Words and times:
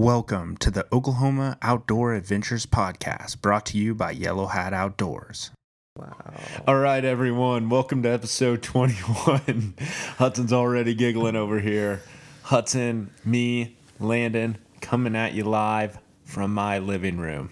Welcome 0.00 0.56
to 0.60 0.70
the 0.70 0.86
Oklahoma 0.90 1.58
Outdoor 1.60 2.14
Adventures 2.14 2.64
Podcast, 2.64 3.42
brought 3.42 3.66
to 3.66 3.76
you 3.76 3.94
by 3.94 4.12
Yellow 4.12 4.46
Hat 4.46 4.72
Outdoors. 4.72 5.50
Wow. 5.94 6.32
All 6.66 6.78
right, 6.78 7.04
everyone. 7.04 7.68
Welcome 7.68 8.02
to 8.04 8.08
episode 8.08 8.62
21. 8.62 9.74
Hudson's 10.16 10.54
already 10.54 10.94
giggling 10.94 11.36
over 11.36 11.60
here. 11.60 12.00
Hudson, 12.44 13.10
me, 13.26 13.76
Landon, 13.98 14.56
coming 14.80 15.14
at 15.14 15.34
you 15.34 15.44
live 15.44 15.98
from 16.24 16.54
my 16.54 16.78
living 16.78 17.18
room. 17.18 17.50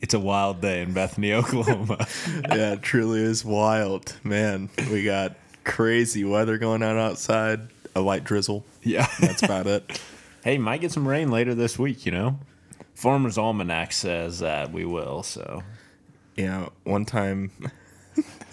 It's 0.00 0.14
a 0.14 0.18
wild 0.18 0.60
day 0.60 0.82
in 0.82 0.94
Bethany, 0.94 1.32
Oklahoma. 1.34 2.08
yeah, 2.48 2.72
it 2.72 2.82
truly 2.82 3.20
is 3.20 3.44
wild. 3.44 4.16
Man, 4.24 4.68
we 4.90 5.04
got 5.04 5.36
crazy 5.62 6.24
weather 6.24 6.58
going 6.58 6.82
on 6.82 6.98
outside, 6.98 7.60
a 7.94 8.00
light 8.00 8.24
drizzle. 8.24 8.64
yeah. 8.82 9.06
That's 9.20 9.44
about 9.44 9.68
it. 9.68 10.00
hey, 10.44 10.58
might 10.58 10.80
get 10.80 10.92
some 10.92 11.08
rain 11.08 11.30
later 11.30 11.54
this 11.54 11.78
week, 11.78 12.04
you 12.06 12.12
know? 12.12 12.38
Farmer's 12.94 13.38
Almanac 13.38 13.92
says 13.92 14.38
that 14.40 14.70
we 14.72 14.84
will, 14.84 15.22
so. 15.22 15.62
Yeah, 16.36 16.68
one 16.84 17.04
time 17.04 17.50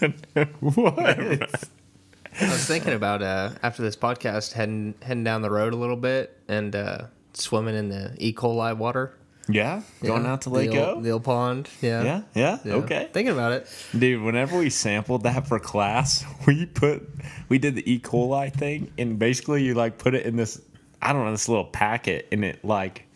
What? 0.60 0.98
I 0.98 2.44
was 2.48 2.66
thinking 2.66 2.94
about 2.94 3.22
uh, 3.22 3.50
after 3.62 3.82
this 3.82 3.94
podcast 3.96 4.52
heading 4.52 4.94
heading 5.02 5.22
down 5.24 5.42
the 5.42 5.50
road 5.50 5.72
a 5.74 5.76
little 5.76 5.96
bit 5.96 6.36
and 6.48 6.74
uh, 6.74 7.06
swimming 7.34 7.74
in 7.74 7.88
the 7.88 8.14
E. 8.18 8.32
coli 8.32 8.76
water. 8.76 9.14
Yeah? 9.48 9.82
Going 10.02 10.22
Yeah, 10.24 10.32
out 10.32 10.42
to 10.42 10.48
the 10.50 10.54
Lake 10.56 10.70
old- 10.70 10.98
O? 10.98 11.00
the 11.02 11.10
old 11.10 11.24
pond. 11.24 11.68
Yeah. 11.82 12.02
Yeah? 12.04 12.22
Yeah? 12.34 12.58
Yeah. 12.64 12.74
Okay. 12.74 13.10
Thinking 13.12 13.34
about 13.34 13.52
it. 13.52 13.68
Dude, 13.96 14.22
whenever 14.22 14.58
we 14.58 14.70
sampled 14.70 15.24
that 15.24 15.46
for 15.46 15.58
class, 15.58 16.24
we 16.46 16.66
put 16.66 17.06
we 17.48 17.58
did 17.58 17.74
the 17.74 17.92
E. 17.92 17.98
coli 17.98 18.52
thing, 18.52 18.90
and 18.98 19.18
basically 19.18 19.62
you 19.64 19.74
like 19.74 19.98
put 19.98 20.14
it 20.14 20.24
in 20.24 20.36
this 20.36 20.60
I 21.02 21.12
don't 21.12 21.24
know 21.24 21.32
this 21.32 21.48
little 21.48 21.64
packet, 21.64 22.28
and 22.32 22.44
it 22.44 22.64
like 22.64 23.06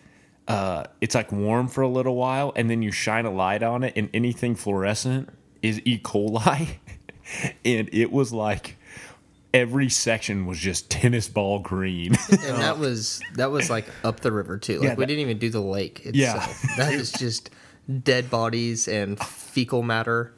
uh 0.48 0.84
it's 1.00 1.14
like 1.14 1.32
warm 1.32 1.68
for 1.68 1.82
a 1.82 1.88
little 1.88 2.16
while, 2.16 2.52
and 2.56 2.68
then 2.70 2.82
you 2.82 2.90
shine 2.92 3.24
a 3.26 3.30
light 3.32 3.62
on 3.62 3.84
it, 3.84 3.94
and 3.96 4.10
anything 4.12 4.54
fluorescent 4.56 5.28
is 5.62 5.80
E. 5.84 5.98
coli, 5.98 6.76
and 7.64 7.88
it 7.92 8.10
was 8.12 8.32
like 8.32 8.76
every 9.54 9.88
section 9.88 10.44
was 10.44 10.58
just 10.58 10.90
tennis 10.90 11.28
ball 11.28 11.58
green. 11.60 12.14
And 12.30 12.58
that 12.60 12.78
was 12.86 13.22
that 13.36 13.50
was 13.50 13.70
like 13.70 13.86
up 14.04 14.20
the 14.20 14.30
river 14.32 14.58
too. 14.58 14.78
Like 14.80 14.88
Yeah, 14.90 14.94
we 14.96 15.06
didn't 15.06 15.20
even 15.20 15.38
do 15.38 15.48
the 15.50 15.60
lake 15.62 16.02
Yeah. 16.12 16.36
itself. 16.36 16.62
That 16.76 16.92
is 16.92 17.10
just 17.12 17.50
dead 18.02 18.28
bodies 18.30 18.86
and 18.88 19.18
fecal 19.18 19.82
matter. 19.82 20.32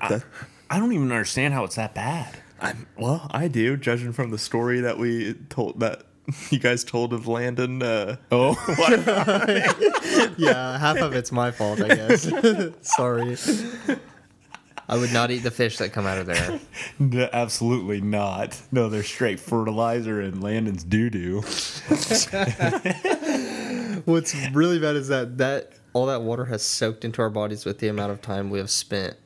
I 0.00 0.78
don't 0.78 0.92
even 0.92 1.10
understand 1.12 1.54
how 1.54 1.64
it's 1.64 1.76
that 1.76 1.94
bad. 1.94 2.36
I'm 2.60 2.86
well, 2.98 3.28
I 3.30 3.48
do, 3.48 3.76
judging 3.76 4.12
from 4.12 4.30
the 4.30 4.38
story 4.38 4.80
that 4.80 4.98
we 4.98 5.34
told 5.48 5.80
that 5.80 6.04
you 6.50 6.58
guys 6.58 6.84
told 6.84 7.12
of 7.12 7.26
Landon. 7.26 7.82
Uh, 7.82 8.16
Oh, 8.32 8.54
Yeah, 10.38 10.78
half 10.78 10.98
of 10.98 11.12
it's 11.14 11.30
my 11.32 11.50
fault, 11.50 11.80
I 11.82 11.88
guess. 11.88 12.30
Sorry. 12.82 13.36
I 14.88 14.96
would 14.98 15.12
not 15.12 15.30
eat 15.30 15.38
the 15.38 15.50
fish 15.50 15.78
that 15.78 15.92
come 15.92 16.06
out 16.06 16.18
of 16.18 16.26
there. 16.26 16.60
no, 16.98 17.28
absolutely 17.32 18.00
not. 18.02 18.60
No, 18.70 18.88
they're 18.90 19.02
straight 19.02 19.40
fertilizer 19.40 20.20
and 20.20 20.42
Landon's 20.42 20.84
doo 20.84 21.08
doo. 21.10 21.40
What's 24.04 24.34
really 24.52 24.78
bad 24.78 24.96
is 24.96 25.08
that 25.08 25.38
that 25.38 25.72
all 25.94 26.06
that 26.06 26.22
water 26.22 26.44
has 26.46 26.62
soaked 26.62 27.04
into 27.04 27.22
our 27.22 27.30
bodies 27.30 27.64
with 27.64 27.78
the 27.78 27.88
amount 27.88 28.12
of 28.12 28.20
time 28.20 28.50
we 28.50 28.58
have 28.58 28.70
spent 28.70 29.16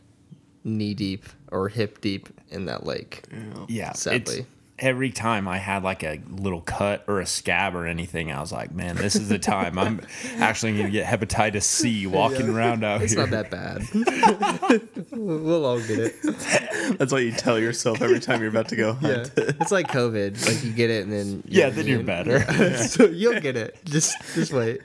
knee 0.65 0.95
deep 0.95 1.25
or 1.51 1.69
hip 1.69 2.01
deep 2.01 2.29
in 2.51 2.67
that 2.67 2.85
lake. 2.87 3.25
Yeah, 3.69 3.93
Sadly. 3.93 4.47
It's, 4.79 4.85
every 4.87 5.11
time 5.11 5.49
I 5.49 5.59
had 5.59 5.83
like 5.83 6.03
a 6.03 6.21
little 6.29 6.61
cut 6.61 7.05
or 7.07 7.21
a 7.21 7.27
scab 7.27 7.75
or 7.75 7.87
anything, 7.87 8.33
I 8.33 8.41
was 8.41 8.53
like, 8.53 8.73
man, 8.73 8.97
this 8.97 9.15
is 9.17 9.29
the 9.29 9.39
time 9.39 9.79
I'm 9.79 10.01
actually 10.39 10.73
going 10.75 10.87
to 10.87 10.91
get 10.93 11.07
hepatitis 11.07 11.63
C 11.63 12.07
walking 12.07 12.49
around 12.49 12.85
out 12.85 13.03
It's 13.03 13.13
here. 13.15 13.27
not 13.27 13.31
that 13.31 13.51
bad. 13.51 13.83
we'll 15.13 15.65
all 15.65 15.79
get 15.81 15.99
it. 15.99 16.99
that's 16.99 17.13
what 17.13 17.23
you 17.23 17.33
tell 17.33 17.59
yourself 17.59 18.01
every 18.03 18.21
time 18.21 18.41
you're 18.41 18.51
about 18.51 18.69
to 18.69 18.77
go 18.77 18.97
Yeah. 19.03 19.27
It's 19.37 19.73
like 19.73 19.89
COVID. 19.89 20.47
Like 20.47 20.65
you 20.65 20.73
get 20.73 20.91
it 20.91 21.05
and 21.05 21.13
then 21.13 21.43
Yeah, 21.47 21.71
then 21.71 21.87
you're 21.87 22.03
better. 22.03 22.39
Yeah. 22.39 22.77
so 22.83 23.07
you'll 23.07 23.41
get 23.41 23.57
it. 23.57 23.77
Just 23.85 24.17
just 24.35 24.53
wait. 24.53 24.81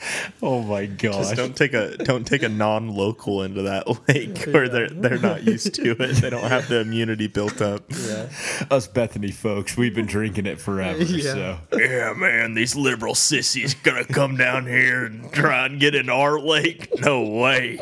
oh 0.42 0.62
my 0.62 0.86
gosh. 0.86 1.14
Just 1.14 1.36
don't 1.36 1.56
take 1.56 1.74
a 1.74 1.96
don't 1.96 2.26
take 2.26 2.42
a 2.42 2.48
non-local 2.48 3.42
into 3.42 3.62
that 3.62 3.86
lake 4.08 4.44
where 4.52 4.68
they're 4.68 4.88
they're 4.88 5.18
not 5.18 5.44
used 5.44 5.74
to 5.74 5.90
it. 6.02 6.16
They 6.16 6.30
don't 6.30 6.48
have 6.48 6.68
the 6.68 6.80
immunity 6.80 7.26
built 7.26 7.60
up. 7.60 7.82
Yeah. 7.90 8.28
Us 8.70 8.86
Bethany 8.86 9.30
folks, 9.30 9.76
we've 9.76 9.94
been 9.94 10.06
drinking 10.06 10.46
it 10.46 10.60
forever. 10.60 10.98
Yeah. 11.18 11.32
So 11.32 11.58
Yeah, 11.72 12.12
man, 12.12 12.54
these 12.54 12.76
liberal 12.76 13.14
sissies 13.14 13.74
gonna 13.74 14.04
come 14.04 14.36
down 14.36 14.66
here 14.66 15.06
and 15.06 15.32
try 15.32 15.66
and 15.66 15.80
get 15.80 15.94
in 15.94 16.08
our 16.08 16.38
lake? 16.38 16.88
No 17.00 17.22
way. 17.22 17.80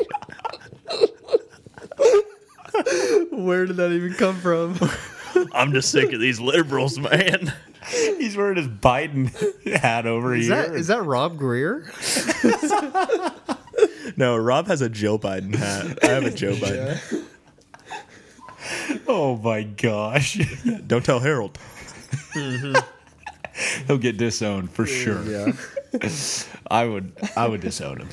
Where 3.31 3.65
did 3.65 3.77
that 3.77 3.91
even 3.91 4.13
come 4.13 4.37
from? 4.37 4.79
I'm 5.53 5.71
just 5.73 5.91
sick 5.91 6.13
of 6.13 6.19
these 6.19 6.39
liberals, 6.39 6.97
man. 6.97 7.53
he's 8.17 8.35
wearing 8.37 8.57
his 8.57 8.67
Biden 8.67 9.31
hat 9.79 10.05
over 10.05 10.33
Is 10.35 10.47
here. 10.47 10.55
that 10.67 10.75
is 10.75 10.87
that 10.87 11.03
Rob 11.03 11.37
Greer? 11.37 11.91
No, 14.15 14.35
Rob 14.35 14.65
has 14.67 14.81
a 14.81 14.89
Joe 14.89 15.19
Biden 15.19 15.53
hat. 15.53 15.99
I 16.03 16.07
have 16.07 16.23
a 16.23 16.31
Joe 16.31 16.53
Biden. 16.53 17.23
oh 19.07 19.37
my 19.37 19.61
gosh. 19.61 20.39
Don't 20.87 21.05
tell 21.05 21.19
Harold. 21.19 21.59
He'll 23.85 23.97
get 23.99 24.17
disowned 24.17 24.71
for 24.71 24.87
sure. 24.87 25.21
Yeah. 25.23 25.51
I 26.71 26.85
would 26.85 27.11
I 27.35 27.47
would 27.47 27.61
disown 27.61 27.97
him. 27.99 28.09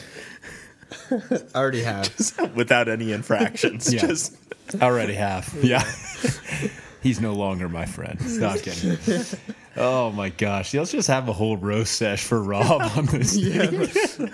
I 1.10 1.58
already 1.58 1.82
have. 1.82 2.12
Without 2.54 2.88
any 2.88 3.12
infractions. 3.12 3.90
Yeah. 3.92 4.00
Just 4.02 4.36
I 4.78 4.84
already 4.84 5.14
have. 5.14 5.54
Yeah. 5.62 5.84
He's 7.04 7.20
no 7.20 7.34
longer 7.34 7.68
my 7.68 7.84
friend. 7.84 8.18
Not 8.40 8.62
kidding. 8.62 8.96
Oh 9.76 10.10
my 10.10 10.30
gosh. 10.30 10.72
Let's 10.72 10.90
just 10.90 11.08
have 11.08 11.28
a 11.28 11.34
whole 11.34 11.58
roast 11.58 11.96
sesh 11.96 12.24
for 12.24 12.42
Rob 12.42 12.80
on 12.96 13.04
this. 13.06 13.36
Yeah. 13.36 13.66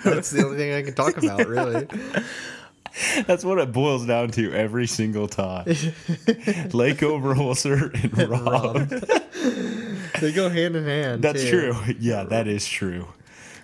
That's 0.05 0.31
the 0.31 0.43
only 0.45 0.57
thing 0.57 0.73
I 0.73 0.81
can 0.81 0.93
talk 0.93 1.17
about, 1.17 1.47
really. 1.47 1.85
That's 3.25 3.43
what 3.43 3.57
it 3.57 3.73
boils 3.73 4.05
down 4.05 4.31
to 4.31 4.53
every 4.53 4.87
single 4.87 5.27
time. 5.27 5.65
Lake 5.65 6.99
Overholser 6.99 7.93
and 8.03 8.29
Rob. 8.29 8.87
They 10.21 10.31
go 10.31 10.47
hand 10.49 10.77
in 10.77 10.85
hand. 10.85 11.23
That's 11.23 11.43
too. 11.43 11.73
true. 11.73 11.95
Yeah, 11.99 12.23
that 12.23 12.47
is 12.47 12.65
true. 12.65 13.07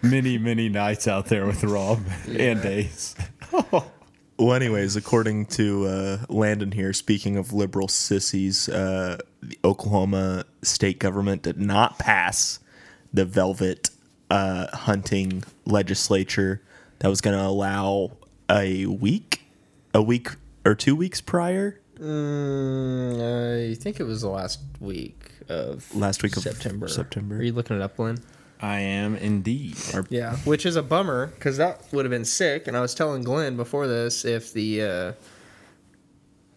Many, 0.02 0.38
many 0.38 0.68
nights 0.68 1.08
out 1.08 1.28
there 1.28 1.46
with 1.46 1.64
Rob 1.64 2.02
and 2.28 2.62
days. 2.62 3.16
well, 4.38 4.54
anyways, 4.54 4.96
according 4.96 5.48
to 5.48 5.86
uh, 5.86 6.18
Landon 6.30 6.72
here, 6.72 6.94
speaking 6.94 7.38
of 7.38 7.54
liberal 7.54 7.88
sissies, 7.88 8.70
uh, 8.70 9.18
the 9.42 9.58
Oklahoma 9.64 10.46
state 10.62 11.00
government 11.00 11.42
did 11.44 11.60
not 11.60 12.00
pass 12.00 12.60
the 13.14 13.26
velvet 13.26 13.90
uh, 14.30 14.68
hunting 14.76 15.44
legislature 15.66 16.62
that 17.00 17.10
was 17.10 17.22
going 17.22 17.38
to 17.38 17.46
allow 17.46 18.12
a 18.50 18.86
week, 18.86 19.42
a 19.94 20.02
week 20.02 20.30
or 20.66 20.76
two 20.76 20.96
weeks 20.96 21.22
prior, 21.22 21.80
Mm, 22.00 23.72
I 23.72 23.76
think 23.76 24.00
it 24.00 24.04
was 24.04 24.22
the 24.22 24.30
last 24.30 24.60
week 24.80 25.32
of 25.50 25.94
last 25.96 26.22
week 26.22 26.38
of 26.38 26.44
September. 26.44 26.88
September. 26.88 27.38
Are 27.38 27.44
you 27.44 27.54
looking 27.54 27.76
it 27.76 27.82
up, 27.82 27.98
Glen? 27.98 28.20
I 28.62 28.80
am 28.80 29.16
indeed. 29.16 29.78
Yeah, 30.10 30.36
which 30.38 30.66
is 30.66 30.76
a 30.76 30.84
bummer 30.84 31.28
because 31.28 31.58
that 31.58 31.82
would 31.92 32.06
have 32.06 32.12
been 32.12 32.26
sick. 32.26 32.68
And 32.68 32.76
I 32.76 32.82
was 32.82 32.94
telling 32.96 33.24
Glen 33.24 33.56
before 33.56 33.88
this 33.88 34.26
if 34.26 34.54
the 34.54 34.82
uh, 34.82 35.14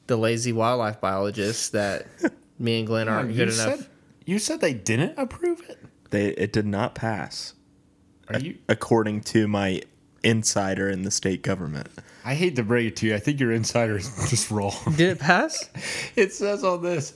the 0.06 0.16
lazy 0.16 0.52
wildlife 0.52 1.00
biologist 1.00 1.72
that 1.72 2.06
me 2.58 2.78
and 2.78 2.86
Glen 2.86 3.08
aren't 3.08 3.30
you 3.30 3.36
good 3.36 3.54
enough. 3.54 3.78
Said, 3.78 3.86
you 4.24 4.38
said 4.38 4.60
they 4.60 4.74
didn't 4.74 5.18
approve 5.18 5.60
it? 5.68 5.78
They 6.10 6.28
it 6.28 6.52
did 6.52 6.66
not 6.66 6.94
pass, 6.94 7.54
Are 8.28 8.38
you 8.38 8.58
according 8.68 9.20
to 9.22 9.46
my 9.46 9.82
insider 10.22 10.88
in 10.88 11.02
the 11.02 11.10
state 11.10 11.42
government. 11.42 11.88
I 12.24 12.34
hate 12.34 12.56
to 12.56 12.62
break 12.62 12.86
it 12.88 12.96
to 12.96 13.06
you. 13.06 13.14
I 13.14 13.18
think 13.18 13.40
your 13.40 13.52
insider 13.52 13.96
is 13.96 14.10
just 14.28 14.50
wrong. 14.50 14.74
Did 14.96 15.10
it 15.10 15.18
pass? 15.18 15.68
It 16.16 16.32
says 16.32 16.64
on 16.64 16.82
this 16.82 17.14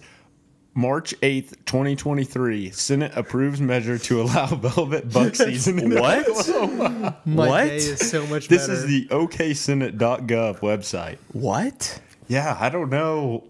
March 0.75 1.15
8th, 1.21 1.51
2023, 1.67 2.71
Senate 2.71 3.13
approves 3.15 3.61
measure 3.61 3.97
to 3.99 4.23
allow 4.23 4.47
velvet 4.55 5.13
buck 5.13 5.35
season. 5.37 5.79
in 5.79 5.95
What? 6.01 6.27
My 7.25 7.49
What? 7.49 7.65
day 7.69 7.77
is 7.77 8.11
so 8.11 8.27
much 8.27 8.49
This 8.49 8.63
better. 8.67 8.73
is 8.81 8.87
the 8.87 9.07
oksenate.gov 9.07 10.59
website. 10.61 11.19
What? 11.33 12.01
Yeah, 12.27 12.57
I 12.59 12.71
don't 12.71 12.91
know. 12.91 13.45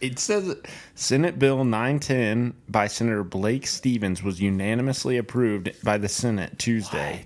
It 0.00 0.18
says 0.18 0.56
Senate 0.94 1.38
Bill 1.38 1.62
910 1.64 2.54
by 2.68 2.86
Senator 2.86 3.22
Blake 3.22 3.66
Stephens 3.66 4.22
was 4.22 4.40
unanimously 4.40 5.16
approved 5.18 5.70
by 5.84 5.98
the 5.98 6.08
Senate 6.08 6.58
Tuesday. 6.58 7.24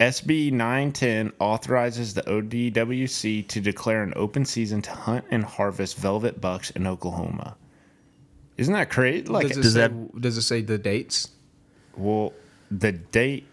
SB 0.00 0.50
910 0.50 1.32
authorizes 1.38 2.14
the 2.14 2.22
ODWC 2.22 3.46
to 3.46 3.60
declare 3.60 4.02
an 4.02 4.12
open 4.16 4.44
season 4.44 4.82
to 4.82 4.90
hunt 4.90 5.24
and 5.30 5.44
harvest 5.44 5.96
velvet 5.96 6.40
bucks 6.40 6.70
in 6.70 6.88
Oklahoma. 6.88 7.56
Isn't 8.56 8.74
that 8.74 8.90
crazy? 8.90 9.26
Like, 9.26 9.48
does, 9.48 9.56
it 9.58 9.62
does 9.62 9.72
say, 9.74 9.80
that- 9.80 10.20
does 10.20 10.36
it 10.36 10.42
say 10.42 10.60
the 10.60 10.78
dates? 10.78 11.28
well, 11.96 12.32
the 12.70 12.92
date 12.92 13.46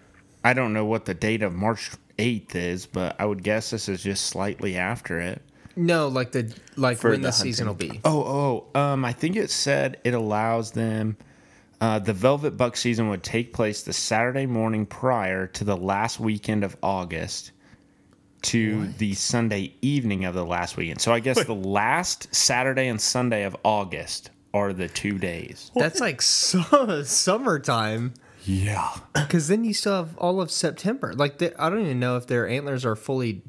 I 0.43 0.53
don't 0.53 0.73
know 0.73 0.85
what 0.85 1.05
the 1.05 1.13
date 1.13 1.43
of 1.43 1.53
March 1.53 1.91
8th 2.17 2.55
is, 2.55 2.85
but 2.85 3.15
I 3.19 3.25
would 3.25 3.43
guess 3.43 3.71
this 3.71 3.89
is 3.89 4.01
just 4.01 4.27
slightly 4.27 4.77
after 4.77 5.19
it. 5.19 5.41
No, 5.75 6.07
like 6.07 6.31
the 6.31 6.53
like 6.75 6.97
For 6.97 7.11
when 7.11 7.21
the 7.21 7.27
the, 7.27 7.33
season 7.33 7.67
will 7.67 7.73
be. 7.73 8.01
Oh, 8.03 8.65
oh, 8.75 8.79
um, 8.79 9.05
I 9.05 9.13
think 9.13 9.35
it 9.35 9.49
said 9.49 9.97
it 10.03 10.13
allows 10.13 10.71
them. 10.71 11.17
Uh, 11.79 11.99
the 11.99 12.11
Velvet 12.11 12.57
Buck 12.57 12.75
season 12.75 13.07
would 13.09 13.23
take 13.23 13.53
place 13.53 13.83
the 13.83 13.93
Saturday 13.93 14.45
morning 14.45 14.85
prior 14.85 15.47
to 15.47 15.63
the 15.63 15.77
last 15.77 16.19
weekend 16.19 16.65
of 16.65 16.75
August 16.83 17.51
to 18.41 18.87
the 18.97 19.13
Sunday 19.13 19.73
evening 19.81 20.25
of 20.25 20.33
the 20.33 20.45
last 20.45 20.75
weekend. 20.75 20.99
So 20.99 21.13
I 21.13 21.21
guess 21.21 21.43
the 21.45 21.55
last 21.55 22.33
Saturday 22.35 22.87
and 22.87 22.99
Sunday 22.99 23.43
of 23.43 23.55
August 23.63 24.31
are 24.53 24.73
the 24.73 24.87
two 24.87 25.17
days. 25.17 25.71
That's 25.75 25.99
like 25.99 26.21
su- 26.21 26.63
summertime. 27.03 28.13
Yeah. 28.45 28.89
Because 29.13 29.47
then 29.47 29.63
you 29.63 29.73
still 29.73 29.95
have 29.95 30.17
all 30.17 30.41
of 30.41 30.49
September. 30.49 31.13
Like 31.13 31.37
they, 31.37 31.53
I 31.55 31.69
don't 31.69 31.81
even 31.81 31.99
know 31.99 32.17
if 32.17 32.27
their 32.27 32.47
antlers 32.47 32.85
are 32.85 32.95
fully 32.95 33.41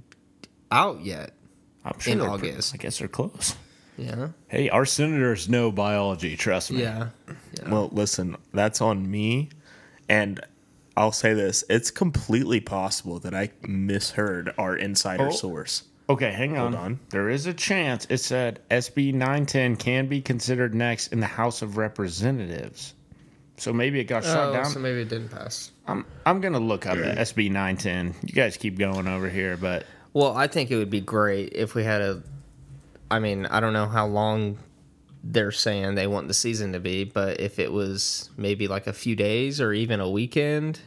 out 0.71 1.05
yet. 1.05 1.33
I'm 1.85 1.99
sure 1.99 2.13
In 2.13 2.19
they're 2.19 2.29
pre- 2.39 2.51
August. 2.51 2.75
I 2.75 2.77
guess 2.77 2.99
they're 2.99 3.09
close. 3.09 3.55
Yeah. 3.97 4.29
Hey, 4.49 4.69
our 4.69 4.85
senators 4.85 5.49
know 5.49 5.71
biology, 5.73 6.37
trust 6.37 6.71
me. 6.71 6.83
Yeah. 6.83 7.09
Well, 7.69 7.89
listen, 7.93 8.37
that's 8.53 8.81
on 8.81 9.11
me. 9.11 9.51
And 10.09 10.41
I'll 10.97 11.13
say 11.13 11.35
this 11.35 11.65
it's 11.71 11.91
completely 11.91 12.61
possible 12.61 13.19
that 13.21 13.35
I 13.35 13.51
misheard 13.63 14.53
our 14.59 14.77
insider 14.77 15.29
Oh. 15.29 15.31
source. 15.31 15.85
Okay, 16.11 16.33
hang 16.33 16.59
on. 16.59 16.75
on. 16.75 17.01
There 17.11 17.29
is 17.29 17.47
a 17.47 17.55
chance 17.55 18.07
it 18.11 18.19
said 18.19 18.61
SB 18.71 19.13
910 19.15 19.77
can 19.77 20.09
be 20.09 20.21
considered 20.21 20.75
next 20.75 21.13
in 21.13 21.21
the 21.21 21.27
House 21.27 21.63
of 21.63 21.77
Representatives. 21.77 22.95
So 23.59 23.73
maybe 23.73 24.01
it 24.01 24.05
got 24.05 24.25
shot 24.25 24.49
Oh, 24.49 24.53
down. 24.55 24.65
so 24.65 24.81
maybe 24.81 25.03
it 25.03 25.09
didn't 25.09 25.29
pass. 25.29 25.71
I'm 25.87 26.05
I'm 26.27 26.41
gonna 26.41 26.59
look 26.59 26.85
up 26.87 26.97
the 26.97 27.05
SB 27.15 27.49
910. 27.51 28.15
You 28.27 28.33
guys 28.33 28.57
keep 28.57 28.77
going 28.79 29.07
over 29.07 29.29
here, 29.29 29.57
but 29.57 29.87
Well, 30.13 30.37
I 30.37 30.49
think 30.49 30.71
it 30.73 30.77
would 30.77 30.91
be 30.91 31.01
great 31.01 31.53
if 31.55 31.75
we 31.77 31.85
had 31.85 32.01
a. 32.03 32.23
I 33.11 33.19
mean, 33.21 33.47
I 33.47 33.61
don't 33.61 33.73
know 33.73 33.87
how 33.87 34.07
long 34.07 34.59
they're 35.23 35.53
saying 35.53 35.95
they 35.95 36.07
want 36.09 36.27
the 36.27 36.35
season 36.35 36.73
to 36.73 36.81
be, 36.81 37.05
but 37.05 37.39
if 37.41 37.59
it 37.61 37.71
was 37.71 38.31
maybe 38.37 38.67
like 38.67 38.87
a 38.89 38.93
few 38.93 39.15
days 39.15 39.61
or 39.61 39.73
even 39.73 40.01
a 40.01 40.09
weekend, 40.11 40.81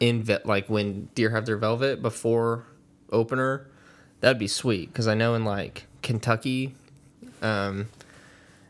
in 0.00 0.26
like 0.44 0.68
when 0.68 1.10
deer 1.14 1.30
have 1.30 1.46
their 1.46 1.58
velvet 1.58 2.00
before 2.02 2.64
opener, 3.12 3.68
that'd 4.26 4.40
be 4.40 4.48
sweet. 4.48 4.92
Because 4.92 5.06
I 5.06 5.14
know 5.14 5.36
in 5.36 5.44
like 5.44 5.86
Kentucky, 6.02 6.74
um, 7.42 7.86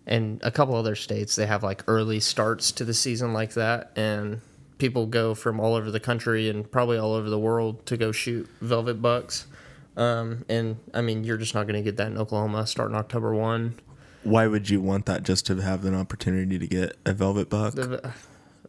and 0.06 0.38
a 0.44 0.50
couple 0.50 0.74
other 0.74 0.94
states, 0.94 1.34
they 1.34 1.46
have 1.46 1.62
like 1.62 1.82
early 1.88 2.20
starts 2.20 2.70
to 2.72 2.84
the 2.84 2.92
season 2.92 3.32
like 3.32 3.54
that, 3.54 3.90
and 3.96 4.42
people 4.76 5.06
go 5.06 5.34
from 5.34 5.58
all 5.58 5.74
over 5.74 5.90
the 5.90 5.98
country 5.98 6.50
and 6.50 6.70
probably 6.70 6.98
all 6.98 7.14
over 7.14 7.30
the 7.30 7.38
world 7.38 7.86
to 7.86 7.96
go 7.96 8.12
shoot 8.12 8.46
velvet 8.60 9.00
bucks. 9.00 9.46
Um, 9.96 10.44
and 10.50 10.76
I 10.92 11.00
mean, 11.00 11.24
you're 11.24 11.38
just 11.38 11.54
not 11.54 11.66
going 11.66 11.76
to 11.76 11.82
get 11.82 11.96
that 11.96 12.08
in 12.08 12.18
Oklahoma 12.18 12.66
starting 12.66 12.94
October 12.94 13.34
one. 13.34 13.80
Why 14.24 14.46
would 14.46 14.68
you 14.68 14.82
want 14.82 15.06
that 15.06 15.22
just 15.22 15.46
to 15.46 15.56
have 15.56 15.86
an 15.86 15.94
opportunity 15.94 16.58
to 16.58 16.66
get 16.66 16.98
a 17.06 17.14
velvet 17.14 17.48
buck? 17.48 17.74
The, 17.74 18.12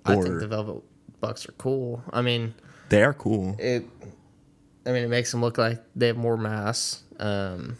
I 0.05 0.15
think 0.15 0.39
the 0.39 0.47
velvet 0.47 0.83
bucks 1.19 1.49
are 1.49 1.53
cool. 1.53 2.01
I 2.13 2.21
mean, 2.21 2.53
they 2.87 3.03
are 3.03 3.13
cool. 3.13 3.57
it. 3.59 3.83
I 4.87 4.91
mean, 4.91 5.03
it 5.03 5.09
makes 5.09 5.31
them 5.31 5.41
look 5.41 5.57
like 5.57 5.83
they 5.95 6.07
have 6.07 6.17
more 6.17 6.37
mass. 6.37 7.03
Um, 7.19 7.77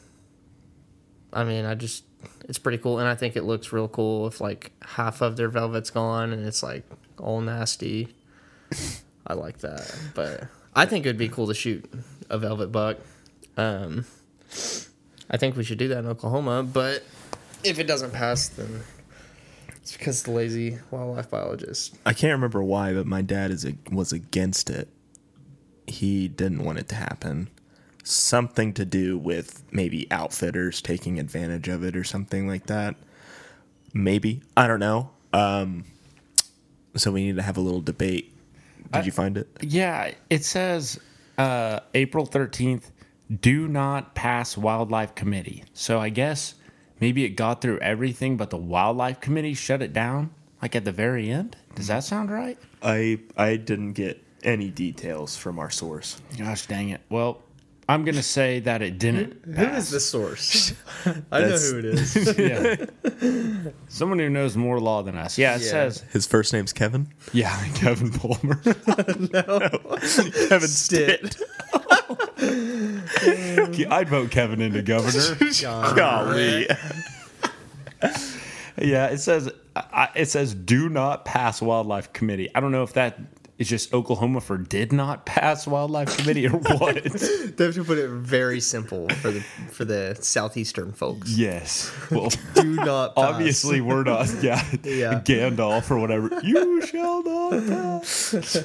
I 1.32 1.46
mean, 1.46 1.66
I 1.66 1.74
just 1.74 2.04
it's 2.50 2.60
pretty 2.60 2.78
cool, 2.78 3.00
and 3.00 3.08
I 3.08 3.16
think 3.16 3.36
it 3.36 3.44
looks 3.44 3.72
real 3.72 3.88
cool 3.88 4.28
if 4.28 4.42
like 4.42 4.72
half 4.82 5.22
of 5.22 5.38
their 5.38 5.48
velvet's 5.48 5.90
gone 5.90 6.34
and 6.34 6.46
it's 6.46 6.62
like 6.62 6.84
all 7.18 7.40
nasty. 7.42 8.10
I 9.26 9.34
like 9.34 9.60
that, 9.60 9.96
but 10.14 10.46
I 10.76 10.86
think 10.86 11.06
it'd 11.06 11.18
be 11.18 11.30
cool 11.30 11.48
to 11.48 11.54
shoot 11.54 11.90
a 12.30 12.38
velvet 12.38 12.72
buck. 12.72 12.98
Um, 13.56 14.06
I 15.30 15.38
think 15.38 15.56
we 15.56 15.64
should 15.64 15.78
do 15.78 15.88
that 15.90 16.00
in 16.00 16.08
Oklahoma, 16.08 16.64
but 16.64 17.04
if 17.64 17.80
it 17.80 17.88
doesn't 17.88 18.14
pass, 18.14 18.50
then 18.50 18.82
it's 19.78 19.96
because 19.96 20.24
the 20.24 20.32
lazy 20.32 20.78
wildlife 20.92 21.30
biologist. 21.30 21.98
I 22.06 22.14
can't 22.14 22.34
remember 22.34 22.62
why, 22.64 22.94
but 22.94 23.06
my 23.06 23.22
dad 23.22 23.52
is 23.52 23.66
a, 23.66 23.76
was 23.92 24.12
against 24.12 24.70
it. 24.70 24.90
He 25.88 26.28
didn't 26.28 26.64
want 26.64 26.80
it 26.80 26.88
to 26.90 26.96
happen. 26.96 27.50
Something 28.04 28.74
to 28.74 28.86
do 28.86 29.18
with 29.18 29.64
maybe 29.72 30.08
outfitters 30.12 30.82
taking 30.82 31.20
advantage 31.20 31.68
of 31.68 31.84
it 31.84 31.96
or 31.96 32.04
something 32.04 32.48
like 32.48 32.68
that. 32.68 32.96
Maybe 33.94 34.42
I 34.56 34.68
don't 34.68 34.80
know. 34.80 35.10
Um, 35.34 35.86
so 36.96 37.12
we 37.12 37.26
need 37.26 37.36
to 37.36 37.42
have 37.42 37.58
a 37.58 37.62
little 37.62 37.82
debate. 37.82 38.34
Did 38.92 39.06
you 39.06 39.12
find 39.12 39.38
it? 39.38 39.48
yeah, 39.62 40.12
it 40.30 40.46
says 40.46 41.00
uh, 41.38 41.82
April 41.94 42.26
13th. 42.26 42.84
Do 43.42 43.68
not 43.68 44.16
pass 44.16 44.56
wildlife 44.56 45.14
committee. 45.14 45.66
So 45.74 46.00
I 46.00 46.08
guess 46.08 46.56
maybe 47.02 47.26
it 47.26 47.32
got 47.32 47.62
through 47.62 47.80
everything, 47.80 48.38
but 48.38 48.50
the 48.50 48.58
wildlife 48.58 49.20
committee 49.20 49.54
shut 49.54 49.82
it 49.82 49.92
down 49.92 50.32
like 50.62 50.76
at 50.76 50.86
the 50.86 50.92
very 50.94 51.30
end. 51.30 51.58
Does 51.76 51.88
that 51.88 52.04
sound 52.06 52.32
right? 52.32 52.58
I 52.82 53.20
I 53.36 53.58
didn't 53.58 53.94
get 53.94 54.24
any 54.48 54.70
details 54.72 55.38
from 55.38 55.60
our 55.60 55.70
source. 55.70 56.20
Gosh 56.38 56.66
dang 56.66 56.90
it. 56.90 57.02
Well, 57.10 57.44
I'm 57.90 58.04
gonna 58.04 58.24
say 58.24 58.60
that 58.62 58.82
it 58.82 58.98
didn't. 59.00 59.44
Who 59.46 59.64
is 59.66 59.90
the 59.92 60.00
source? 60.00 60.74
I 61.32 61.40
know 61.42 61.58
who 61.58 61.80
it 61.80 61.86
is. 61.86 62.38
Yeah. 62.38 63.72
Someone 63.88 64.20
who 64.20 64.30
knows 64.30 64.58
more 64.58 64.80
law 64.80 65.02
than 65.04 65.16
us. 65.18 65.38
Yeah, 65.38 65.56
it 65.56 65.62
Yeah. 65.62 65.68
says. 65.72 66.04
His 66.12 66.26
first 66.28 66.52
name's 66.54 66.74
Kevin. 66.74 67.08
Yeah, 67.34 67.56
Kevin 67.76 68.12
Palmer. 68.12 68.62
No, 69.32 69.70
Kevin 70.50 70.68
Stitt. 70.68 71.38
I'd 73.90 74.10
vote 74.10 74.32
Kevin 74.32 74.62
into 74.62 74.82
governor. 74.82 75.38
Golly. 75.96 76.68
yeah, 78.78 79.08
it 79.08 79.20
says. 79.20 79.50
I, 79.76 80.10
it 80.16 80.26
says 80.26 80.54
do 80.56 80.90
not 80.90 81.24
pass 81.24 81.62
wildlife 81.62 82.12
committee. 82.12 82.50
I 82.56 82.60
don't 82.62 82.72
know 82.72 82.82
if 82.84 82.94
that 82.94 83.37
is 83.58 83.68
just 83.68 83.94
Oklahoma 83.94 84.40
for 84.42 84.58
did 84.58 84.94
not 84.94 85.26
pass 85.26 85.66
wildlife 85.66 86.16
committee 86.18 86.48
or 86.48 86.52
what. 86.58 87.04
They 87.04 87.64
have 87.66 87.74
to 87.76 87.84
put 87.84 87.98
it 87.98 88.10
very 88.10 88.60
simple 88.60 89.10
for 89.10 89.32
the 89.32 89.42
for 89.72 89.84
the 89.86 90.16
southeastern 90.20 90.92
folks. 90.94 91.36
yes. 91.36 91.92
Well, 92.12 92.30
Do 92.54 92.64
not 92.76 93.16
pass. 93.16 93.24
obviously 93.26 93.82
we're 93.82 94.04
not. 94.04 94.28
Yeah, 94.44 94.64
Yeah. 94.84 95.22
Gandalf 95.26 95.90
or 95.90 95.98
whatever. 95.98 96.30
You 96.44 96.86
shall 96.86 97.24
not 97.24 97.68
pass. 97.68 98.64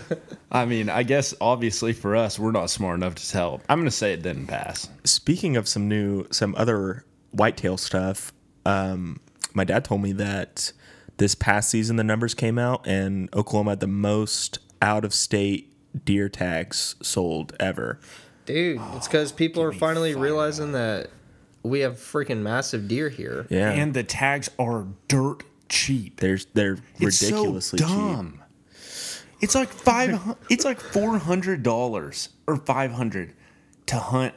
I 0.51 0.67
mean, 0.67 0.91
I 0.91 1.03
guess 1.03 1.35
obviously 1.41 1.93
for 1.95 2.15
us, 2.15 2.39
we're 2.39 2.51
not 2.53 2.69
smart 2.69 2.97
enough 2.97 3.15
to 3.15 3.29
tell. 3.31 3.61
I'm 3.69 3.79
gonna 3.81 3.91
say 3.91 4.13
it 4.13 4.23
didn't 4.23 4.47
pass. 4.49 4.89
Speaking 5.05 5.57
of 5.57 5.67
some 5.69 5.89
new, 5.89 6.27
some 6.31 6.55
other 6.59 7.05
whitetail 7.31 7.79
stuff, 7.79 8.33
um, 8.67 9.21
my 9.55 9.65
dad 9.65 9.85
told 9.87 10.03
me 10.03 10.13
that 10.13 10.73
this 11.17 11.35
past 11.35 11.71
season 11.71 11.97
the 11.97 12.05
numbers 12.05 12.35
came 12.35 12.59
out 12.59 12.87
and 12.87 13.29
Oklahoma 13.35 13.73
had 13.73 13.81
the 13.81 13.87
most 13.87 14.59
out 14.83 15.05
of 15.07 15.15
state 15.15 15.73
deer 16.05 16.29
tags 16.29 16.97
sold 17.03 17.55
ever. 17.61 17.99
dude. 18.45 18.79
Oh, 18.81 18.95
it's 18.97 19.07
because 19.09 19.33
people 19.33 19.63
are 19.63 19.73
finally 19.73 20.15
realizing 20.15 20.73
that 20.73 21.09
we 21.63 21.81
have 21.81 21.95
freaking 21.95 22.39
massive 22.39 22.89
deer 22.89 23.09
here. 23.09 23.47
Yeah, 23.49 23.71
And 23.71 23.95
the 23.95 24.03
tags 24.03 24.51
are 24.59 24.87
dirt 25.09 25.45
cheap. 25.69 26.19
there's 26.21 26.47
they're 26.55 26.79
It's 26.99 27.23
ridiculously 27.23 27.79
so 27.79 27.87
cheap. 27.87 27.95
dumb. 27.97 28.43
It's 29.41 29.55
like 29.55 29.69
five. 29.71 30.11
hu- 30.11 30.37
it's 30.51 30.65
like 30.65 30.81
four 30.81 31.19
hundred 31.19 31.63
dollars 31.63 32.29
or 32.47 32.57
five 32.57 32.93
hundred 32.93 33.35
to 33.87 33.97
hunt 33.97 34.35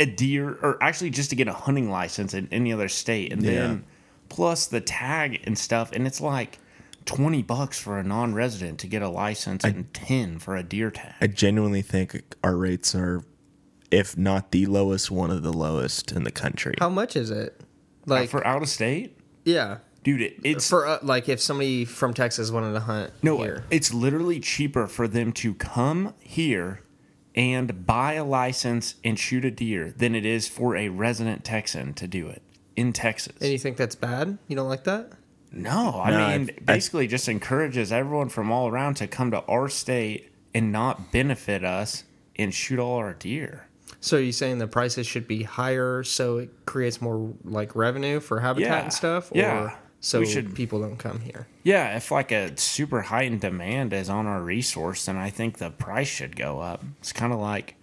a 0.00 0.06
deer, 0.06 0.56
or 0.62 0.80
actually 0.82 1.10
just 1.10 1.30
to 1.30 1.36
get 1.36 1.48
a 1.48 1.52
hunting 1.52 1.90
license 1.90 2.32
in 2.34 2.48
any 2.52 2.72
other 2.72 2.88
state, 2.88 3.32
and 3.32 3.42
then 3.42 3.84
plus 4.28 4.66
the 4.68 4.80
tag 4.80 5.40
and 5.44 5.58
stuff, 5.58 5.90
and 5.92 6.06
it's 6.06 6.20
like 6.20 6.58
twenty 7.08 7.42
bucks 7.42 7.80
for 7.80 7.98
a 7.98 8.02
non-resident 8.02 8.78
to 8.80 8.86
get 8.86 9.02
a 9.02 9.08
license 9.08 9.64
and 9.64 9.92
ten 9.94 10.38
for 10.38 10.54
a 10.56 10.62
deer 10.62 10.90
tag. 10.90 11.14
I 11.20 11.26
genuinely 11.26 11.82
think 11.82 12.22
our 12.44 12.56
rates 12.56 12.94
are, 12.94 13.24
if 13.90 14.16
not 14.16 14.50
the 14.52 14.66
lowest, 14.66 15.10
one 15.10 15.30
of 15.30 15.42
the 15.42 15.52
lowest 15.52 16.12
in 16.12 16.24
the 16.24 16.30
country. 16.30 16.74
How 16.78 16.88
much 16.90 17.16
is 17.16 17.30
it? 17.30 17.60
Like, 18.06 18.28
for 18.30 18.46
out 18.46 18.62
of 18.62 18.68
state, 18.68 19.18
yeah, 19.44 19.78
dude, 20.02 20.22
it, 20.22 20.36
it's 20.44 20.68
for 20.68 20.86
uh, 20.86 20.98
like 21.02 21.28
if 21.28 21.40
somebody 21.40 21.84
from 21.84 22.14
Texas 22.14 22.50
wanted 22.50 22.72
to 22.74 22.80
hunt 22.80 23.12
No, 23.22 23.38
here. 23.38 23.64
it's 23.70 23.92
literally 23.92 24.40
cheaper 24.40 24.86
for 24.86 25.08
them 25.08 25.32
to 25.34 25.54
come 25.54 26.14
here 26.20 26.82
and 27.34 27.86
buy 27.86 28.14
a 28.14 28.24
license 28.24 28.94
and 29.04 29.18
shoot 29.18 29.44
a 29.44 29.50
deer 29.50 29.92
than 29.96 30.14
it 30.14 30.24
is 30.26 30.48
for 30.48 30.74
a 30.76 30.88
resident 30.88 31.44
Texan 31.44 31.94
to 31.94 32.06
do 32.08 32.28
it 32.28 32.42
in 32.76 32.92
Texas. 32.92 33.36
And 33.40 33.52
you 33.52 33.58
think 33.58 33.76
that's 33.76 33.94
bad? 33.94 34.38
You 34.48 34.56
don't 34.56 34.68
like 34.68 34.84
that? 34.84 35.12
No, 35.50 36.00
I 36.04 36.10
No, 36.10 36.16
mean, 36.18 36.50
I- 36.50 36.52
I- 36.72 36.74
basically 36.74 37.06
just 37.06 37.28
encourages 37.28 37.90
everyone 37.92 38.28
from 38.28 38.50
all 38.52 38.68
around 38.68 38.94
to 38.96 39.06
come 39.06 39.30
to 39.30 39.42
our 39.44 39.68
state 39.68 40.30
and 40.54 40.70
not 40.72 41.10
benefit 41.12 41.64
us 41.64 42.04
and 42.36 42.52
shoot 42.52 42.78
all 42.78 42.96
our 42.96 43.14
deer. 43.14 43.66
So 44.00 44.16
you're 44.16 44.26
you 44.26 44.32
saying 44.32 44.58
the 44.58 44.66
prices 44.68 45.06
should 45.06 45.26
be 45.26 45.42
higher 45.44 46.02
so 46.04 46.38
it 46.38 46.50
creates 46.66 47.00
more 47.00 47.32
like 47.44 47.74
revenue 47.74 48.20
for 48.20 48.40
habitat 48.40 48.84
and 48.84 48.92
stuff? 48.92 49.32
Or 49.32 49.38
yeah. 49.38 49.76
so 50.00 50.20
We 50.20 50.26
should- 50.26 50.54
people 50.54 50.80
don't 50.80 50.98
come 50.98 51.20
here. 51.20 51.48
Yeah, 51.64 51.96
if 51.96 52.10
like 52.10 52.30
a 52.30 52.56
super 52.56 53.02
heightened 53.02 53.40
demand 53.40 53.92
is 53.92 54.08
on 54.08 54.26
our 54.26 54.42
resource, 54.42 55.06
then 55.06 55.16
I 55.16 55.30
think 55.30 55.58
the 55.58 55.70
price 55.70 56.06
should 56.08 56.36
go 56.36 56.60
up. 56.60 56.84
It's 57.00 57.12
kind 57.12 57.32
of 57.32 57.40
like, 57.40 57.74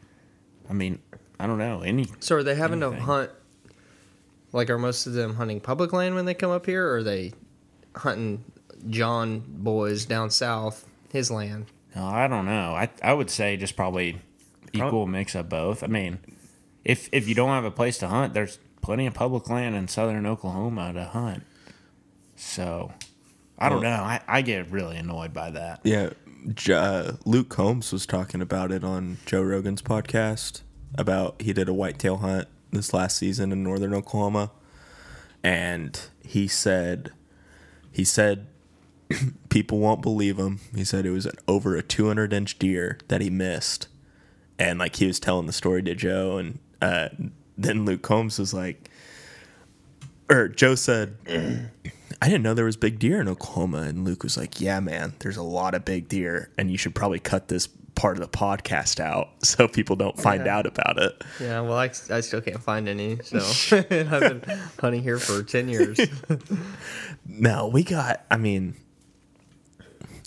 I 0.70 0.74
mean, 0.74 1.00
I 1.40 1.48
don't 1.48 1.58
know 1.58 1.82
any. 1.82 2.08
So 2.20 2.38
are 2.38 2.44
they 2.44 2.56
having 2.56 2.82
Anything. 2.82 3.00
to 3.00 3.06
hunt? 3.06 3.30
Like, 4.54 4.70
are 4.70 4.78
most 4.78 5.06
of 5.08 5.14
them 5.14 5.36
hunting 5.36 5.60
public 5.60 5.92
land 5.92 6.16
when 6.16 6.24
they 6.26 6.34
come 6.34 6.52
up 6.52 6.66
here, 6.66 6.88
or 6.88 6.98
are 6.98 7.04
they 7.04 7.34
hunting 7.98 8.44
John 8.90 9.44
boys 9.48 10.06
down 10.06 10.30
south 10.30 10.86
his 11.12 11.32
land? 11.32 11.66
No, 11.96 12.06
I 12.06 12.28
don't 12.28 12.46
know. 12.46 12.74
I 12.76 12.90
I 13.02 13.14
would 13.14 13.30
say 13.30 13.56
just 13.58 13.76
probably 13.76 14.22
equal 14.74 15.08
mix 15.08 15.34
of 15.36 15.48
both. 15.50 15.84
I 15.84 15.88
mean, 15.88 16.20
if 16.84 17.08
if 17.12 17.28
you 17.28 17.36
don't 17.36 17.50
have 17.50 17.64
a 17.66 17.72
place 17.72 17.98
to 18.00 18.08
hunt, 18.08 18.34
there's 18.34 18.60
plenty 18.82 19.06
of 19.08 19.14
public 19.14 19.50
land 19.50 19.76
in 19.76 19.88
southern 19.88 20.26
Oklahoma 20.26 20.94
to 20.94 21.06
hunt. 21.06 21.44
So, 22.36 22.92
I 23.58 23.70
don't 23.70 23.82
Well- 23.82 23.98
know. 23.98 24.04
I, 24.04 24.20
I 24.28 24.42
get 24.42 24.70
really 24.70 24.98
annoyed 24.98 25.34
by 25.34 25.52
that. 25.52 25.80
Yeah, 25.84 26.10
J- 26.54 26.74
uh, 26.74 27.12
Luke 27.26 27.50
Combs 27.50 27.92
was 27.94 28.06
talking 28.06 28.42
about 28.42 28.72
it 28.72 28.84
on 28.84 29.18
Joe 29.26 29.42
Rogan's 29.42 29.82
podcast 29.82 30.62
about 30.98 31.42
he 31.42 31.54
did 31.54 31.70
a 31.70 31.74
whitetail 31.74 32.18
hunt 32.18 32.48
this 32.72 32.94
last 32.94 33.18
season 33.18 33.52
in 33.54 33.64
northern 33.64 33.94
Oklahoma, 33.94 34.52
and 35.44 36.00
he 36.22 36.48
said 36.48 37.12
he 37.96 38.04
said 38.04 38.48
people 39.50 39.80
won't 39.80 40.02
believe 40.02 40.38
him. 40.38 40.60
He 40.76 40.84
said 40.84 41.06
it 41.06 41.12
was 41.12 41.26
an 41.26 41.36
over 41.48 41.78
a 41.78 41.82
200 41.82 42.34
inch 42.34 42.60
deer 42.60 43.00
that 43.08 43.22
he 43.22 43.30
missed, 43.30 43.88
and 44.60 44.80
like 44.80 44.98
he 44.98 45.08
was 45.08 45.18
telling 45.18 45.48
the 45.48 45.54
story 45.54 45.82
to 45.84 45.96
Joe, 45.96 46.38
and 46.38 46.60
uh, 46.82 47.08
then 47.58 47.86
Luke 47.86 48.02
Combs 48.02 48.38
was 48.38 48.54
like, 48.54 48.90
or 50.30 50.50
Joe 50.50 50.76
said. 50.76 51.16
I 52.22 52.28
didn't 52.30 52.44
know 52.44 52.54
there 52.54 52.66
was 52.66 52.78
big 52.78 52.98
deer 52.98 53.20
in 53.20 53.28
Oklahoma. 53.28 53.82
And 53.82 54.06
Luke 54.06 54.24
was 54.24 54.38
like, 54.38 54.62
Yeah, 54.62 54.80
man, 54.80 55.14
there's 55.20 55.38
a 55.38 55.44
lot 55.44 55.76
of 55.76 55.84
big 55.84 56.08
deer. 56.08 56.50
And 56.58 56.72
you 56.72 56.78
should 56.78 56.96
probably 56.96 57.20
cut 57.20 57.50
this 57.50 57.68
part 57.96 58.18
of 58.18 58.22
the 58.30 58.38
podcast 58.38 59.00
out 59.00 59.30
so 59.44 59.68
people 59.68 59.96
don't 59.96 60.20
find 60.20 60.46
Yeah. 60.46 60.58
out 60.58 60.66
about 60.66 60.98
it. 61.00 61.24
Yeah, 61.40 61.62
well, 61.62 61.78
I, 61.78 61.86
I 62.10 62.22
still 62.22 62.42
can't 62.42 62.62
find 62.62 62.88
any. 62.90 63.18
So 63.24 63.40
I've 63.78 63.90
been 63.90 64.44
hunting 64.80 65.02
here 65.02 65.18
for 65.18 65.42
ten 65.44 65.70
years. 65.70 66.00
No, 67.26 67.68
we 67.68 67.84
got, 67.84 68.24
I 68.30 68.38
mean, 68.38 68.76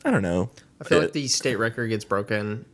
I 0.05 0.11
don't 0.11 0.23
know. 0.23 0.51
I 0.81 0.85
feel 0.85 1.01
like 1.01 1.13
the 1.13 1.29
state 1.29 1.57
record 1.57 1.89
gets 1.89 2.05
broken, 2.05 2.65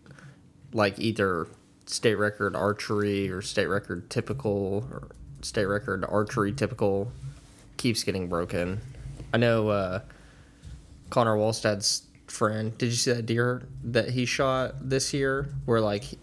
like 0.72 0.98
either 0.98 1.46
state 1.86 2.14
record 2.16 2.54
archery 2.56 3.30
or 3.30 3.42
state 3.42 3.66
record 3.66 4.08
typical 4.10 4.86
or 4.90 5.08
state 5.42 5.66
record 5.66 6.04
archery 6.08 6.52
typical 6.52 7.10
keeps 7.76 8.02
getting 8.04 8.28
broken. 8.28 8.80
I 9.32 9.36
know 9.38 9.68
uh, 9.68 10.00
Connor 11.10 11.36
Wallstad's 11.36 12.02
friend. 12.34 12.76
Did 12.78 12.86
you 12.86 12.92
see 12.96 13.12
that 13.12 13.26
deer 13.26 13.62
that 13.84 14.10
he 14.10 14.26
shot 14.26 14.88
this 14.90 15.14
year? 15.14 15.48
Where 15.64 15.80
like 15.80 16.02
he, 16.04 16.18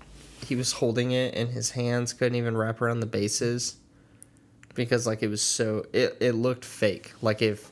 he 0.46 0.56
was 0.56 0.74
holding 0.74 1.12
it 1.12 1.34
and 1.36 1.50
his 1.50 1.72
hands 1.72 2.14
couldn't 2.14 2.36
even 2.36 2.56
wrap 2.58 2.82
around 2.82 3.00
the 3.00 3.06
bases 3.06 3.78
because 4.76 5.06
like 5.08 5.24
it 5.24 5.28
was 5.30 5.42
so 5.42 5.86
it, 5.94 6.18
it 6.20 6.34
looked 6.34 6.66
fake. 6.66 7.14
Like 7.22 7.42
if 7.42 7.72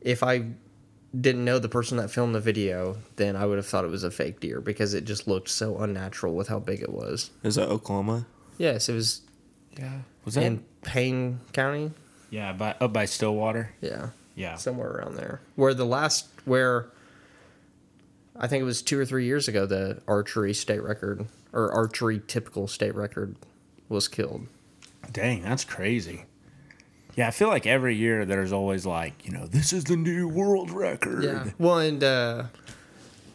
if 0.00 0.22
I 0.22 0.46
didn't 1.18 1.44
know 1.44 1.58
the 1.58 1.68
person 1.68 1.98
that 1.98 2.10
filmed 2.10 2.34
the 2.34 2.40
video, 2.40 2.96
then 3.16 3.36
I 3.36 3.44
would 3.46 3.58
have 3.58 3.66
thought 3.66 3.84
it 3.84 3.90
was 3.90 4.02
a 4.04 4.10
fake 4.10 4.40
deer 4.40 4.60
because 4.60 4.94
it 4.94 5.04
just 5.04 5.28
looked 5.28 5.48
so 5.50 5.76
unnatural 5.78 6.34
with 6.34 6.48
how 6.48 6.58
big 6.58 6.80
it 6.80 6.90
was. 6.90 7.30
Is 7.42 7.56
that 7.56 7.68
Oklahoma? 7.68 8.26
Yes, 8.58 8.88
it 8.88 8.94
was 8.94 9.22
Yeah. 9.78 10.00
Was 10.24 10.34
that? 10.34 10.44
in 10.44 10.64
Payne 10.82 11.40
County. 11.52 11.90
yeah, 12.30 12.52
by 12.52 12.74
up 12.80 12.92
by 12.94 13.04
Stillwater. 13.04 13.72
Yeah, 13.82 14.08
Yeah. 14.34 14.56
somewhere 14.56 14.90
around 14.90 15.16
there. 15.16 15.40
Where 15.54 15.74
the 15.74 15.84
last, 15.84 16.26
where 16.46 16.86
I 18.36 18.46
think 18.46 18.62
it 18.62 18.64
was 18.64 18.82
two 18.82 18.98
or 18.98 19.04
three 19.04 19.26
years 19.26 19.48
ago, 19.48 19.66
the 19.66 20.00
archery 20.08 20.54
state 20.54 20.82
record 20.82 21.26
or 21.52 21.72
archery 21.72 22.20
typical 22.26 22.66
state 22.66 22.94
record 22.94 23.36
was 23.88 24.08
killed. 24.08 24.46
Dang, 25.12 25.42
that's 25.42 25.64
crazy. 25.64 26.24
Yeah, 27.14 27.28
I 27.28 27.30
feel 27.30 27.48
like 27.48 27.66
every 27.66 27.94
year 27.94 28.24
there's 28.24 28.52
always 28.52 28.86
like, 28.86 29.26
you 29.26 29.32
know, 29.32 29.46
this 29.46 29.72
is 29.72 29.84
the 29.84 29.96
new 29.96 30.28
world 30.28 30.70
record. 30.70 31.24
Yeah. 31.24 31.50
Well, 31.58 31.78
and 31.78 32.02
uh, 32.02 32.44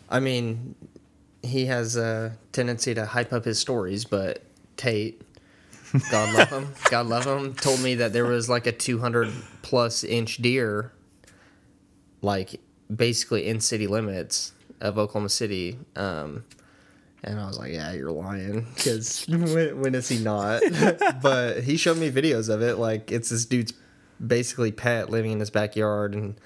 I 0.09 0.19
mean, 0.19 0.73
he 1.43 1.67
has 1.67 1.95
a 1.95 2.35
tendency 2.51 2.95
to 2.95 3.05
hype 3.05 3.31
up 3.31 3.45
his 3.45 3.59
stories, 3.59 4.03
but 4.03 4.41
Tate, 4.77 5.21
God 6.09 6.33
love 6.33 6.49
him, 6.49 6.73
God 6.89 7.05
love 7.05 7.25
him, 7.25 7.53
told 7.53 7.81
me 7.81 7.95
that 7.95 8.13
there 8.13 8.25
was 8.25 8.49
like 8.49 8.65
a 8.65 8.71
200 8.71 9.31
plus 9.61 10.03
inch 10.03 10.37
deer, 10.37 10.91
like 12.23 12.59
basically 12.93 13.47
in 13.47 13.59
city 13.59 13.85
limits 13.85 14.53
of 14.81 14.97
Oklahoma 14.97 15.29
City. 15.29 15.77
Um, 15.95 16.43
and 17.23 17.39
I 17.39 17.47
was 17.47 17.57
like, 17.57 17.73
yeah, 17.73 17.93
you're 17.93 18.11
lying. 18.11 18.67
Because 18.75 19.25
when, 19.27 19.81
when 19.81 19.95
is 19.95 20.07
he 20.09 20.19
not? 20.19 20.61
but 21.21 21.63
he 21.63 21.77
showed 21.77 21.97
me 21.97 22.11
videos 22.11 22.49
of 22.53 22.61
it. 22.61 22.77
Like, 22.77 23.11
it's 23.11 23.29
this 23.29 23.45
dude's 23.45 23.73
basically 24.25 24.71
pet 24.71 25.09
living 25.09 25.31
in 25.31 25.39
his 25.39 25.49
backyard. 25.49 26.13
And 26.13 26.39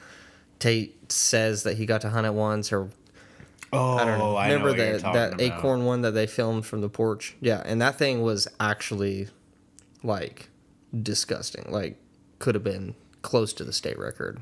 Tate 0.59 1.11
says 1.11 1.63
that 1.63 1.77
he 1.77 1.85
got 1.85 2.01
to 2.01 2.09
hunt 2.09 2.25
it 2.25 2.33
once, 2.33 2.71
or 2.71 2.89
Oh, 3.73 3.95
I 3.97 4.05
don't 4.05 4.19
know. 4.19 4.35
I 4.35 4.49
know 4.49 4.55
Remember 4.55 4.75
you're 4.83 4.97
that 4.97 5.13
that 5.13 5.33
about. 5.35 5.41
acorn 5.41 5.85
one 5.85 6.01
that 6.01 6.11
they 6.11 6.27
filmed 6.27 6.65
from 6.65 6.81
the 6.81 6.89
porch? 6.89 7.35
Yeah, 7.39 7.61
and 7.65 7.81
that 7.81 7.97
thing 7.97 8.21
was 8.21 8.47
actually 8.59 9.29
like 10.03 10.49
disgusting. 11.01 11.71
Like, 11.71 11.97
could 12.39 12.55
have 12.55 12.63
been 12.65 12.95
close 13.21 13.53
to 13.53 13.63
the 13.63 13.71
state 13.71 13.97
record. 13.97 14.41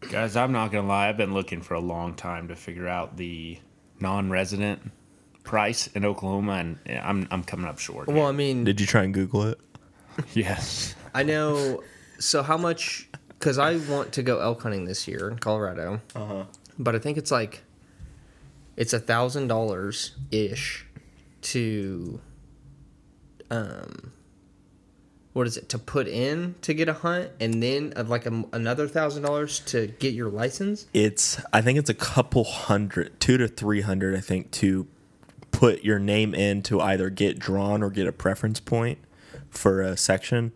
Guys, 0.00 0.36
I'm 0.36 0.52
not 0.52 0.70
gonna 0.72 0.86
lie. 0.86 1.08
I've 1.08 1.16
been 1.16 1.34
looking 1.34 1.62
for 1.62 1.74
a 1.74 1.80
long 1.80 2.14
time 2.14 2.48
to 2.48 2.56
figure 2.56 2.86
out 2.86 3.16
the 3.16 3.58
non-resident 4.00 4.92
price 5.42 5.86
in 5.88 6.04
Oklahoma, 6.04 6.52
and 6.52 6.78
I'm 6.86 7.26
I'm 7.30 7.42
coming 7.42 7.66
up 7.66 7.78
short. 7.78 8.08
Well, 8.08 8.26
I 8.26 8.32
mean, 8.32 8.64
Did 8.64 8.80
you 8.80 8.86
try 8.86 9.02
and 9.04 9.14
Google 9.14 9.44
it? 9.44 9.60
yes. 10.34 10.94
I 11.14 11.22
know. 11.22 11.82
So 12.18 12.42
how 12.42 12.56
much? 12.56 13.08
Because 13.28 13.58
I 13.58 13.76
want 13.76 14.12
to 14.12 14.22
go 14.22 14.40
elk 14.40 14.62
hunting 14.62 14.84
this 14.84 15.06
year 15.06 15.28
in 15.30 15.38
Colorado, 15.38 16.00
uh-huh. 16.14 16.44
but 16.78 16.94
I 16.94 16.98
think 16.98 17.18
it's 17.18 17.30
like 17.30 17.62
it's 18.76 18.92
a 18.92 19.00
thousand 19.00 19.48
dollars 19.48 20.12
ish 20.30 20.86
to 21.42 22.20
um 23.50 24.12
what 25.36 25.46
is 25.46 25.58
it 25.58 25.68
to 25.68 25.78
put 25.78 26.08
in 26.08 26.54
to 26.62 26.72
get 26.72 26.88
a 26.88 26.94
hunt 26.94 27.28
and 27.40 27.62
then 27.62 27.92
like 28.06 28.24
a, 28.24 28.44
another 28.54 28.88
thousand 28.88 29.22
dollars 29.22 29.58
to 29.60 29.86
get 29.98 30.14
your 30.14 30.30
license 30.30 30.86
It's, 30.94 31.38
I 31.52 31.60
think 31.60 31.78
it's 31.78 31.90
a 31.90 31.94
couple 31.94 32.42
hundred, 32.44 33.20
two 33.20 33.36
to 33.36 33.46
300, 33.46 34.16
I 34.16 34.20
think, 34.20 34.50
to 34.52 34.86
put 35.50 35.84
your 35.84 35.98
name 35.98 36.34
in 36.34 36.62
to 36.62 36.80
either 36.80 37.10
get 37.10 37.38
drawn 37.38 37.82
or 37.82 37.90
get 37.90 38.06
a 38.06 38.12
preference 38.12 38.60
point 38.60 38.98
for 39.50 39.82
a 39.82 39.94
section. 39.98 40.52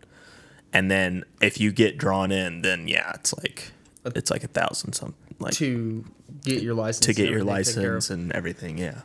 And 0.73 0.91
then 0.91 1.25
if 1.43 1.61
you 1.61 1.73
get 1.73 1.99
drawn 1.99 2.33
in, 2.33 2.63
then 2.63 2.89
yeah, 2.89 3.13
it's 3.17 3.35
like, 3.37 3.73
it's 4.07 4.31
like 4.31 4.45
a 4.45 4.49
thousand 4.49 4.95
something. 4.95 5.15
Like 5.39 5.53
to 5.55 6.07
get 6.43 6.63
your 6.63 6.73
license 6.73 7.05
to 7.05 7.13
get 7.13 7.29
your 7.29 7.41
everything 7.41 7.65
taken 7.65 7.83
care 7.83 7.91
of. 7.91 7.97
license 7.97 8.11
and 8.11 8.33
everything. 8.33 8.79
Yeah. 8.79 9.03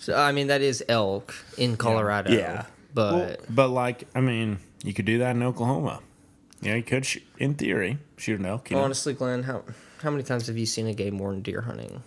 so 0.00 0.16
i 0.16 0.32
mean 0.32 0.48
that 0.48 0.62
is 0.62 0.82
elk 0.88 1.34
in 1.56 1.76
colorado 1.76 2.32
Yeah. 2.32 2.64
But 2.94 3.12
Well, 3.14 3.36
but 3.50 3.68
like, 3.68 4.04
I 4.14 4.20
mean, 4.20 4.58
you 4.82 4.94
could 4.94 5.04
do 5.04 5.18
that 5.18 5.36
in 5.36 5.42
Oklahoma. 5.42 6.00
Yeah, 6.60 6.74
you 6.74 6.82
could, 6.82 7.06
sh- 7.06 7.18
in 7.38 7.54
theory, 7.54 7.98
shoot 8.16 8.40
an 8.40 8.46
elk. 8.46 8.70
You 8.70 8.76
know? 8.76 8.82
honestly 8.84 9.14
glen 9.14 9.44
how 9.44 9.62
how 10.02 10.10
many 10.10 10.22
times 10.22 10.46
have 10.46 10.56
you 10.56 10.66
seen 10.66 10.86
a 10.86 10.94
game 10.94 11.18
warden 11.18 11.42
deer 11.42 11.60
hunting 11.62 12.02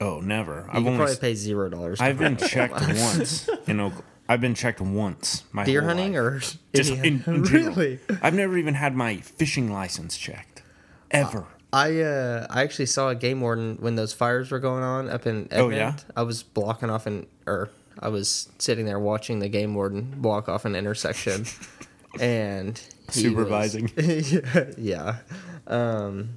Oh, 0.00 0.20
never. 0.20 0.64
You 0.72 0.78
I've 0.78 0.86
only. 0.86 0.96
probably 0.98 1.16
pay 1.16 1.34
zero 1.34 1.68
dollars. 1.70 2.00
I've 2.00 2.18
been 2.18 2.36
checked 2.36 2.74
once 2.80 3.48
in 3.66 3.80
Oklahoma. 3.80 4.04
I've 4.28 4.40
been 4.40 4.54
checked 4.54 4.80
once. 4.80 5.44
My 5.52 5.64
deer 5.64 5.82
hunting 5.82 6.12
life. 6.14 6.20
or 6.20 6.40
just 6.74 6.92
in, 6.92 7.22
in 7.26 7.42
really. 7.44 8.00
I've 8.22 8.34
never 8.34 8.58
even 8.58 8.74
had 8.74 8.94
my 8.94 9.18
fishing 9.18 9.72
license 9.72 10.18
checked, 10.18 10.62
ever. 11.10 11.46
I 11.72 12.00
uh, 12.00 12.46
I 12.50 12.62
actually 12.62 12.86
saw 12.86 13.08
a 13.08 13.14
game 13.14 13.40
warden 13.40 13.76
when 13.80 13.94
those 13.94 14.12
fires 14.12 14.50
were 14.50 14.58
going 14.58 14.82
on 14.82 15.08
up 15.08 15.26
in 15.26 15.48
Edmond. 15.50 15.60
Oh, 15.60 15.68
yeah? 15.70 15.96
I 16.16 16.22
was 16.22 16.42
blocking 16.42 16.90
off 16.90 17.06
an 17.06 17.26
or 17.46 17.70
I 18.00 18.08
was 18.08 18.48
sitting 18.58 18.84
there 18.86 18.98
watching 18.98 19.38
the 19.38 19.48
game 19.48 19.74
warden 19.74 20.22
walk 20.22 20.48
off 20.48 20.64
an 20.64 20.74
intersection, 20.76 21.46
and 22.20 22.78
he 23.12 23.28
was- 23.28 23.46
Supervising. 23.72 23.90
yeah. 24.78 25.18
Um, 25.66 26.30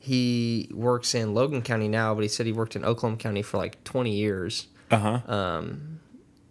he 0.00 0.68
works 0.72 1.14
in 1.14 1.34
Logan 1.34 1.62
County 1.62 1.88
now, 1.88 2.14
but 2.14 2.22
he 2.22 2.28
said 2.28 2.46
he 2.46 2.52
worked 2.52 2.76
in 2.76 2.84
Oklahoma 2.84 3.16
County 3.18 3.42
for 3.42 3.56
like 3.58 3.82
twenty 3.84 4.14
years, 4.14 4.68
Uh 4.90 4.98
huh. 4.98 5.20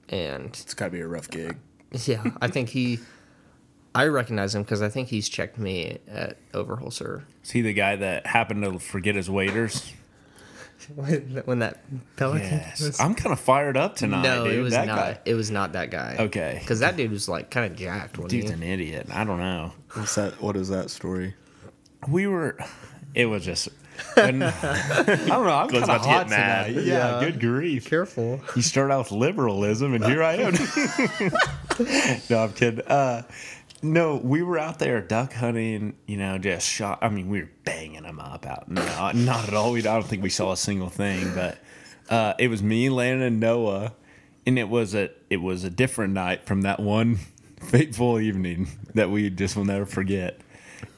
and 0.09 0.49
It's 0.49 0.73
got 0.73 0.85
to 0.85 0.91
be 0.91 0.99
a 1.01 1.07
rough 1.07 1.29
gig. 1.29 1.57
Yeah, 2.05 2.23
I 2.41 2.49
think 2.49 2.69
he. 2.69 2.99
I 3.93 4.07
recognize 4.07 4.53
him 4.53 4.63
because 4.63 4.81
I 4.81 4.89
think 4.89 5.07
he's 5.07 5.29
checked 5.29 5.57
me 5.57 5.99
at 6.09 6.35
Overholser. 6.51 7.23
Is 7.41 7.51
he 7.51 7.61
the 7.61 7.71
guy 7.71 7.95
that 7.95 8.25
happened 8.27 8.63
to 8.63 8.79
forget 8.79 9.15
his 9.15 9.29
waders? 9.29 9.93
when, 10.96 11.42
when 11.46 11.60
that 11.60 11.80
pelican 12.18 12.50
Yes. 12.60 12.82
was- 12.82 13.00
I'm 13.00 13.15
kind 13.15 13.34
of 13.34 13.39
fired 13.39 13.77
up 13.77 13.96
tonight. 13.96 14.22
no, 14.24 14.46
dude. 14.46 14.56
it 14.56 14.62
was 14.62 14.74
that 14.74 14.88
not. 14.88 14.96
Guy, 14.98 15.20
It 15.25 15.34
was 15.34 15.50
not 15.51 15.74
that 15.74 15.89
guy. 15.92 16.15
Okay. 16.20 16.58
because 16.60 16.80
that 16.82 16.96
dude 16.98 17.12
was 17.12 17.27
like 17.30 17.50
kind 17.50 17.72
of 17.72 17.77
jacked. 17.77 18.18
Wasn't 18.18 18.30
dude's 18.30 18.50
he? 18.50 18.54
an 18.54 18.63
idiot. 18.63 19.08
I 19.12 19.24
don't 19.24 19.39
know. 19.39 19.72
What's 19.94 20.15
that? 20.15 20.42
What 20.42 20.56
is 20.58 20.70
that 20.70 20.89
story? 20.89 21.34
We 22.08 22.27
were. 22.27 22.58
It 23.13 23.25
was 23.27 23.44
just. 23.46 23.70
and- 24.18 24.44
I 24.44 25.06
don't 25.06 25.27
know. 25.30 25.50
I'm 25.54 25.68
Glen's 25.68 25.86
kind 25.88 25.98
of 25.98 26.01
to 26.01 26.08
get 26.08 26.15
hot 26.18 26.27
tonight. 26.27 26.70
Yeah, 26.84 27.20
Yeah. 27.20 27.20
Good 27.32 27.39
grief. 27.39 27.86
Careful. 27.89 28.42
You 28.56 28.62
start 28.62 28.92
out 28.92 29.00
with 29.06 29.12
liberalism, 29.13 29.94
and 29.94 30.06
here 30.06 30.22
I 30.22 30.34
am. 30.34 30.54
no, 32.30 32.39
I'm 32.44 32.54
kidding. 32.54 32.86
Uh, 32.86 33.24
no, 33.94 34.15
we 34.18 34.42
were 34.42 34.58
out 34.58 34.80
there 34.80 35.01
duck 35.01 35.34
hunting. 35.34 35.96
You 36.08 36.18
know, 36.18 36.38
just 36.38 36.68
shot. 36.68 37.00
I 37.01 37.10
mean, 37.10 37.30
we 37.30 37.42
were 37.42 37.50
banging 37.63 38.04
them 38.04 38.20
up 38.20 38.46
out. 38.46 38.70
No, 38.70 38.84
not 39.13 39.48
at 39.48 39.54
all. 39.54 39.72
We 39.72 39.80
I 39.80 39.94
don't 39.94 40.06
think 40.06 40.24
we 40.24 40.30
saw 40.30 40.51
a 40.51 40.58
single 40.58 40.89
thing. 40.89 41.34
But 41.34 41.58
uh, 42.10 42.34
it 42.39 42.48
was 42.50 42.63
me, 42.63 42.89
Landon, 42.89 43.22
and 43.22 43.39
Noah, 43.39 43.94
and 44.46 44.58
it 44.58 44.70
was 44.70 44.96
a 44.96 45.12
it 45.30 45.38
was 45.38 45.63
a 45.63 45.70
different 45.70 46.13
night 46.13 46.46
from 46.46 46.63
that 46.63 46.80
one 46.80 47.20
fateful 47.62 48.20
evening 48.20 48.68
that 48.94 49.10
we 49.10 49.30
just 49.30 49.56
will 49.56 49.65
never 49.65 49.86
forget. 49.86 50.39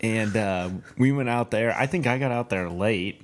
And 0.01 0.35
uh, 0.35 0.69
we 0.97 1.11
went 1.11 1.29
out 1.29 1.51
there. 1.51 1.75
I 1.77 1.85
think 1.87 2.07
I 2.07 2.17
got 2.17 2.31
out 2.31 2.49
there 2.49 2.69
late, 2.69 3.21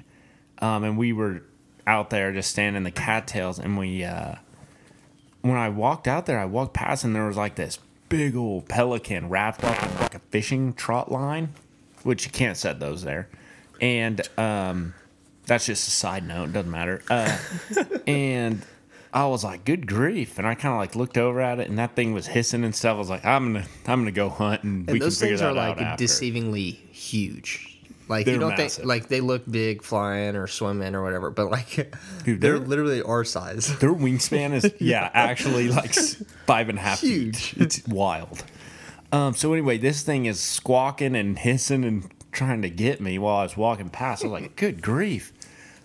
um, 0.59 0.83
and 0.83 0.97
we 0.97 1.13
were 1.13 1.43
out 1.87 2.09
there 2.09 2.31
just 2.31 2.51
standing 2.51 2.77
in 2.77 2.83
the 2.83 2.91
cattails, 2.91 3.59
and 3.59 3.77
we. 3.77 4.03
Uh, 4.03 4.35
when 5.41 5.57
I 5.57 5.67
walked 5.67 6.07
out 6.07 6.25
there, 6.25 6.39
I 6.39 6.45
walked 6.45 6.73
past 6.73 7.03
and 7.03 7.13
there 7.13 7.27
was 7.27 7.35
like 7.35 7.55
this 7.55 7.77
big 8.13 8.35
old 8.35 8.69
pelican 8.69 9.27
wrapped 9.27 9.63
up 9.63 9.81
in 9.83 9.99
like 9.99 10.13
a 10.13 10.19
fishing 10.19 10.71
trot 10.75 11.11
line, 11.11 11.49
which 12.03 12.25
you 12.25 12.31
can't 12.31 12.55
set 12.55 12.79
those 12.79 13.01
there. 13.01 13.27
And 13.81 14.21
um, 14.37 14.93
that's 15.47 15.65
just 15.65 15.87
a 15.87 15.91
side 15.91 16.23
note, 16.27 16.49
It 16.49 16.53
doesn't 16.53 16.69
matter. 16.69 17.01
Uh, 17.09 17.35
and 18.07 18.63
I 19.11 19.25
was 19.25 19.43
like, 19.43 19.65
"Good 19.65 19.87
grief!" 19.87 20.37
And 20.37 20.45
I 20.45 20.53
kind 20.53 20.73
of 20.75 20.79
like 20.79 20.95
looked 20.95 21.17
over 21.17 21.41
at 21.41 21.59
it, 21.59 21.69
and 21.69 21.79
that 21.79 21.95
thing 21.95 22.13
was 22.13 22.27
hissing 22.27 22.63
and 22.63 22.75
stuff. 22.75 22.95
I 22.95 22.99
was 22.99 23.09
like, 23.09 23.25
"I'm 23.25 23.53
gonna, 23.53 23.65
I'm 23.87 24.01
gonna 24.01 24.11
go 24.11 24.29
hunt, 24.29 24.63
and, 24.63 24.85
we 24.85 24.91
And 24.93 24.99
can 24.99 24.99
those 24.99 25.19
things 25.19 25.41
are 25.41 25.51
like 25.51 25.81
after." 25.81 26.03
deceivingly 26.03 26.75
huge. 26.91 27.72
Like 28.09 28.25
They're 28.25 28.35
you 28.35 28.39
don't 28.39 28.49
massive. 28.57 28.71
think 28.83 28.87
like 28.87 29.07
they 29.07 29.21
look 29.21 29.43
big 29.49 29.81
flying 29.81 30.35
or 30.35 30.47
swimming 30.47 30.93
or 30.95 31.03
whatever, 31.03 31.29
but 31.29 31.49
like 31.49 31.75
Dude, 32.25 32.41
they're, 32.41 32.57
they're- 32.57 32.67
literally 32.67 33.01
our 33.01 33.23
size. 33.23 33.77
Their 33.79 33.93
wingspan 33.93 34.53
is 34.53 34.73
yeah, 34.79 35.09
actually 35.13 35.69
like 35.69 35.93
five 36.45 36.69
and 36.69 36.77
a 36.77 36.81
half 36.81 36.99
Huge. 37.01 37.51
feet. 37.51 37.61
It's 37.63 37.87
wild. 37.87 38.43
Um, 39.11 39.33
so 39.35 39.53
anyway, 39.53 39.77
this 39.77 40.01
thing 40.01 40.25
is 40.25 40.39
squawking 40.39 41.15
and 41.15 41.37
hissing 41.37 41.83
and 41.85 42.09
trying 42.31 42.61
to 42.63 42.69
get 42.69 42.99
me 42.99 43.17
while 43.19 43.37
I 43.37 43.43
was 43.43 43.55
walking 43.55 43.89
past. 43.89 44.23
I 44.23 44.27
was 44.27 44.41
like, 44.41 44.55
"Good 44.55 44.81
grief!" 44.81 45.31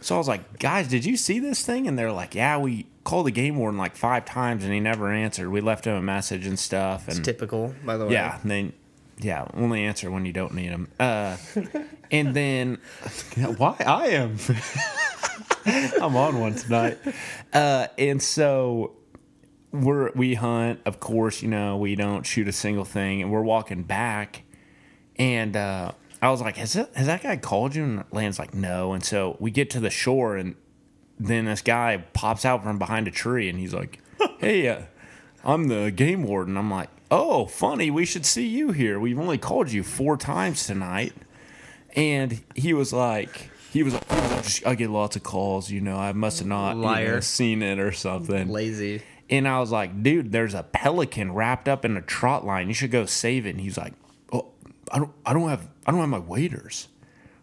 So 0.01 0.15
I 0.15 0.19
was 0.19 0.29
like, 0.29 0.59
"Guys, 0.59 0.89
did 0.89 1.05
you 1.05 1.17
see 1.17 1.39
this 1.39 1.65
thing?" 1.65 1.87
And 1.87 1.99
they're 1.99 2.11
like, 2.13 2.35
"Yeah, 2.35 2.57
we 2.59 2.87
called 3.05 3.27
the 3.27 3.31
game 3.31 3.57
warden 3.57 3.79
like 3.79 3.97
five 3.97 4.25
times 4.25 4.65
and 4.65 4.73
he 4.73 4.81
never 4.81 5.13
answered. 5.13 5.51
We 5.51 5.61
left 5.61 5.85
him 5.87 5.95
a 5.95 6.01
message 6.03 6.47
and 6.47 6.59
stuff." 6.59 7.07
And 7.07 7.23
Typical, 7.25 7.75
by 7.85 7.97
the 7.99 8.07
way. 8.07 8.15
yeah, 8.15 8.39
and 8.43 8.73
yeah, 9.21 9.47
only 9.55 9.85
answer 9.85 10.11
when 10.11 10.25
you 10.25 10.33
don't 10.33 10.55
need 10.55 10.71
them. 10.71 10.89
Uh, 10.99 11.37
and 12.11 12.35
then 12.35 12.79
why 13.57 13.77
I 13.85 14.07
am 14.09 14.37
I'm 16.01 16.17
on 16.17 16.41
one 16.41 16.55
tonight. 16.55 16.99
Uh, 17.53 17.89
and 17.99 18.23
so 18.23 18.97
we're 19.73 20.13
we 20.13 20.35
hunt, 20.35 20.81
of 20.87 21.01
course, 21.01 21.43
you 21.43 21.49
know, 21.49 21.77
we 21.77 21.95
don't 21.95 22.25
shoot 22.25 22.49
a 22.49 22.53
single 22.53 22.85
thing 22.85 23.23
and 23.23 23.31
we're 23.31 23.43
walking 23.43 23.83
back 23.83 24.45
and 25.19 25.57
uh, 25.57 25.93
I 26.23 26.31
was 26.31 26.41
like, 26.41 26.57
has 26.57 26.73
that, 26.75 26.95
has 26.95 27.07
that 27.07 27.23
guy 27.23 27.37
called 27.37 27.75
you? 27.75 27.85
And 27.85 28.05
Land's 28.13 28.39
like, 28.39 28.55
no. 28.55 28.93
And 28.93 29.05
so 29.05 29.37
we 29.41 29.51
get 29.51 29.71
to 29.71 29.81
the 29.81 29.91
shore 29.91 30.37
and 30.37 30.55
then 31.19 31.47
this 31.47 31.61
guy 31.61 32.05
pops 32.13 32.45
out 32.45 32.63
from 32.63 32.79
behind 32.79 33.09
a 33.09 33.11
tree 33.11 33.49
and 33.49 33.59
he's 33.59 33.75
like, 33.75 34.01
hey, 34.39 34.69
uh, 34.69 34.83
I'm 35.45 35.69
the 35.69 35.91
game 35.91 36.23
warden. 36.23 36.57
I'm 36.57 36.71
like, 36.71 36.91
oh, 37.11 37.47
funny. 37.47 37.91
We 37.91 38.05
should 38.05 38.27
see 38.27 38.47
you 38.47 38.73
here. 38.73 38.99
We've 38.99 39.19
only 39.19 39.39
called 39.39 39.73
you 39.73 39.83
four 39.83 40.17
times 40.17 40.67
tonight. 40.67 41.13
And 41.95 42.43
he 42.55 42.73
was 42.73 42.93
like, 42.93 43.51
he 43.73 43.83
was, 43.83 43.95
like, 43.95 44.67
I 44.67 44.75
get 44.75 44.91
lots 44.91 45.17
of 45.17 45.23
calls. 45.23 45.71
You 45.71 45.81
know, 45.81 45.97
I 45.97 46.13
must 46.13 46.39
have 46.39 46.49
not 46.49 46.77
you 46.77 46.83
know, 46.83 47.21
seen 47.21 47.63
it 47.63 47.79
or 47.79 47.93
something. 47.93 48.49
Lazy. 48.49 49.03
And 49.31 49.47
I 49.47 49.61
was 49.61 49.71
like, 49.71 50.03
dude, 50.03 50.33
there's 50.33 50.55
a 50.55 50.63
pelican 50.63 51.33
wrapped 51.33 51.69
up 51.69 51.85
in 51.85 51.97
a 51.97 52.03
trot 52.03 52.47
line. 52.47 52.69
You 52.69 52.75
should 52.75 52.91
go 52.91 53.05
save 53.05 53.47
it. 53.47 53.51
And 53.51 53.61
he's 53.61 53.77
like, 53.77 53.93
oh, 54.33 54.47
I 54.91 54.99
don't, 54.99 55.13
I 55.27 55.33
don't 55.33 55.49
have, 55.49 55.69
I 55.87 55.91
don't 55.91 56.01
have 56.01 56.09
my 56.09 56.19
waders. 56.19 56.89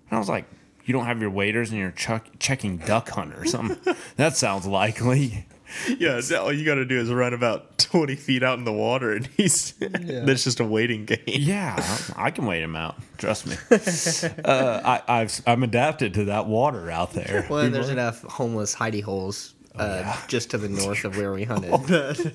And 0.09 0.17
I 0.17 0.19
was 0.19 0.29
like, 0.29 0.45
you 0.85 0.93
don't 0.93 1.05
have 1.05 1.21
your 1.21 1.29
waders 1.29 1.71
and 1.71 1.79
you're 1.79 1.91
chuck, 1.91 2.27
checking 2.39 2.77
duck 2.77 3.09
hunt 3.09 3.33
or 3.33 3.45
something. 3.45 3.95
that 4.17 4.35
sounds 4.35 4.65
likely. 4.65 5.45
Yeah, 5.99 6.19
so 6.21 6.43
all 6.43 6.53
you 6.53 6.65
got 6.65 6.75
to 6.75 6.85
do 6.85 6.99
is 6.99 7.11
run 7.11 7.33
about 7.33 7.77
twenty 7.77 8.15
feet 8.15 8.43
out 8.43 8.57
in 8.59 8.65
the 8.65 8.73
water, 8.73 9.11
and 9.13 9.27
he's 9.37 9.71
that's 9.73 10.43
just 10.43 10.59
a 10.59 10.65
waiting 10.65 11.05
game. 11.05 11.19
Yeah, 11.25 11.75
I 12.15 12.31
can 12.31 12.45
wait 12.45 12.61
him 12.61 12.75
out. 12.75 12.95
Trust 13.17 13.47
me. 13.47 13.55
Uh, 14.45 14.81
I, 15.07 15.21
I've, 15.21 15.41
I'm 15.47 15.63
adapted 15.63 16.13
to 16.15 16.25
that 16.25 16.45
water 16.47 16.89
out 16.91 17.13
there. 17.13 17.45
Well, 17.49 17.59
and 17.59 17.73
there's 17.73 17.89
enough 17.89 18.21
homeless 18.23 18.75
hidey 18.75 19.01
holes 19.03 19.53
uh, 19.75 20.15
just 20.27 20.51
to 20.51 20.57
the 20.57 20.69
north 20.69 21.03
of 21.05 21.17
where 21.17 21.33
we 21.33 21.43
hunted. 21.51 21.71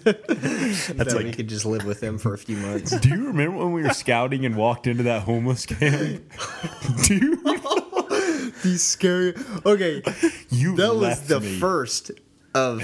That's 0.05 1.14
we 1.14 1.24
like- 1.24 1.37
could 1.37 1.48
just 1.48 1.64
live 1.66 1.85
with 1.85 2.00
them 2.00 2.18
for 2.18 2.35
a 2.35 2.38
few 2.38 2.57
months. 2.57 2.98
Do 3.00 3.09
you 3.11 3.26
remember 3.29 3.59
when 3.59 3.72
we 3.72 3.83
were 3.83 3.90
scouting 3.94 4.44
and 4.44 4.57
walked 4.57 4.87
into 4.87 5.03
that 5.05 5.22
homeless 5.22 5.66
camp? 5.66 6.22
Do 7.07 7.14
you? 7.14 8.53
These 8.62 8.83
scary. 8.83 9.35
Okay, 9.64 10.03
You 10.50 10.76
that 10.76 10.94
was 10.96 11.26
the 11.29 11.40
me. 11.40 11.59
first 11.59 12.11
of 12.55 12.83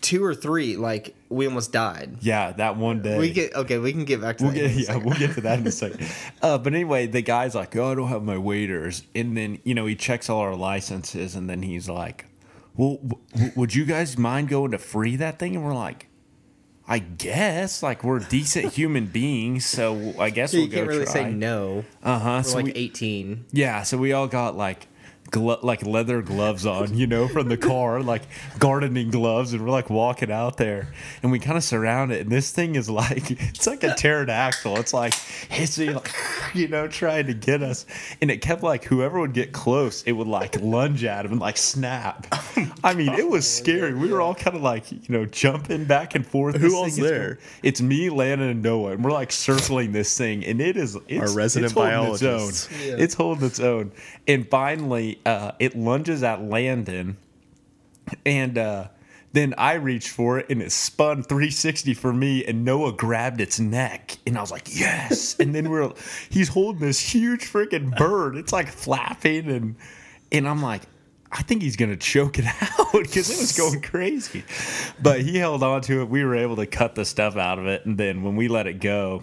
two 0.00 0.24
or 0.24 0.34
three. 0.34 0.76
Like 0.76 1.14
we 1.28 1.46
almost 1.46 1.72
died. 1.72 2.16
Yeah, 2.20 2.52
that 2.52 2.76
one 2.76 3.02
day. 3.02 3.18
We 3.18 3.30
get 3.32 3.54
okay. 3.54 3.78
We 3.78 3.92
can 3.92 4.04
get 4.04 4.20
back 4.20 4.38
to 4.38 4.44
We'll 4.44 4.52
that. 4.52 4.58
get 4.60 4.70
yeah, 4.72 4.82
second. 4.86 5.04
we'll 5.04 5.18
get 5.18 5.34
to 5.34 5.40
that 5.42 5.58
in 5.58 5.66
a 5.66 5.70
second. 5.72 6.06
Uh, 6.42 6.58
but 6.58 6.72
anyway, 6.74 7.06
the 7.06 7.22
guy's 7.22 7.54
like, 7.54 7.76
"Oh, 7.76 7.92
I 7.92 7.94
don't 7.94 8.08
have 8.08 8.22
my 8.22 8.38
waders," 8.38 9.02
and 9.14 9.36
then 9.36 9.58
you 9.64 9.74
know 9.74 9.86
he 9.86 9.94
checks 9.96 10.28
all 10.30 10.40
our 10.40 10.54
licenses, 10.56 11.34
and 11.36 11.48
then 11.50 11.62
he's 11.62 11.88
like, 11.88 12.26
"Well, 12.76 12.98
w- 13.32 13.52
would 13.56 13.74
you 13.74 13.84
guys 13.84 14.16
mind 14.18 14.48
going 14.48 14.70
to 14.72 14.78
free 14.78 15.16
that 15.16 15.38
thing?" 15.38 15.54
And 15.56 15.64
we're 15.64 15.74
like, 15.74 16.06
"I 16.88 16.98
guess, 16.98 17.82
like 17.82 18.02
we're 18.02 18.18
decent 18.20 18.72
human 18.74 19.06
beings, 19.06 19.66
so 19.66 20.14
I 20.18 20.30
guess 20.30 20.52
we'll 20.52 20.62
you 20.62 20.68
can't 20.70 20.86
go 20.86 20.92
really 20.92 21.04
try." 21.04 21.12
say 21.12 21.30
no. 21.32 21.84
Uh 22.02 22.18
huh. 22.18 22.30
We're 22.38 22.42
So 22.44 22.56
like 22.56 22.64
we, 22.66 22.72
18. 22.72 23.44
yeah, 23.52 23.82
so 23.82 23.98
we 23.98 24.12
all 24.12 24.26
got 24.26 24.56
like. 24.56 24.86
Glo- 25.30 25.60
like 25.62 25.84
leather 25.86 26.22
gloves 26.22 26.66
on, 26.66 26.96
you 26.96 27.06
know, 27.06 27.28
from 27.28 27.48
the 27.48 27.56
car, 27.56 28.02
like 28.02 28.22
gardening 28.58 29.10
gloves, 29.10 29.52
and 29.52 29.64
we're 29.64 29.70
like 29.70 29.90
walking 29.90 30.30
out 30.30 30.56
there, 30.56 30.88
and 31.22 31.30
we 31.30 31.38
kind 31.38 31.56
of 31.56 31.64
surround 31.64 32.12
it, 32.12 32.20
and 32.20 32.30
this 32.30 32.50
thing 32.50 32.74
is 32.74 32.90
like 32.90 33.30
it's 33.30 33.66
like 33.66 33.84
a 33.84 33.94
pterodactyl. 33.94 34.76
It's 34.76 34.92
like 34.92 35.14
hissing, 35.14 35.94
like 35.94 36.12
you 36.54 36.68
know, 36.68 36.88
trying 36.88 37.26
to 37.26 37.34
get 37.34 37.62
us, 37.62 37.86
and 38.20 38.30
it 38.30 38.38
kept 38.38 38.62
like 38.62 38.84
whoever 38.84 39.20
would 39.20 39.32
get 39.32 39.52
close, 39.52 40.02
it 40.02 40.12
would 40.12 40.26
like 40.26 40.60
lunge 40.60 41.04
at 41.04 41.24
him 41.24 41.32
and 41.32 41.40
like 41.40 41.56
snap. 41.56 42.26
I 42.84 42.94
mean, 42.94 43.12
it 43.12 43.28
was 43.28 43.44
oh, 43.44 43.62
scary. 43.62 43.94
We 43.94 44.12
were 44.12 44.20
all 44.20 44.34
kind 44.34 44.56
of 44.56 44.62
like 44.62 44.90
you 44.90 45.00
know 45.08 45.26
jumping 45.26 45.84
back 45.84 46.14
and 46.14 46.26
forth. 46.26 46.56
Who 46.56 46.62
This 46.62 46.74
all's 46.74 46.96
thing 46.96 47.04
is 47.04 47.10
there? 47.10 47.38
It's 47.62 47.80
me, 47.80 48.10
Landon, 48.10 48.48
and 48.48 48.62
Noah, 48.62 48.92
and 48.92 49.04
we're 49.04 49.12
like 49.12 49.32
circling 49.32 49.92
this 49.92 50.16
thing, 50.16 50.44
and 50.44 50.60
it 50.60 50.76
is 50.76 50.96
it's, 51.08 51.34
resident 51.34 51.72
it's 51.72 51.80
holding 51.80 52.14
its 52.14 52.22
own. 52.22 52.80
Yeah. 52.80 52.96
It's 52.98 53.14
holding 53.14 53.46
its 53.46 53.60
own. 53.60 53.92
And 54.26 54.48
finally, 54.48 55.19
uh, 55.26 55.52
it 55.58 55.76
lunges 55.76 56.22
at 56.22 56.42
Landon, 56.42 57.16
and 58.24 58.58
uh, 58.58 58.88
then 59.32 59.54
I 59.56 59.74
reached 59.74 60.08
for 60.08 60.38
it, 60.38 60.46
and 60.50 60.60
it 60.62 60.72
spun 60.72 61.22
360 61.22 61.94
for 61.94 62.12
me, 62.12 62.44
and 62.44 62.64
Noah 62.64 62.92
grabbed 62.92 63.40
its 63.40 63.60
neck, 63.60 64.16
and 64.26 64.36
I 64.36 64.40
was 64.40 64.50
like, 64.50 64.68
yes. 64.74 65.36
and 65.38 65.54
then 65.54 65.70
we're 65.70 65.92
he's 66.28 66.48
holding 66.48 66.80
this 66.80 67.00
huge 67.00 67.42
freaking 67.42 67.96
bird. 67.96 68.36
It's 68.36 68.52
like 68.52 68.68
flapping, 68.68 69.50
and 69.50 69.76
and 70.32 70.48
I'm 70.48 70.62
like. 70.62 70.82
I 71.32 71.42
think 71.42 71.62
he's 71.62 71.76
gonna 71.76 71.96
choke 71.96 72.40
it 72.40 72.44
out 72.60 72.92
because 72.92 73.30
it 73.30 73.38
was 73.38 73.56
going 73.56 73.82
crazy, 73.82 74.42
but 75.00 75.20
he 75.20 75.38
held 75.38 75.62
on 75.62 75.80
to 75.82 76.00
it. 76.00 76.08
We 76.08 76.24
were 76.24 76.34
able 76.34 76.56
to 76.56 76.66
cut 76.66 76.96
the 76.96 77.04
stuff 77.04 77.36
out 77.36 77.60
of 77.60 77.68
it, 77.68 77.86
and 77.86 77.96
then 77.96 78.24
when 78.24 78.34
we 78.34 78.48
let 78.48 78.66
it 78.66 78.80
go, 78.80 79.22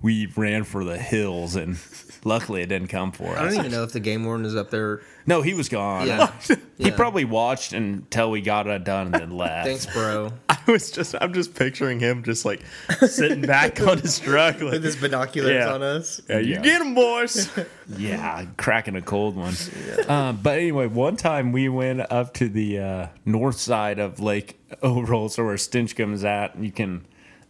we 0.00 0.26
ran 0.36 0.64
for 0.64 0.84
the 0.84 0.96
hills, 0.96 1.56
and 1.56 1.76
luckily 2.24 2.62
it 2.62 2.66
didn't 2.68 2.88
come 2.88 3.10
for 3.12 3.24
us. 3.30 3.38
I 3.38 3.46
us. 3.46 3.54
don't 3.54 3.64
even 3.66 3.72
know 3.72 3.82
if 3.84 3.92
the 3.92 4.00
game 4.00 4.24
warden 4.24 4.46
is 4.46 4.54
up 4.54 4.70
there. 4.70 5.00
No, 5.26 5.42
he 5.42 5.54
was 5.54 5.68
gone. 5.68 6.06
Yeah. 6.06 6.30
he 6.46 6.54
Yeah. 6.88 6.96
probably 6.96 7.24
watched 7.24 7.72
until 7.72 8.30
we 8.30 8.40
got 8.40 8.66
it 8.66 8.84
done 8.84 9.06
and 9.06 9.14
then 9.14 9.30
left. 9.30 9.66
Thanks, 9.66 9.86
bro. 9.86 10.32
I 10.48 10.58
was 10.70 10.90
just, 10.90 11.14
I'm 11.20 11.32
just 11.32 11.54
picturing 11.54 11.98
him 12.00 12.22
just 12.22 12.44
like 12.44 12.62
sitting 13.06 13.40
back 13.42 13.80
on 13.80 13.98
his 13.98 14.18
truck, 14.20 14.54
like, 14.60 14.72
With 14.72 14.84
his 14.84 14.96
binoculars 14.96 15.52
Yeah. 15.52 15.72
on 15.72 15.82
us. 15.82 16.20
yeah, 16.28 16.38
you 16.38 16.54
Yeah. 16.54 16.62
get 16.62 16.80
him, 16.82 16.94
boys. 16.94 17.50
Yeah, 17.96 18.44
cracking 18.56 18.94
a 18.96 19.02
cold 19.02 19.34
one. 19.36 19.54
Um, 20.08 20.38
but 20.42 20.58
anyway, 20.58 20.86
one 20.86 21.16
time 21.16 21.52
we 21.52 21.68
went 21.68 22.00
up 22.12 22.34
to 22.34 22.48
the 22.48 22.78
uh, 22.78 23.06
north 23.24 23.58
side 23.58 23.98
of 23.98 24.20
Lake 24.20 24.58
Overholser 24.82 25.44
where 25.44 25.56
Stinchcomb 25.56 26.12
is 26.12 26.24
at, 26.24 26.54
and 26.54 26.64
you 26.64 26.72
can 26.72 27.04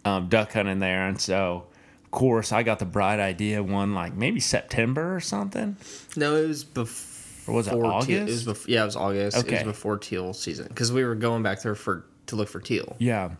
um, 0.04 0.28
duck 0.28 0.52
hunt 0.52 0.68
in 0.68 0.78
there. 0.78 1.06
And 1.08 1.20
so, 1.20 1.66
of 1.66 1.77
course, 2.10 2.52
I 2.52 2.62
got 2.62 2.78
the 2.78 2.84
bright 2.84 3.20
idea 3.20 3.62
one 3.62 3.94
like 3.94 4.14
maybe 4.14 4.40
September 4.40 5.14
or 5.14 5.20
something. 5.20 5.76
No, 6.16 6.36
it 6.36 6.48
was 6.48 6.64
before. 6.64 7.52
Or 7.54 7.56
was 7.56 7.66
it 7.66 7.70
teal- 7.70 7.86
August? 7.86 8.10
it 8.10 8.24
was 8.24 8.44
bef- 8.44 8.68
yeah, 8.68 8.82
it 8.82 8.86
was 8.86 8.96
August. 8.96 9.36
It 9.36 9.40
Okay. 9.40 9.54
was 9.56 9.62
before 9.64 9.96
teal 9.98 10.34
season 10.34 10.66
because 10.68 10.92
we 10.92 11.02
were 11.04 11.14
going 11.14 11.42
back 11.42 11.62
there 11.62 11.74
for 11.74 12.04
to 12.26 12.36
look 12.36 12.48
for 12.48 12.60
teal. 12.60 12.94
Yeah. 12.98 13.30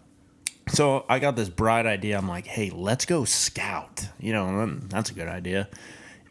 So 0.68 1.04
I 1.09 1.18
got 1.18 1.37
this 1.37 1.48
bright 1.48 1.87
idea. 1.87 2.16
I'm 2.18 2.28
like, 2.28 2.46
hey, 2.46 2.70
let's 2.70 3.04
go 3.07 3.24
scout. 3.24 4.09
You 4.20 4.33
know, 4.33 4.78
that's 4.88 5.11
a 5.11 5.14
good 5.14 5.28
idea. 5.28 5.68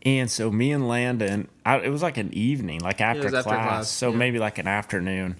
And 0.03 0.29
so 0.29 0.51
me 0.51 0.71
and 0.71 0.87
Landon, 0.87 1.47
I, 1.65 1.77
it 1.79 1.89
was 1.89 2.01
like 2.03 2.17
an 2.17 2.33
evening, 2.33 2.79
like 2.81 3.01
after, 3.01 3.23
was 3.23 3.33
after 3.33 3.49
class, 3.49 3.67
class, 3.67 3.89
so 3.89 4.11
yeah. 4.11 4.17
maybe 4.17 4.39
like 4.39 4.57
an 4.57 4.67
afternoon. 4.67 5.39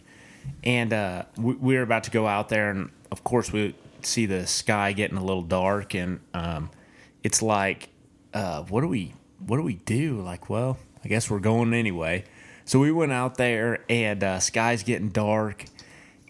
And 0.64 0.94
uh, 0.94 1.24
we, 1.38 1.54
we 1.54 1.76
were 1.76 1.84
about 1.84 2.04
to 2.06 2.12
go 2.12 2.28
out 2.28 2.50
there, 2.50 2.70
and 2.72 2.90
of 3.12 3.24
course 3.24 3.52
we 3.52 3.76
see 4.02 4.26
the 4.26 4.48
sky 4.48 4.94
getting 4.94 5.18
a 5.18 5.24
little 5.24 5.44
dark, 5.44 5.94
and 5.94 6.20
um, 6.34 6.70
it's 7.28 7.42
like, 7.42 7.90
uh, 8.34 8.62
what 8.63 8.80
do 8.82 8.88
we, 8.88 9.13
what 9.46 9.58
do 9.58 9.63
we 9.63 9.76
do? 9.76 10.22
Like, 10.22 10.50
well, 10.50 10.78
I 11.04 11.10
guess 11.10 11.30
we're 11.30 11.40
going 11.40 11.74
anyway. 11.74 12.24
So 12.63 12.80
we 12.80 12.90
went 12.94 13.12
out 13.12 13.36
there, 13.36 13.80
and 13.90 14.24
uh, 14.24 14.40
sky's 14.40 14.84
getting 14.84 15.10
dark, 15.10 15.66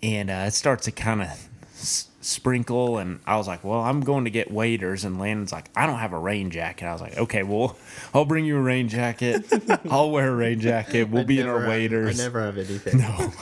and 0.01 0.31
uh, 0.31 0.45
it 0.47 0.51
starts 0.55 0.85
to 0.85 0.91
kind 0.91 1.21
of 1.21 1.27
s- 1.75 2.07
sprinkle. 2.21 2.97
And 2.97 3.19
I 3.27 3.37
was 3.37 3.47
like, 3.47 3.63
"Well, 3.63 3.79
I'm 3.81 4.01
going 4.01 4.25
to 4.25 4.31
get 4.31 4.49
waders." 4.51 5.03
And 5.05 5.19
Landon's 5.19 5.51
like, 5.51 5.69
"I 5.75 5.85
don't 5.85 5.99
have 5.99 6.13
a 6.13 6.19
rain 6.19 6.49
jacket." 6.49 6.85
I 6.87 6.93
was 6.93 7.01
like, 7.01 7.15
"Okay, 7.17 7.43
well, 7.43 7.77
I'll 8.13 8.25
bring 8.25 8.45
you 8.45 8.57
a 8.57 8.61
rain 8.61 8.89
jacket. 8.89 9.45
I'll 9.89 10.09
wear 10.11 10.29
a 10.31 10.35
rain 10.35 10.59
jacket. 10.59 11.09
We'll 11.09 11.23
be 11.25 11.39
in 11.39 11.47
our 11.47 11.59
have- 11.59 11.69
waders." 11.69 12.19
I 12.19 12.23
never 12.23 12.41
have 12.41 12.57
anything. 12.57 12.99
No. 13.07 13.33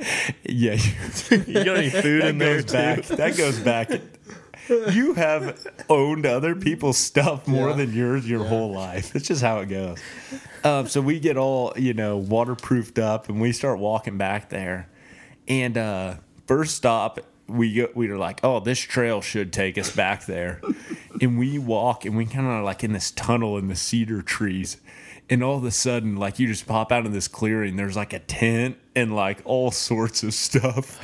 yeah, 0.44 0.74
you, 0.74 1.44
You 1.46 1.64
got 1.64 1.76
any 1.76 1.90
food 1.90 2.22
that 2.22 2.28
in 2.30 2.38
there 2.38 2.62
goes 2.62 2.72
back. 2.72 3.04
That 3.06 3.36
goes 3.36 3.58
back. 3.60 3.90
You 4.70 5.14
have 5.14 5.66
owned 5.88 6.24
other 6.26 6.54
people's 6.54 6.96
stuff 6.98 7.46
more 7.48 7.70
Yeah. 7.70 7.76
than 7.76 7.92
yours 7.92 8.28
your 8.28 8.44
whole 8.44 8.72
life. 8.72 9.14
It's 9.16 9.26
just 9.28 9.42
how 9.42 9.58
it 9.60 9.66
goes. 9.66 9.98
Um, 10.64 10.86
so 10.88 11.00
we 11.00 11.18
get 11.20 11.36
all 11.36 11.72
you 11.76 11.92
know 11.94 12.16
waterproofed 12.16 12.98
up, 12.98 13.28
and 13.28 13.40
we 13.40 13.52
start 13.52 13.78
walking 13.78 14.16
back 14.18 14.48
there. 14.50 14.88
And 15.48 15.76
uh, 15.76 16.14
first 16.46 16.76
stop, 16.76 17.18
we 17.48 17.74
go, 17.74 17.88
we 17.94 18.08
were 18.08 18.18
like, 18.18 18.40
"Oh, 18.44 18.60
this 18.60 18.78
trail 18.78 19.20
should 19.20 19.52
take 19.52 19.76
us 19.78 19.90
back 19.94 20.26
there." 20.26 20.60
and 21.20 21.38
we 21.38 21.58
walk, 21.58 22.04
and 22.04 22.16
we 22.16 22.26
kind 22.26 22.46
of 22.46 22.64
like 22.64 22.84
in 22.84 22.92
this 22.92 23.10
tunnel 23.10 23.58
in 23.58 23.68
the 23.68 23.76
cedar 23.76 24.22
trees. 24.22 24.76
And 25.28 25.44
all 25.44 25.56
of 25.58 25.64
a 25.64 25.70
sudden, 25.70 26.16
like 26.16 26.38
you 26.40 26.46
just 26.48 26.66
pop 26.66 26.90
out 26.90 27.06
of 27.06 27.12
this 27.12 27.28
clearing, 27.28 27.76
there's 27.76 27.96
like 27.96 28.12
a 28.12 28.18
tent 28.18 28.76
and 29.00 29.14
like 29.16 29.40
all 29.44 29.70
sorts 29.70 30.22
of 30.22 30.34
stuff. 30.34 30.98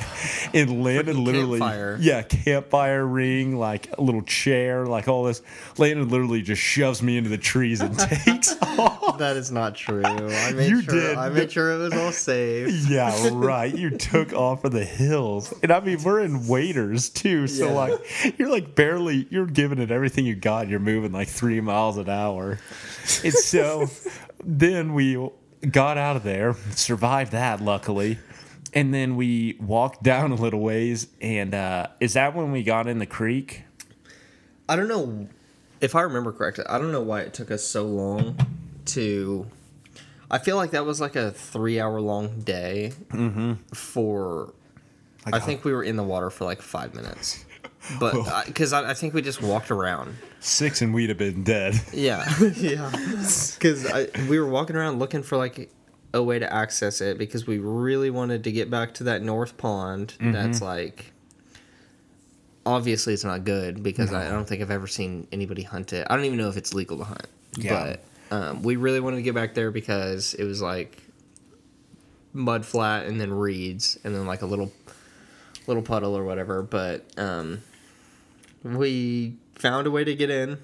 And 0.53 0.81
Landon 0.83 1.23
literally, 1.25 1.59
campfire. 1.59 1.97
yeah, 1.99 2.21
campfire 2.23 3.05
ring, 3.05 3.57
like 3.57 3.91
a 3.97 4.01
little 4.01 4.21
chair, 4.21 4.85
like 4.85 5.07
all 5.09 5.23
this. 5.25 5.41
Landon 5.77 6.07
literally 6.07 6.41
just 6.41 6.61
shoves 6.61 7.03
me 7.03 7.17
into 7.17 7.29
the 7.29 7.37
trees 7.37 7.81
and 7.81 7.97
takes 8.25 8.55
off. 8.61 9.17
That 9.17 9.35
is 9.35 9.51
not 9.51 9.75
true. 9.75 10.03
I 10.05 10.51
made 10.53 10.69
You 10.69 10.81
sure, 10.81 10.93
did. 10.93 11.17
I 11.17 11.27
made 11.29 11.51
sure 11.51 11.71
it 11.73 11.77
was 11.79 11.93
all 11.93 12.11
safe. 12.13 12.73
Yeah, 12.89 13.29
right. 13.33 13.73
You 13.75 13.89
took 13.97 14.31
off 14.33 14.61
for 14.61 14.69
the 14.69 14.85
hills. 14.85 15.53
And 15.61 15.71
I 15.71 15.79
mean, 15.81 16.01
we're 16.01 16.21
in 16.21 16.47
waders 16.47 17.09
too. 17.09 17.47
So, 17.47 17.67
Yeah. 17.67 17.73
like, 17.73 18.39
you're 18.39 18.49
like 18.49 18.73
barely, 18.73 19.27
you're 19.29 19.45
giving 19.47 19.79
it 19.79 19.91
everything 19.91 20.25
you 20.25 20.35
got. 20.35 20.69
You're 20.69 20.79
moving 20.79 21.11
like 21.11 21.27
three 21.27 21.59
miles 21.59 21.97
an 21.97 22.09
hour. 22.09 22.57
And 23.23 23.33
so 23.33 23.89
then 24.43 24.93
we 24.93 25.17
got 25.69 25.97
out 25.97 26.15
of 26.15 26.23
there, 26.23 26.55
survived 26.71 27.31
that, 27.31 27.61
luckily. 27.61 28.19
And 28.73 28.93
then 28.93 29.15
we 29.15 29.57
walked 29.59 30.03
down 30.03 30.31
a 30.31 30.35
little 30.35 30.59
ways. 30.59 31.07
And 31.21 31.53
uh, 31.55 31.87
is 31.99 32.13
that 32.13 32.35
when 32.35 32.51
we 32.51 32.63
got 32.63 32.87
in 32.87 32.99
the 32.99 33.05
creek? 33.05 33.63
I 34.69 34.75
don't 34.75 34.87
know 34.87 35.27
if 35.81 35.95
I 35.95 36.01
remember 36.01 36.31
correctly. 36.31 36.65
I 36.67 36.77
don't 36.77 36.91
know 36.91 37.01
why 37.01 37.21
it 37.21 37.33
took 37.33 37.49
us 37.51 37.63
so 37.63 37.85
long 37.85 38.37
to. 38.87 39.47
I 40.29 40.39
feel 40.39 40.57
like 40.57 40.71
that 40.71 40.85
was 40.85 40.99
like 40.99 41.15
a 41.15 41.31
three-hour 41.31 42.01
long 42.01 42.41
day 42.41 42.91
for. 43.73 44.53
I 45.25 45.39
think 45.39 45.65
we 45.65 45.73
were 45.73 45.83
in 45.83 45.95
the 45.97 46.03
water 46.03 46.29
for 46.29 46.45
like 46.45 46.61
five 46.61 46.93
minutes, 46.93 47.45
but 47.99 48.45
because 48.45 48.73
I, 48.73 48.91
I 48.91 48.93
think 48.93 49.13
we 49.13 49.21
just 49.21 49.41
walked 49.41 49.71
around. 49.71 50.15
Six 50.39 50.81
and 50.81 50.93
we'd 50.93 51.09
have 51.09 51.17
been 51.17 51.43
dead. 51.43 51.75
Yeah, 51.93 52.25
yeah. 52.55 52.91
Because 52.91 53.87
we 54.29 54.39
were 54.39 54.47
walking 54.47 54.75
around 54.75 54.99
looking 54.99 55.23
for 55.23 55.37
like 55.37 55.69
a 56.13 56.21
way 56.21 56.39
to 56.39 56.51
access 56.51 57.01
it 57.01 57.17
because 57.17 57.47
we 57.47 57.57
really 57.59 58.09
wanted 58.09 58.43
to 58.43 58.51
get 58.51 58.69
back 58.69 58.93
to 58.95 59.05
that 59.05 59.21
north 59.21 59.57
pond. 59.57 60.13
Mm-hmm. 60.19 60.31
That's 60.31 60.61
like 60.61 61.11
obviously 62.65 63.13
it's 63.13 63.23
not 63.23 63.45
good 63.45 63.81
because 63.81 64.13
I, 64.13 64.27
I 64.27 64.31
don't 64.31 64.47
think 64.47 64.61
I've 64.61 64.71
ever 64.71 64.87
seen 64.87 65.27
anybody 65.31 65.63
hunt 65.63 65.93
it. 65.93 66.05
I 66.09 66.15
don't 66.15 66.25
even 66.25 66.37
know 66.37 66.49
if 66.49 66.57
it's 66.57 66.73
legal 66.73 66.97
to 66.97 67.05
hunt. 67.05 67.27
Yeah. 67.57 67.95
But 68.29 68.35
um, 68.35 68.61
we 68.61 68.75
really 68.75 68.99
wanted 68.99 69.17
to 69.17 69.21
get 69.23 69.33
back 69.33 69.53
there 69.53 69.71
because 69.71 70.33
it 70.33 70.43
was 70.43 70.61
like 70.61 71.01
mud 72.33 72.65
flat 72.65 73.05
and 73.05 73.19
then 73.19 73.33
reeds 73.33 73.97
and 74.03 74.13
then 74.13 74.27
like 74.27 74.41
a 74.41 74.45
little 74.45 74.71
little 75.65 75.83
puddle 75.83 76.17
or 76.17 76.23
whatever. 76.23 76.61
But 76.61 77.05
um, 77.17 77.61
we 78.75 79.37
found 79.55 79.87
a 79.87 79.91
way 79.91 80.03
to 80.03 80.15
get 80.15 80.29
in, 80.29 80.57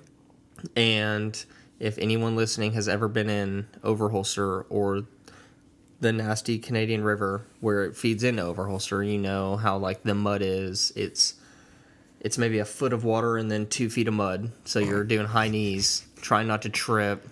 and 0.76 1.44
if 1.80 1.98
anyone 1.98 2.36
listening 2.36 2.74
has 2.74 2.88
ever 2.88 3.08
been 3.08 3.30
in 3.30 3.68
Overholser 3.84 4.66
or 4.70 5.04
the 6.00 6.12
nasty 6.12 6.60
Canadian 6.60 7.04
River 7.04 7.46
where 7.62 7.84
it 7.84 7.96
feeds 7.96 8.24
into 8.24 8.44
Overholser, 8.44 9.10
you 9.10 9.18
know 9.18 9.58
how 9.58 9.78
like 9.78 10.04
the 10.04 10.16
mud 10.16 10.42
is. 10.42 10.92
It's 10.96 11.36
it's 12.20 12.38
maybe 12.38 12.60
a 12.60 12.66
foot 12.66 12.94
of 12.94 13.04
water 13.04 13.38
and 13.38 13.52
then 13.52 13.68
two 13.68 13.90
feet 13.90 14.08
of 14.08 14.14
mud. 14.14 14.52
So 14.64 14.80
you're 14.80 15.04
doing 15.04 15.28
high 15.28 15.50
knees, 15.50 16.08
trying 16.22 16.48
not 16.48 16.62
to 16.62 16.70
trip 16.70 17.28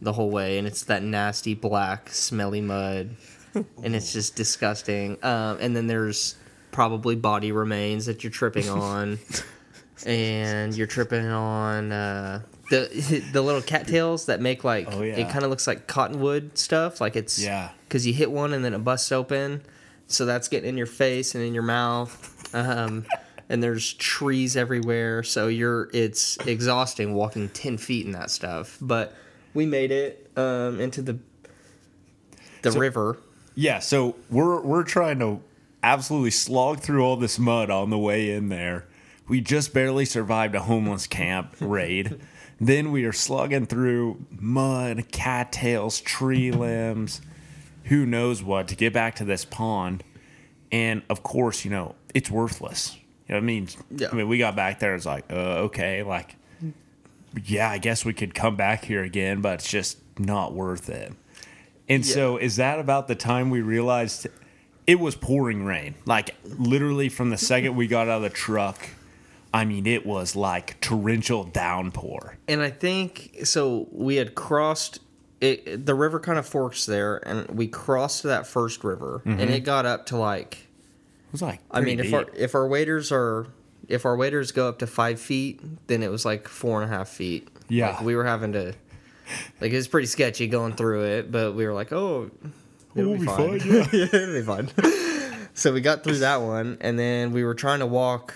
the 0.00 0.12
whole 0.12 0.30
way, 0.30 0.58
and 0.58 0.66
it's 0.66 0.84
that 0.84 1.02
nasty 1.02 1.54
black, 1.54 2.08
smelly 2.10 2.60
mud, 2.60 3.16
and 3.54 3.94
it's 3.96 4.12
just 4.12 4.36
disgusting. 4.36 5.18
Um, 5.22 5.58
and 5.60 5.74
then 5.74 5.86
there's 5.88 6.36
probably 6.70 7.16
body 7.16 7.52
remains 7.52 8.06
that 8.06 8.22
you're 8.22 8.30
tripping 8.30 8.68
on, 8.68 9.18
and 10.06 10.74
you're 10.76 10.86
tripping 10.86 11.26
on 11.26 11.92
uh, 11.92 12.42
the 12.70 13.24
the 13.32 13.42
little 13.42 13.62
cattails 13.62 14.26
that 14.26 14.40
make 14.40 14.64
like 14.64 14.88
Oh, 14.90 15.02
yeah. 15.02 15.16
it 15.16 15.30
kind 15.30 15.44
of 15.44 15.50
looks 15.50 15.66
like 15.66 15.86
cottonwood 15.86 16.56
stuff, 16.58 17.00
like 17.00 17.16
it's 17.16 17.38
Yeah. 17.42 17.70
because 17.88 18.06
you 18.06 18.12
hit 18.12 18.30
one 18.30 18.52
and 18.52 18.64
then 18.64 18.74
it 18.74 18.78
busts 18.84 19.12
open, 19.12 19.62
so 20.06 20.24
that's 20.26 20.48
getting 20.48 20.70
in 20.70 20.76
your 20.76 20.86
face 20.86 21.34
and 21.34 21.44
in 21.44 21.54
your 21.54 21.62
mouth. 21.62 22.54
Um, 22.54 23.06
and 23.48 23.62
there's 23.62 23.92
trees 23.94 24.56
everywhere, 24.56 25.22
so 25.24 25.48
you're 25.48 25.90
it's 25.92 26.36
exhausting 26.46 27.14
walking 27.14 27.48
ten 27.48 27.78
feet 27.78 28.06
in 28.06 28.12
that 28.12 28.30
stuff. 28.30 28.78
But 28.80 29.14
we 29.54 29.66
made 29.66 29.90
it 29.90 30.30
um, 30.36 30.80
into 30.80 31.02
the 31.02 31.18
the 32.62 32.72
river. 32.72 33.18
Yeah, 33.54 33.78
so 33.80 34.14
we're 34.30 34.60
we're 34.60 34.84
trying 34.84 35.18
to 35.18 35.40
absolutely 35.82 36.30
slog 36.30 36.80
through 36.80 37.02
all 37.04 37.16
this 37.16 37.38
mud 37.38 37.70
on 37.70 37.90
the 37.90 37.98
way 37.98 38.30
in 38.30 38.48
there. 38.50 38.86
We 39.30 39.40
just 39.40 39.72
barely 39.72 40.04
survived 40.04 40.56
a 40.56 40.60
homeless 40.60 41.06
camp 41.06 41.54
raid. 41.60 42.20
then 42.60 42.90
we 42.90 43.04
are 43.04 43.12
slugging 43.12 43.64
through 43.64 44.26
mud, 44.30 45.06
cattails, 45.12 46.00
tree 46.00 46.50
limbs, 46.50 47.20
who 47.84 48.04
knows 48.04 48.42
what 48.42 48.66
to 48.68 48.74
get 48.74 48.92
back 48.92 49.14
to 49.14 49.24
this 49.24 49.44
pond. 49.44 50.02
And 50.72 51.02
of 51.08 51.22
course, 51.22 51.64
you 51.64 51.70
know, 51.70 51.94
it's 52.12 52.28
worthless. 52.28 52.96
You 53.28 53.34
know 53.34 53.38
I 53.38 53.40
mean? 53.40 53.68
Yeah. 53.90 54.08
I 54.10 54.16
mean, 54.16 54.28
we 54.28 54.36
got 54.36 54.56
back 54.56 54.80
there, 54.80 54.96
it's 54.96 55.06
like, 55.06 55.24
uh, 55.30 55.62
okay, 55.68 56.02
like 56.02 56.36
yeah, 57.44 57.70
I 57.70 57.78
guess 57.78 58.04
we 58.04 58.12
could 58.12 58.34
come 58.34 58.56
back 58.56 58.84
here 58.84 59.04
again, 59.04 59.40
but 59.40 59.54
it's 59.54 59.70
just 59.70 59.98
not 60.18 60.52
worth 60.52 60.88
it. 60.88 61.12
And 61.88 62.04
so, 62.04 62.36
is 62.36 62.56
that 62.56 62.78
about 62.78 63.08
the 63.08 63.14
time 63.14 63.50
we 63.50 63.60
realized 63.62 64.26
it 64.86 64.98
was 64.98 65.14
pouring 65.14 65.64
rain? 65.64 65.94
Like, 66.04 66.34
literally, 66.44 67.08
from 67.08 67.30
the 67.30 67.36
second 67.36 67.76
we 67.76 67.86
got 67.86 68.08
out 68.08 68.16
of 68.16 68.22
the 68.22 68.30
truck, 68.30 68.88
I 69.52 69.64
mean, 69.64 69.86
it 69.86 70.06
was 70.06 70.36
like 70.36 70.80
torrential 70.80 71.44
downpour. 71.44 72.36
And 72.48 72.62
I 72.62 72.70
think 72.70 73.40
so. 73.44 73.88
We 73.90 74.16
had 74.16 74.34
crossed 74.34 75.00
it. 75.40 75.86
The 75.86 75.94
river 75.94 76.20
kind 76.20 76.38
of 76.38 76.46
forks 76.46 76.86
there, 76.86 77.16
and 77.26 77.48
we 77.48 77.66
crossed 77.66 78.22
that 78.24 78.46
first 78.46 78.84
river, 78.84 79.22
and 79.24 79.40
mm-hmm. 79.40 79.50
it 79.50 79.60
got 79.60 79.86
up 79.86 80.06
to 80.06 80.16
like 80.16 80.54
It 80.54 81.32
was 81.32 81.42
like, 81.42 81.60
I 81.70 81.80
mean, 81.80 81.96
pretty 81.96 82.08
if 82.08 82.14
our 82.14 82.24
deep. 82.24 82.34
if 82.36 82.54
our 82.54 82.66
waders 82.66 83.10
are 83.10 83.48
if 83.88 84.04
our 84.04 84.16
waders 84.16 84.52
go 84.52 84.68
up 84.68 84.78
to 84.78 84.86
five 84.86 85.20
feet, 85.20 85.60
then 85.88 86.02
it 86.02 86.10
was 86.10 86.24
like 86.24 86.46
four 86.46 86.80
and 86.80 86.92
a 86.92 86.96
half 86.96 87.08
feet. 87.08 87.48
Yeah. 87.68 87.90
like 87.90 88.02
we 88.02 88.14
were 88.14 88.24
having 88.24 88.52
to 88.52 88.74
like 89.60 89.72
it 89.72 89.76
was 89.76 89.88
pretty 89.88 90.06
sketchy 90.06 90.46
going 90.46 90.74
through 90.74 91.04
it, 91.04 91.32
but 91.32 91.54
we 91.54 91.66
were 91.66 91.74
like, 91.74 91.92
oh, 91.92 92.30
it'll 92.94 93.14
be 93.14 93.20
be 93.20 93.26
fine. 93.26 93.60
fine, 93.60 93.68
yeah. 93.68 93.86
yeah, 93.92 94.06
it'll 94.12 94.34
be 94.34 94.42
fine. 94.42 95.48
so 95.54 95.72
we 95.72 95.80
got 95.80 96.04
through 96.04 96.18
that 96.18 96.40
one, 96.40 96.78
and 96.80 96.96
then 96.98 97.32
we 97.32 97.42
were 97.42 97.54
trying 97.54 97.80
to 97.80 97.86
walk 97.86 98.34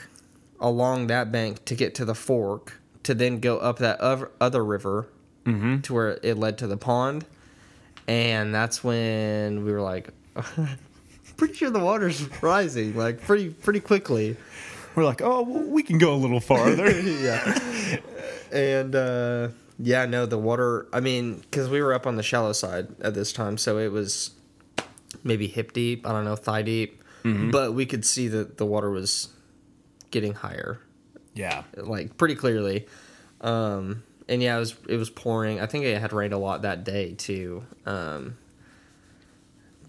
along 0.60 1.06
that 1.08 1.30
bank 1.32 1.64
to 1.66 1.74
get 1.74 1.94
to 1.96 2.04
the 2.04 2.14
fork 2.14 2.80
to 3.02 3.14
then 3.14 3.40
go 3.40 3.58
up 3.58 3.78
that 3.78 4.00
other, 4.00 4.30
other 4.40 4.64
river 4.64 5.06
Mm-hmm. 5.44 5.80
to 5.80 5.92
where 5.92 6.18
it 6.22 6.38
led 6.38 6.56
to 6.56 6.66
the 6.66 6.78
pond, 6.78 7.26
and 8.08 8.54
that's 8.54 8.82
when 8.82 9.62
we 9.62 9.72
were 9.72 9.82
like. 9.82 10.08
Pretty 11.36 11.52
sure 11.54 11.68
the 11.68 11.80
water's 11.80 12.26
rising 12.42 12.96
like 12.96 13.20
pretty 13.20 13.50
pretty 13.50 13.80
quickly. 13.80 14.36
we're 14.94 15.04
like, 15.04 15.20
oh, 15.20 15.42
well, 15.42 15.64
we 15.64 15.82
can 15.82 15.98
go 15.98 16.14
a 16.14 16.16
little 16.16 16.40
farther. 16.40 16.88
yeah. 17.00 17.98
And 18.52 18.94
uh, 18.94 19.48
Yeah, 19.78 20.06
no, 20.06 20.26
the 20.26 20.38
water. 20.38 20.86
I 20.92 21.00
mean, 21.00 21.40
because 21.40 21.68
we 21.68 21.82
were 21.82 21.92
up 21.92 22.06
on 22.06 22.16
the 22.16 22.22
shallow 22.22 22.52
side 22.52 22.86
at 23.02 23.14
this 23.14 23.32
time, 23.32 23.58
so 23.58 23.78
it 23.78 23.90
was 23.92 24.30
maybe 25.24 25.46
hip 25.48 25.72
deep. 25.72 26.06
I 26.06 26.12
don't 26.12 26.24
know, 26.24 26.36
thigh 26.36 26.62
deep, 26.62 27.02
but 27.50 27.74
we 27.74 27.84
could 27.84 28.04
see 28.04 28.28
that 28.28 28.56
the 28.58 28.64
water 28.66 28.90
was 28.90 29.28
getting 30.14 30.32
higher, 30.32 30.78
Yeah. 31.34 31.64
like 31.76 32.16
pretty 32.16 32.34
clearly. 32.36 32.86
Um, 33.42 34.02
and 34.28 34.40
yeah, 34.42 34.56
it 34.56 34.60
was 34.60 34.74
it 34.88 34.96
was 34.96 35.10
pouring. 35.10 35.60
I 35.60 35.66
think 35.66 35.84
it 35.84 36.00
had 36.00 36.12
rained 36.14 36.32
a 36.32 36.38
lot 36.38 36.62
that 36.62 36.84
day 36.84 37.12
too. 37.12 37.64
Um, 37.84 38.36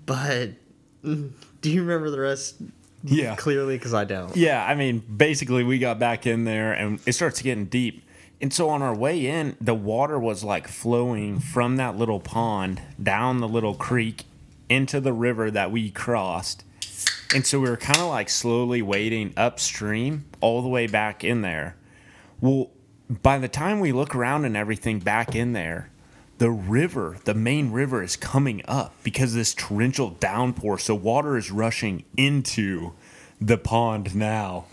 but 0.06 0.50
do 1.04 1.32
you 1.64 1.82
remember 1.82 2.10
the 2.10 2.20
rest? 2.20 2.56
Yeah. 3.04 3.36
clearly 3.36 3.78
because 3.78 3.94
I 3.94 4.04
don't. 4.04 4.36
Yeah, 4.36 4.66
I 4.66 4.74
mean, 4.74 4.98
basically, 5.00 5.64
we 5.64 5.78
got 5.78 6.00
back 6.00 6.26
in 6.26 6.44
there 6.44 6.74
and 6.74 7.00
it 7.06 7.14
starts 7.14 7.42
getting 7.42 7.66
deep. 7.66 8.04
And 8.42 8.52
so 8.52 8.70
on 8.70 8.82
our 8.82 8.96
way 8.96 9.28
in, 9.28 9.56
the 9.62 9.76
water 9.76 10.20
was 10.20 10.44
like 10.44 10.68
flowing 10.68 11.40
from 11.40 11.78
that 11.78 11.96
little 11.98 12.20
pond 12.20 12.82
down 13.02 13.40
the 13.42 13.48
little 13.48 13.76
creek 13.76 14.24
into 14.70 15.00
the 15.00 15.14
river 15.14 15.52
that 15.52 15.72
we 15.72 15.92
crossed. 15.92 16.64
And 17.34 17.46
so 17.46 17.60
we 17.60 17.70
were 17.70 17.78
kind 17.78 18.00
of 18.00 18.08
like 18.08 18.30
slowly 18.30 18.82
wading 18.82 19.34
upstream 19.36 20.26
all 20.42 20.62
the 20.62 20.70
way 20.70 20.88
back 20.88 21.24
in 21.24 21.42
there. 21.42 21.76
Well, 22.40 22.70
by 23.10 23.38
the 23.38 23.48
time 23.48 23.80
we 23.80 23.92
look 23.92 24.16
around 24.16 24.46
and 24.46 24.56
everything 24.56 25.00
back 25.00 25.36
in 25.36 25.54
there, 25.54 25.92
the 26.38 26.52
river, 26.52 27.18
the 27.24 27.34
main 27.34 27.72
river, 27.72 28.04
is 28.04 28.16
coming 28.16 28.62
up 28.68 28.94
because 29.04 29.32
of 29.32 29.38
this 29.38 29.54
torrential 29.54 30.12
downpour. 30.12 30.78
So 30.80 30.94
water 30.94 31.38
is 31.38 31.50
rushing 31.52 32.04
into 32.18 32.94
the 33.40 33.58
pond 33.58 34.16
now. 34.16 34.66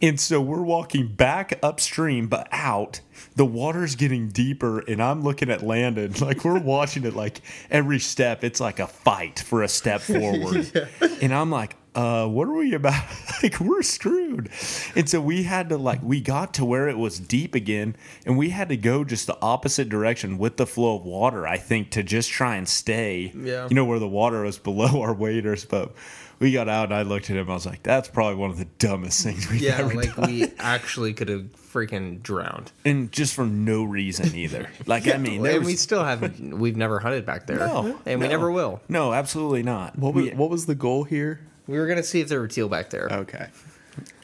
And 0.00 0.18
so 0.18 0.40
we're 0.40 0.62
walking 0.62 1.06
back 1.06 1.58
upstream, 1.62 2.26
but 2.26 2.48
out. 2.50 3.00
The 3.36 3.46
water's 3.46 3.94
getting 3.94 4.28
deeper, 4.28 4.80
and 4.80 5.02
I'm 5.02 5.22
looking 5.22 5.48
at 5.48 5.62
Landon 5.62 6.12
like 6.20 6.44
we're 6.44 6.58
watching 6.58 7.04
it 7.04 7.14
like 7.14 7.40
every 7.70 8.00
step. 8.00 8.42
It's 8.42 8.58
like 8.60 8.80
a 8.80 8.86
fight 8.86 9.38
for 9.38 9.62
a 9.62 9.68
step 9.68 10.00
forward. 10.00 10.90
And 11.20 11.32
I'm 11.32 11.50
like, 11.50 11.76
uh, 11.94 12.26
what 12.26 12.48
are 12.48 12.52
we 12.54 12.74
about? 12.74 13.04
like, 13.42 13.60
we're 13.60 13.82
screwed. 13.82 14.48
And 14.96 15.08
so 15.08 15.20
we 15.20 15.42
had 15.42 15.68
to, 15.68 15.76
like, 15.76 16.02
we 16.02 16.20
got 16.20 16.54
to 16.54 16.64
where 16.64 16.88
it 16.88 16.96
was 16.98 17.18
deep 17.18 17.54
again, 17.54 17.96
and 18.24 18.38
we 18.38 18.50
had 18.50 18.68
to 18.70 18.76
go 18.76 19.04
just 19.04 19.26
the 19.26 19.36
opposite 19.42 19.88
direction 19.88 20.38
with 20.38 20.56
the 20.56 20.66
flow 20.66 20.96
of 20.96 21.04
water, 21.04 21.46
I 21.46 21.58
think, 21.58 21.90
to 21.90 22.02
just 22.02 22.30
try 22.30 22.56
and 22.56 22.68
stay, 22.68 23.32
Yeah. 23.36 23.68
you 23.68 23.74
know, 23.74 23.84
where 23.84 23.98
the 23.98 24.08
water 24.08 24.42
was 24.42 24.58
below 24.58 25.02
our 25.02 25.12
waders. 25.12 25.64
But 25.66 25.92
we 26.38 26.50
got 26.52 26.68
out, 26.68 26.84
and 26.86 26.94
I 26.94 27.02
looked 27.02 27.28
at 27.30 27.36
him, 27.36 27.50
I 27.50 27.54
was 27.54 27.66
like, 27.66 27.82
that's 27.82 28.08
probably 28.08 28.36
one 28.36 28.50
of 28.50 28.58
the 28.58 28.64
dumbest 28.78 29.22
things 29.22 29.48
we've 29.50 29.60
Yeah, 29.60 29.76
ever 29.78 29.94
like 29.94 30.16
done. 30.16 30.26
we 30.30 30.46
actually 30.58 31.12
could 31.12 31.28
have 31.28 31.44
freaking 31.72 32.22
drowned. 32.22 32.72
and 32.84 33.12
just 33.12 33.34
for 33.34 33.44
no 33.46 33.84
reason 33.84 34.34
either. 34.34 34.68
Like, 34.86 35.06
I 35.08 35.16
mean, 35.18 35.42
there 35.42 35.56
and 35.56 35.64
we 35.64 35.76
still 35.76 36.02
haven't. 36.04 36.58
We've 36.58 36.76
never 36.76 36.98
hunted 36.98 37.24
back 37.26 37.46
there. 37.46 37.58
No, 37.58 37.98
and 38.06 38.20
we 38.20 38.28
never 38.28 38.50
will. 38.50 38.80
no, 38.88 39.12
absolutely 39.12 39.62
not. 39.62 39.98
What 39.98 40.14
was, 40.14 40.24
We- 40.24 40.30
what 40.34 40.48
was 40.50 40.66
the 40.66 40.74
goal 40.74 41.04
here? 41.04 41.40
We 41.66 41.78
were 41.78 41.86
gonna 41.86 42.02
see 42.02 42.20
if 42.20 42.28
there 42.28 42.40
were 42.40 42.48
teal 42.48 42.68
back 42.68 42.90
there. 42.90 43.08
Okay. 43.10 43.46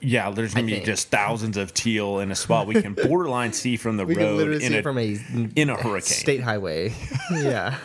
yeah, 0.01 0.31
there's 0.31 0.55
gonna 0.55 0.64
I 0.64 0.66
be 0.66 0.72
think. 0.74 0.87
just 0.87 1.09
thousands 1.11 1.57
of 1.57 1.74
teal 1.74 2.20
in 2.20 2.31
a 2.31 2.35
spot 2.35 2.66
we 2.66 2.81
can 2.81 2.94
borderline 3.09 3.53
see 3.53 3.77
from 3.77 3.96
the 3.96 4.07
we 4.07 4.14
can 4.14 4.24
road 4.24 4.37
literally 4.38 4.64
in 4.64 4.72
see 4.72 4.79
a, 4.79 4.83
from 4.83 4.98
a 4.98 5.18
in 5.57 5.70
a 5.70 5.77
hurricane. 5.77 6.03
state 6.03 6.40
highway. 6.42 6.92
yeah, 7.31 7.77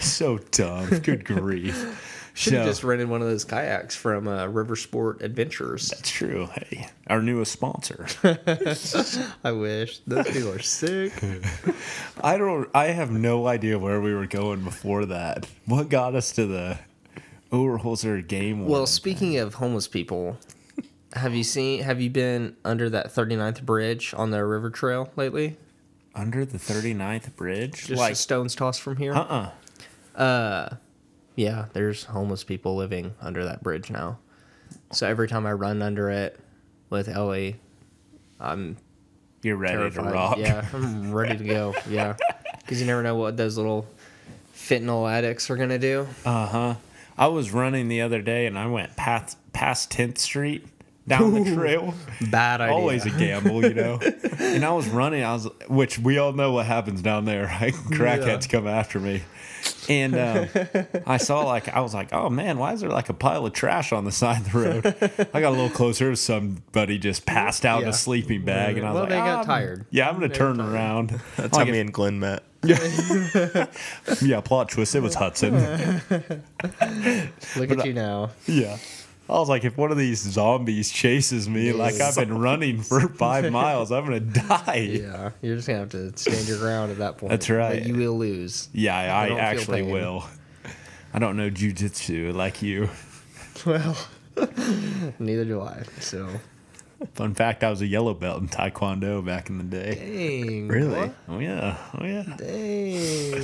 so 0.00 0.38
dumb. 0.50 0.88
Good 1.00 1.24
grief. 1.24 2.00
should 2.36 2.54
have 2.54 2.64
So- 2.64 2.70
just 2.70 2.82
rented 2.84 3.08
one 3.08 3.22
of 3.22 3.28
those 3.28 3.44
kayaks 3.44 3.94
from 3.94 4.26
uh, 4.26 4.46
River 4.46 4.74
Sport 4.74 5.22
Adventures. 5.22 5.88
That's 5.90 6.10
true. 6.10 6.48
Hey, 6.52 6.88
our 7.06 7.22
newest 7.22 7.52
sponsor. 7.52 8.06
I 9.44 9.52
wish 9.52 9.98
those 10.06 10.26
people 10.28 10.50
are 10.50 10.58
sick. 10.58 11.12
I 12.22 12.36
don't. 12.38 12.68
I 12.74 12.86
have 12.86 13.10
no 13.12 13.46
idea 13.46 13.78
where 13.78 14.00
we 14.00 14.12
were 14.14 14.26
going 14.26 14.64
before 14.64 15.04
that. 15.06 15.46
What 15.66 15.88
got 15.88 16.14
us 16.16 16.32
to 16.32 16.46
the 16.46 16.78
Overholser 17.54 18.26
game? 18.26 18.60
Well, 18.60 18.68
warden? 18.68 18.86
speaking 18.86 19.36
of 19.38 19.54
homeless 19.54 19.86
people, 19.88 20.38
have 21.14 21.34
you 21.34 21.44
seen? 21.44 21.82
Have 21.82 22.00
you 22.00 22.10
been 22.10 22.56
under 22.64 22.90
that 22.90 23.06
39th 23.14 23.62
bridge 23.62 24.12
on 24.16 24.30
the 24.30 24.44
river 24.44 24.70
trail 24.70 25.10
lately? 25.16 25.56
under 26.16 26.44
the 26.44 26.58
39th 26.58 27.34
bridge, 27.34 27.86
Just 27.88 27.98
like 27.98 28.12
a 28.12 28.14
stone's 28.14 28.54
toss 28.54 28.78
from 28.78 28.96
here. 28.98 29.12
uh 29.14 29.50
uh 30.14 30.20
Uh, 30.22 30.76
yeah, 31.34 31.64
there's 31.72 32.04
homeless 32.04 32.44
people 32.44 32.76
living 32.76 33.14
under 33.20 33.44
that 33.44 33.64
bridge 33.64 33.90
now. 33.90 34.18
So 34.92 35.08
every 35.08 35.26
time 35.26 35.44
I 35.44 35.52
run 35.54 35.82
under 35.82 36.08
it 36.10 36.38
with 36.88 37.08
Ellie, 37.08 37.56
I'm 38.38 38.76
you're 39.42 39.56
ready 39.56 39.74
terrified. 39.74 40.04
to 40.04 40.10
rock. 40.12 40.38
Yeah, 40.38 40.64
I'm 40.72 41.12
ready 41.20 41.36
to 41.36 41.42
go. 41.44 41.74
Yeah, 41.90 42.14
because 42.60 42.80
you 42.80 42.86
never 42.86 43.02
know 43.02 43.16
what 43.16 43.36
those 43.36 43.56
little 43.56 43.84
fentanyl 44.54 45.10
addicts 45.10 45.50
are 45.50 45.56
gonna 45.56 45.80
do. 45.80 46.06
Uh 46.24 46.46
huh. 46.46 46.74
I 47.16 47.28
was 47.28 47.52
running 47.52 47.88
the 47.88 48.00
other 48.00 48.20
day 48.20 48.46
and 48.46 48.58
I 48.58 48.66
went 48.66 48.96
past 48.96 49.38
past 49.52 49.90
10th 49.90 50.18
Street 50.18 50.66
down 51.06 51.34
the 51.34 51.54
trail. 51.54 51.94
Bad 52.30 52.60
idea. 52.60 52.74
Always 52.74 53.04
a 53.06 53.10
gamble, 53.10 53.62
you 53.62 53.74
know. 53.74 53.98
and 54.38 54.64
I 54.64 54.72
was 54.72 54.88
running. 54.88 55.22
I 55.22 55.32
was, 55.34 55.48
which 55.68 55.98
we 55.98 56.18
all 56.18 56.32
know 56.32 56.52
what 56.52 56.66
happens 56.66 57.02
down 57.02 57.24
there. 57.24 57.44
Right? 57.46 57.72
Crackheads 57.74 58.48
come 58.48 58.66
after 58.66 58.98
me, 59.00 59.22
and 59.88 60.14
um, 60.16 60.48
I 61.06 61.16
saw 61.18 61.44
like 61.44 61.68
I 61.68 61.80
was 61.80 61.92
like, 61.94 62.12
oh 62.12 62.30
man, 62.30 62.58
why 62.58 62.72
is 62.72 62.80
there 62.80 62.90
like 62.90 63.08
a 63.08 63.14
pile 63.14 63.44
of 63.46 63.52
trash 63.52 63.92
on 63.92 64.04
the 64.04 64.12
side 64.12 64.42
of 64.46 64.52
the 64.52 64.58
road? 64.58 64.86
I 65.34 65.40
got 65.40 65.50
a 65.50 65.56
little 65.56 65.68
closer. 65.70 66.14
Somebody 66.16 66.98
just 66.98 67.26
passed 67.26 67.64
out 67.66 67.82
in 67.82 67.88
a 67.88 67.92
sleeping 67.92 68.44
bag, 68.44 68.78
and 68.78 68.86
I 68.86 68.90
was 68.90 68.94
Well, 68.94 69.02
like, 69.04 69.10
they 69.10 69.16
got 69.16 69.28
"Ah, 69.28 69.36
I'm- 69.38 69.46
tired. 69.46 69.86
Yeah, 69.90 70.08
I'm 70.08 70.14
gonna 70.14 70.28
turn 70.30 70.60
around. 70.60 71.20
That's 71.36 71.52
Like 71.54 71.66
how 71.66 71.72
me 71.72 71.80
and 71.80 71.92
Glen 71.92 72.18
met. 72.20 72.42
yeah, 74.22 74.40
plot 74.42 74.70
twist. 74.70 74.94
It 74.94 75.00
was 75.00 75.14
Hudson. 75.14 75.54
Look 77.56 77.70
at 77.70 77.84
you 77.84 77.92
now. 77.92 78.30
Yeah. 78.46 78.78
I 79.28 79.32
was 79.32 79.48
like, 79.48 79.64
if 79.64 79.78
one 79.78 79.90
of 79.90 79.96
these 79.96 80.18
zombies 80.20 80.90
chases 80.90 81.48
me, 81.48 81.72
like 81.72 81.98
I've 81.98 82.14
been 82.14 82.38
running 82.38 82.82
for 82.82 83.08
five 83.08 83.50
miles, 83.52 83.90
I'm 83.90 84.04
gonna 84.04 84.20
die. 84.20 84.74
Yeah, 84.92 84.98
Yeah, 85.00 85.30
you're 85.40 85.56
just 85.56 85.66
gonna 85.66 85.80
have 85.80 85.88
to 85.90 86.14
stand 86.16 86.46
your 86.46 86.58
ground 86.58 86.92
at 86.92 86.98
that 86.98 87.16
point. 87.16 87.30
That's 87.30 87.48
right. 87.48 87.80
But 87.82 87.88
you 87.88 87.94
will 87.94 88.18
lose. 88.18 88.68
I, 88.76 89.28
I 89.28 89.38
actually 89.38 89.82
will. 89.82 90.26
I 91.14 91.18
don't 91.18 91.36
know 91.36 91.48
jujitsu 91.50 92.34
like 92.34 92.62
you. 92.62 92.88
Well, 93.64 93.96
neither 95.20 95.44
do 95.44 95.60
I. 95.62 95.84
So, 96.00 96.28
Fun 97.14 97.34
fact: 97.34 97.62
I 97.62 97.70
was 97.70 97.80
a 97.82 97.86
yellow 97.86 98.12
belt 98.12 98.42
in 98.42 98.48
Taekwondo 98.48 99.24
back 99.24 99.48
in 99.48 99.58
the 99.58 99.64
day. 99.64 99.94
dang. 99.94 100.68
Really? 100.68 100.98
what? 100.98 101.14
Oh 101.28 101.38
yeah, 101.38 101.78
oh 101.98 102.04
yeah. 102.04 102.24
Dang. 102.36 103.42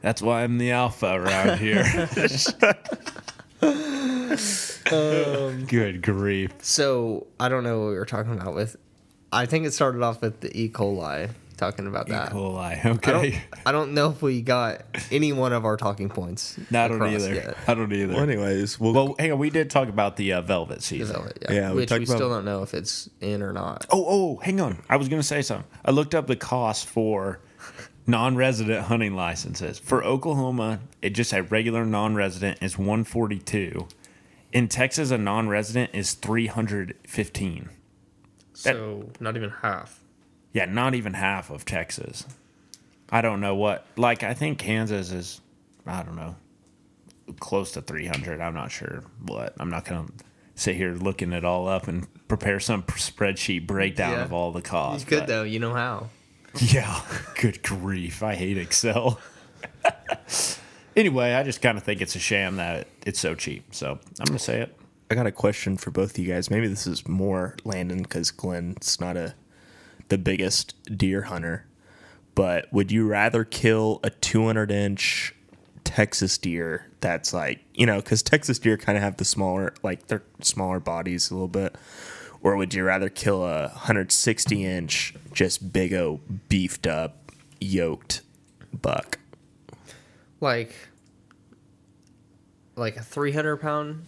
That's 0.00 0.22
why 0.22 0.42
I'm 0.44 0.56
the 0.58 0.72
alpha 0.72 1.06
around 1.14 1.58
here. 1.58 1.84
Good 5.66 6.02
grief! 6.02 6.52
So 6.60 7.26
I 7.40 7.48
don't 7.48 7.64
know 7.64 7.80
what 7.80 7.88
we 7.88 7.94
were 7.94 8.04
talking 8.06 8.32
about 8.32 8.54
with. 8.54 8.76
I 9.32 9.46
think 9.46 9.66
it 9.66 9.72
started 9.72 10.02
off 10.02 10.22
with 10.22 10.40
the 10.40 10.56
E. 10.58 10.68
coli 10.70 11.30
talking 11.58 11.86
about 11.86 12.06
that. 12.08 12.30
E. 12.30 12.34
coli. 12.34 12.56
I 12.58 12.82
don't, 12.82 13.06
Okay, 13.06 13.42
I 13.66 13.72
don't 13.72 13.92
know 13.92 14.10
if 14.10 14.22
we 14.22 14.40
got 14.40 14.82
any 15.10 15.32
one 15.32 15.52
of 15.52 15.64
our 15.64 15.76
talking 15.76 16.08
points. 16.08 16.58
No, 16.70 16.84
I 16.84 16.88
don't 16.88 16.96
across 17.02 17.22
either. 17.24 17.34
yet. 17.34 17.56
I 17.66 17.74
don't 17.74 17.92
either. 17.92 18.14
Well, 18.14 18.22
anyways, 18.22 18.80
we'll, 18.80 18.92
well, 18.94 19.14
hang 19.18 19.32
on. 19.32 19.38
We 19.38 19.50
did 19.50 19.68
talk 19.68 19.88
about 19.88 20.16
the 20.16 20.32
uh, 20.34 20.40
velvet 20.40 20.80
The 20.80 21.02
velvet, 21.02 21.38
yeah. 21.42 21.52
Yeah, 21.52 21.72
Which 21.72 21.88
talked 21.90 22.00
we 22.00 22.06
still 22.06 22.30
don't 22.30 22.44
know 22.44 22.62
if 22.62 22.72
it's 22.74 23.10
in 23.20 23.42
or 23.42 23.52
not. 23.52 23.86
Oh, 23.90 24.04
oh, 24.08 24.36
hang 24.36 24.60
on. 24.60 24.82
I 24.88 24.96
was 24.96 25.08
going 25.08 25.20
to 25.20 25.26
say 25.26 25.42
something. 25.42 25.68
I 25.84 25.90
looked 25.90 26.14
up 26.14 26.26
the 26.26 26.36
cost 26.36 26.86
for 26.86 27.40
non-resident 28.08 28.86
hunting 28.86 29.14
licenses. 29.14 29.78
For 29.78 30.02
Oklahoma, 30.02 30.80
it 31.02 31.10
just 31.10 31.32
a 31.32 31.42
regular 31.42 31.84
non-resident 31.84 32.58
is 32.62 32.76
142. 32.78 33.86
In 34.52 34.66
Texas, 34.66 35.10
a 35.10 35.18
non-resident 35.18 35.90
is 35.92 36.14
315. 36.14 37.68
So 38.54 39.10
not 39.20 39.36
even 39.36 39.50
half. 39.50 40.00
Yeah, 40.52 40.64
not 40.64 40.94
even 40.94 41.12
half 41.14 41.50
of 41.50 41.64
Texas. 41.64 42.24
I 43.10 43.20
don't 43.20 43.40
know 43.40 43.54
what. 43.54 43.86
Like 43.96 44.22
I 44.22 44.34
think 44.34 44.58
Kansas 44.58 45.12
is 45.12 45.40
I 45.86 46.02
don't 46.02 46.16
know. 46.16 46.34
Close 47.40 47.72
to 47.72 47.82
300. 47.82 48.40
I'm 48.40 48.54
not 48.54 48.70
sure 48.72 49.04
what. 49.26 49.54
I'm 49.60 49.68
not 49.70 49.84
going 49.84 50.06
to 50.06 50.12
sit 50.54 50.76
here 50.76 50.94
looking 50.94 51.32
it 51.34 51.44
all 51.44 51.68
up 51.68 51.86
and 51.88 52.06
prepare 52.26 52.58
some 52.58 52.82
spreadsheet 52.84 53.66
breakdown 53.66 54.12
Yeah. 54.12 54.24
of 54.24 54.32
all 54.32 54.50
the 54.50 54.58
You 54.60 54.62
costs. 54.64 55.04
could 55.08 55.20
but- 55.20 55.26
though. 55.28 55.42
You 55.44 55.58
know 55.60 55.74
how. 55.74 56.08
Yeah, 56.60 57.00
good 57.40 57.62
grief. 57.62 58.22
I 58.22 58.34
hate 58.34 58.58
Excel. 58.58 59.20
anyway, 60.96 61.34
I 61.34 61.42
just 61.42 61.62
kind 61.62 61.78
of 61.78 61.84
think 61.84 62.00
it's 62.00 62.16
a 62.16 62.20
sham 62.20 62.56
that 62.56 62.88
it's 63.06 63.20
so 63.20 63.34
cheap. 63.34 63.74
So 63.74 63.98
I'm 64.20 64.26
going 64.26 64.38
to 64.38 64.44
say 64.44 64.60
it. 64.60 64.76
I 65.10 65.14
got 65.14 65.26
a 65.26 65.32
question 65.32 65.76
for 65.76 65.90
both 65.90 66.10
of 66.10 66.18
you 66.18 66.32
guys. 66.32 66.50
Maybe 66.50 66.68
this 66.68 66.86
is 66.86 67.08
more 67.08 67.56
Landon 67.64 68.02
because 68.02 68.30
Glen's 68.30 69.00
not 69.00 69.16
a 69.16 69.34
the 70.08 70.18
biggest 70.18 70.74
deer 70.96 71.22
hunter. 71.22 71.64
But 72.34 72.72
would 72.72 72.92
you 72.92 73.06
rather 73.06 73.44
kill 73.44 74.00
a 74.02 74.10
200 74.10 74.70
inch 74.70 75.34
Texas 75.84 76.36
deer 76.36 76.86
that's 77.00 77.32
like 77.32 77.60
you 77.74 77.86
know 77.86 77.96
because 77.96 78.22
Texas 78.22 78.58
deer 78.58 78.76
kind 78.76 78.98
of 78.98 79.02
have 79.02 79.16
the 79.16 79.24
smaller 79.24 79.72
like 79.82 80.06
they're 80.08 80.22
smaller 80.42 80.80
bodies 80.80 81.30
a 81.30 81.34
little 81.34 81.48
bit, 81.48 81.76
or 82.42 82.56
would 82.56 82.72
you 82.74 82.84
rather 82.84 83.08
kill 83.08 83.44
a 83.44 83.68
160 83.68 84.64
inch 84.64 85.14
just 85.32 85.72
big 85.72 85.92
o 85.92 86.20
beefed 86.48 86.86
up 86.86 87.32
yoked 87.60 88.22
buck. 88.72 89.18
like 90.40 90.74
like 92.76 92.96
a 92.96 93.02
300 93.02 93.56
pound 93.56 94.04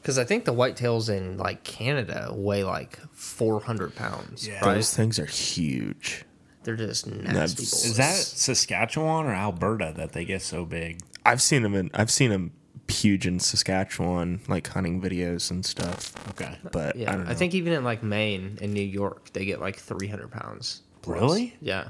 because 0.00 0.18
i 0.18 0.24
think 0.24 0.44
the 0.44 0.54
whitetails 0.54 1.08
in 1.08 1.36
like 1.36 1.64
canada 1.64 2.30
weigh 2.34 2.62
like 2.64 2.98
400 3.12 3.94
pounds 3.96 4.46
Yeah. 4.46 4.64
right 4.64 4.74
Those 4.74 4.94
things 4.94 5.18
are 5.18 5.26
huge. 5.26 6.24
they're 6.62 6.76
just 6.76 7.06
nasty 7.06 7.26
That's- 7.32 7.54
bullets. 7.54 7.84
Is 7.84 7.96
that 7.96 8.14
Saskatchewan 8.14 9.26
or 9.26 9.32
Alberta 9.34 9.92
that 9.96 10.12
they 10.12 10.24
get 10.24 10.42
so 10.42 10.64
big? 10.64 11.00
I've 11.24 11.40
seen 11.42 11.62
them 11.62 11.74
in. 11.74 11.90
I've 11.94 12.10
seen 12.10 12.30
them 12.30 12.52
huge 12.88 13.26
in 13.26 13.40
Saskatchewan, 13.40 14.40
like 14.48 14.66
hunting 14.68 15.00
videos 15.00 15.50
and 15.50 15.64
stuff. 15.64 16.12
Okay. 16.30 16.56
But 16.72 16.96
yeah 16.96 17.10
I 17.10 17.12
I, 17.12 17.16
don't 17.16 17.28
know. 17.28 17.34
think 17.34 17.54
even 17.54 17.72
in 17.72 17.84
like 17.84 18.02
maine 18.02 18.58
and 18.62 18.72
new 18.72 18.80
york 18.82 19.32
they 19.32 19.44
get 19.44 19.60
like 19.60 19.76
300 19.76 20.30
pounds 20.30 20.82
plus. 21.02 21.20
Really? 21.20 21.54
yeah 21.60 21.88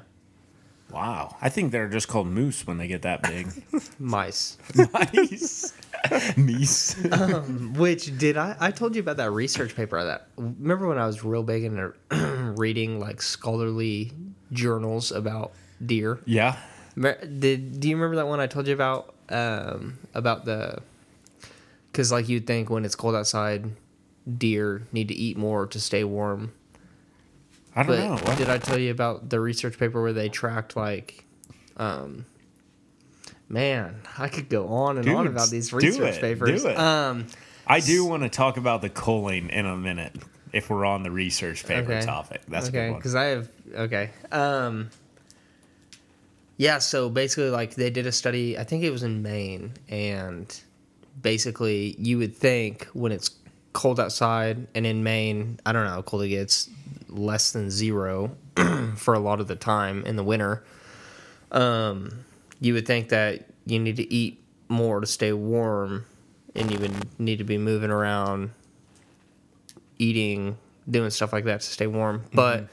Wow. 0.90 1.34
I 1.42 1.48
think 1.48 1.72
they're 1.72 1.88
just 1.88 2.06
called 2.06 2.28
moose 2.28 2.64
when 2.64 2.78
they 2.78 2.86
get 2.86 3.02
that 3.02 3.22
big. 3.22 3.48
mice 3.98 4.56
Mice. 4.74 4.92
nice. 4.92 5.72
Meese. 6.36 7.12
Um, 7.12 7.74
which 7.74 8.16
did 8.16 8.36
i 8.36 8.54
i 8.60 8.70
told 8.70 8.94
you 8.94 9.00
about 9.00 9.16
that 9.16 9.30
research 9.32 9.74
paper 9.74 10.02
that 10.04 10.28
remember 10.36 10.86
when 10.86 10.98
i 10.98 11.06
was 11.06 11.24
real 11.24 11.42
big 11.42 11.64
into 11.64 11.92
reading 12.56 13.00
like 13.00 13.20
scholarly 13.20 14.12
journals 14.52 15.10
about 15.10 15.52
deer 15.84 16.20
Yeah. 16.24 16.56
Did 16.96 17.80
do 17.80 17.88
you 17.90 17.96
remember 17.96 18.16
that 18.16 18.26
one 18.28 18.40
I 18.40 18.46
told 18.46 18.66
you 18.68 18.72
about? 18.74 19.15
Um, 19.28 19.98
about 20.14 20.44
the 20.44 20.80
because 21.90 22.12
like 22.12 22.28
you'd 22.28 22.46
think 22.46 22.70
when 22.70 22.84
it's 22.84 22.94
cold 22.94 23.14
outside, 23.14 23.64
deer 24.38 24.86
need 24.92 25.08
to 25.08 25.14
eat 25.14 25.36
more 25.36 25.66
to 25.66 25.80
stay 25.80 26.04
warm. 26.04 26.52
I 27.74 27.82
don't 27.82 27.96
But 27.96 27.98
know. 28.04 28.16
What? 28.28 28.38
did 28.38 28.48
I 28.48 28.58
tell 28.58 28.78
you 28.78 28.90
about 28.90 29.28
the 29.30 29.40
research 29.40 29.78
paper 29.78 30.00
where 30.02 30.12
they 30.12 30.28
tracked 30.28 30.76
like, 30.76 31.24
um, 31.76 32.24
man, 33.48 34.00
I 34.18 34.28
could 34.28 34.48
go 34.48 34.68
on 34.68 34.98
and 34.98 35.08
on 35.08 35.26
about 35.26 35.50
these 35.50 35.72
research 35.72 36.16
it, 36.16 36.20
papers. 36.20 36.62
do 36.62 36.68
it. 36.68 36.78
Um, 36.78 37.26
I 37.66 37.80
do 37.80 38.04
want 38.04 38.22
to 38.22 38.28
talk 38.28 38.56
about 38.56 38.80
the 38.82 38.88
culling 38.88 39.50
in 39.50 39.66
a 39.66 39.76
minute 39.76 40.14
if 40.52 40.70
we're 40.70 40.84
on 40.84 41.02
the 41.02 41.10
research 41.10 41.66
paper 41.66 41.92
Okay. 41.92 42.06
topic. 42.06 42.42
That's 42.48 42.66
a 42.66 42.68
okay 42.70 42.78
good 42.86 42.90
one. 42.92 42.98
because 43.00 43.14
I 43.14 43.24
have 43.24 43.48
okay. 43.74 44.10
Um, 44.32 44.90
yeah, 46.56 46.78
so 46.78 47.10
basically, 47.10 47.50
like 47.50 47.74
they 47.74 47.90
did 47.90 48.06
a 48.06 48.12
study. 48.12 48.58
I 48.58 48.64
think 48.64 48.82
it 48.82 48.90
was 48.90 49.02
in 49.02 49.22
Maine, 49.22 49.72
and 49.88 50.58
basically, 51.20 51.96
you 51.98 52.18
would 52.18 52.34
think 52.34 52.86
when 52.94 53.12
it's 53.12 53.30
cold 53.72 54.00
outside, 54.00 54.66
and 54.74 54.86
in 54.86 55.02
Maine, 55.02 55.60
I 55.66 55.72
don't 55.72 55.84
know 55.84 55.90
how 55.90 56.02
cold 56.02 56.22
it 56.22 56.28
gets, 56.28 56.70
less 57.08 57.52
than 57.52 57.70
zero 57.70 58.34
for 58.96 59.12
a 59.12 59.18
lot 59.18 59.40
of 59.40 59.48
the 59.48 59.56
time 59.56 60.04
in 60.06 60.16
the 60.16 60.24
winter. 60.24 60.64
Um, 61.52 62.24
you 62.60 62.72
would 62.72 62.86
think 62.86 63.10
that 63.10 63.44
you 63.66 63.78
need 63.78 63.96
to 63.96 64.12
eat 64.12 64.42
more 64.68 65.00
to 65.00 65.06
stay 65.06 65.34
warm, 65.34 66.06
and 66.54 66.72
you 66.72 66.78
would 66.78 67.20
need 67.20 67.36
to 67.36 67.44
be 67.44 67.58
moving 67.58 67.90
around, 67.90 68.50
eating, 69.98 70.56
doing 70.88 71.10
stuff 71.10 71.34
like 71.34 71.44
that 71.44 71.60
to 71.60 71.66
stay 71.66 71.86
warm. 71.86 72.24
But 72.32 72.68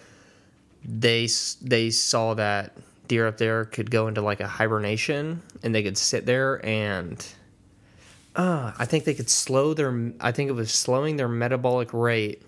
they 0.86 1.28
they 1.62 1.90
saw 1.90 2.34
that 2.36 2.78
deer 3.14 3.28
up 3.28 3.38
there 3.38 3.66
could 3.66 3.92
go 3.92 4.08
into 4.08 4.22
like 4.22 4.40
a 4.40 4.48
hibernation, 4.48 5.42
and 5.62 5.74
they 5.76 5.84
could 5.84 5.98
sit 5.98 6.26
there 6.26 6.66
and. 6.66 7.26
Uh, 8.36 8.74
I 8.80 8.86
think 8.86 9.04
they 9.04 9.14
could 9.14 9.30
slow 9.30 9.76
their. 9.76 10.12
I 10.20 10.32
think 10.32 10.50
it 10.50 10.54
was 10.54 10.72
slowing 10.72 11.18
their 11.18 11.28
metabolic 11.28 11.94
rate 11.94 12.42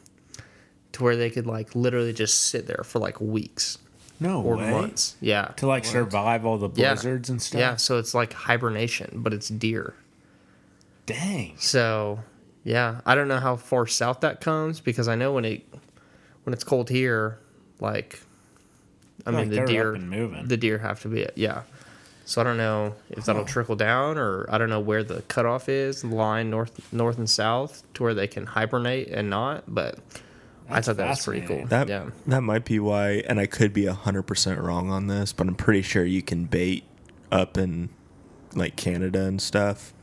to 0.93 1.03
where 1.03 1.15
they 1.15 1.29
could 1.29 1.45
like 1.45 1.75
literally 1.75 2.13
just 2.13 2.45
sit 2.45 2.65
there 2.65 2.81
for 2.83 2.97
like 2.97 3.21
weeks 3.21 3.77
no 4.19 4.41
or 4.41 4.57
way. 4.57 4.71
months. 4.71 5.15
Yeah. 5.21 5.49
To 5.57 5.67
like 5.67 5.85
survive 5.85 6.43
all 6.45 6.57
the 6.57 6.69
Yeah. 6.73 6.93
blizzards 6.93 7.29
and 7.29 7.39
stuff. 7.39 7.59
Yeah, 7.59 7.75
so 7.75 7.99
it's 7.99 8.15
like 8.15 8.33
hibernation, 8.33 9.11
but 9.21 9.31
it's 9.33 9.49
deer. 9.49 9.93
Dang. 11.05 11.53
So, 11.59 12.21
yeah, 12.63 13.01
I 13.05 13.13
don't 13.13 13.27
know 13.27 13.39
how 13.39 13.55
far 13.55 13.85
south 13.85 14.21
that 14.21 14.41
comes 14.41 14.79
because 14.79 15.07
I 15.07 15.13
know 15.15 15.33
when 15.33 15.45
it 15.45 15.67
when 16.45 16.53
it's 16.53 16.63
cold 16.63 16.89
here, 16.89 17.37
like 17.79 18.21
I 19.25 19.31
Like 19.31 19.47
mean 19.47 19.59
the 19.59 19.65
deer 19.65 19.89
up 19.91 19.95
and 19.95 20.09
moving. 20.09 20.47
the 20.47 20.57
deer 20.57 20.77
have 20.79 21.01
to 21.01 21.07
be 21.07 21.27
yeah. 21.35 21.63
So 22.27 22.41
I 22.41 22.43
don't 22.43 22.57
know 22.57 22.95
if 23.11 23.25
that'll 23.25 23.45
trickle 23.45 23.75
down 23.75 24.17
or 24.17 24.47
I 24.49 24.57
don't 24.57 24.69
know 24.69 24.79
where 24.79 25.03
the 25.03 25.21
cutoff 25.23 25.69
is, 25.69 26.03
line 26.03 26.49
north 26.49 26.91
north 26.91 27.17
and 27.19 27.29
south 27.29 27.83
to 27.93 28.03
where 28.03 28.13
they 28.15 28.27
can 28.27 28.47
hibernate 28.47 29.09
and 29.09 29.29
not, 29.29 29.63
but 29.67 29.99
I 30.67 30.81
thought 30.81 30.97
that 30.97 31.09
was 31.09 31.23
pretty 31.23 31.45
cool. 31.45 31.65
That 31.67 31.87
yeah. 31.87 32.09
that 32.25 32.41
might 32.41 32.65
be 32.65 32.79
why, 32.79 33.23
and 33.27 33.39
I 33.39 33.45
could 33.45 33.73
be 33.73 33.85
hundred 33.85 34.23
percent 34.23 34.59
wrong 34.59 34.89
on 34.89 35.05
this, 35.07 35.33
but 35.33 35.47
I'm 35.47 35.55
pretty 35.55 35.83
sure 35.83 36.03
you 36.03 36.23
can 36.23 36.45
bait 36.45 36.83
up 37.31 37.57
in 37.57 37.89
like 38.55 38.75
Canada 38.75 39.25
and 39.25 39.39
stuff. 39.39 39.93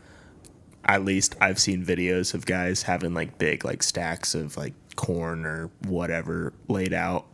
At 0.85 1.05
least 1.05 1.35
I've 1.41 1.59
seen 1.59 1.85
videos 1.85 2.35
of 2.35 2.47
guys 2.47 2.83
having 2.83 3.15
like 3.15 3.39
big 3.39 3.65
like 3.65 3.83
stacks 3.83 4.35
of 4.37 4.57
like 4.57 4.75
corn 4.95 5.45
or 5.45 5.71
whatever 5.87 6.53
laid 6.69 6.93
out 6.93 7.27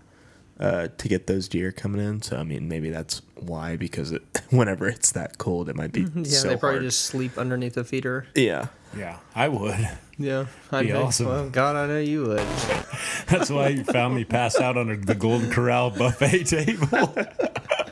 uh, 0.60 0.88
to 0.98 1.08
get 1.08 1.26
those 1.26 1.48
deer 1.48 1.70
coming 1.72 2.00
in. 2.04 2.20
So 2.22 2.36
I 2.36 2.42
mean, 2.44 2.68
maybe 2.68 2.90
that's 2.90 3.22
why 3.36 3.76
because 3.76 4.12
it, 4.12 4.22
whenever 4.50 4.88
it's 4.88 5.12
that 5.12 5.38
cold, 5.38 5.68
it 5.68 5.76
might 5.76 5.92
be 5.92 6.02
Yeah, 6.14 6.24
so 6.24 6.48
they 6.48 6.56
probably 6.56 6.78
hard. 6.78 6.82
just 6.82 7.02
sleep 7.02 7.38
underneath 7.38 7.74
the 7.74 7.84
feeder. 7.84 8.26
yeah. 8.34 8.66
Yeah, 8.96 9.18
I 9.34 9.48
would. 9.48 9.86
Yeah, 10.16 10.46
I'd 10.72 10.86
Be 10.86 10.92
know. 10.94 11.02
awesome. 11.02 11.26
Well, 11.26 11.50
God, 11.50 11.76
I 11.76 11.86
know 11.88 11.98
you 12.00 12.22
would. 12.22 12.38
That's 13.26 13.50
why 13.50 13.68
you 13.68 13.84
found 13.84 14.14
me 14.14 14.24
passed 14.24 14.60
out 14.62 14.78
under 14.78 14.96
the 14.96 15.14
Golden 15.14 15.50
Corral 15.50 15.90
buffet 15.90 16.44
table 16.46 17.14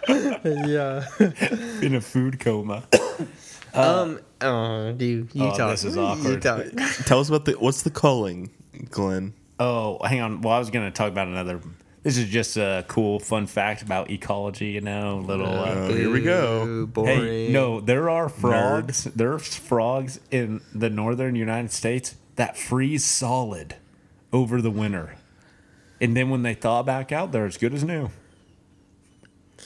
yeah. 0.09 1.05
in 1.83 1.94
a 1.94 2.00
food 2.00 2.40
coma. 2.40 2.85
Um. 3.74 4.20
Oh, 4.40 4.92
do 4.92 5.05
you, 5.05 5.29
you 5.35 5.44
Oh, 5.44 5.55
talk? 5.55 5.72
this 5.72 5.85
is 5.85 5.96
You 5.96 6.00
awkward. 6.02 6.40
talk. 6.40 6.64
Tell 7.05 7.20
us 7.20 7.29
about 7.29 7.44
the 7.44 7.52
what's 7.59 7.83
the 7.83 7.90
culling, 7.90 8.48
Glen. 8.90 9.35
Oh, 9.61 10.02
hang 10.02 10.22
on. 10.22 10.40
Well, 10.40 10.55
I 10.55 10.59
was 10.59 10.70
going 10.70 10.87
to 10.87 10.90
talk 10.90 11.09
about 11.12 11.29
another. 11.29 11.61
This 12.07 12.19
is 12.19 12.29
just 12.29 12.57
a 12.57 12.85
cool 12.87 13.19
fun 13.19 13.49
fact 13.49 13.83
about 13.83 14.12
ecology. 14.12 14.66
You 14.66 14.81
know, 14.81 15.25
little. 15.27 15.49
Uh, 15.49 15.75
Oh, 15.75 15.92
here 15.92 16.09
we 16.09 16.21
go. 16.21 16.87
Boring. 16.87 17.19
Hey, 17.19 17.49
no, 17.53 17.81
there 17.81 18.09
are 18.09 18.29
frogs. 18.29 19.03
There's 19.03 19.57
frogs 19.57 20.21
in 20.31 20.61
the 20.73 20.88
northern 20.88 21.35
United 21.35 21.73
States 21.73 22.14
that 22.37 22.57
freeze 22.57 23.05
solid 23.05 23.75
over 24.33 24.62
the 24.62 24.71
winter. 24.71 25.16
And 26.01 26.16
then 26.16 26.31
when 26.31 26.42
they 26.42 26.55
thaw 26.55 26.85
back 26.85 27.11
out, 27.11 27.33
they're 27.33 27.45
as 27.45 27.57
good 27.57 27.75
as 27.75 27.83
new. 27.83 28.11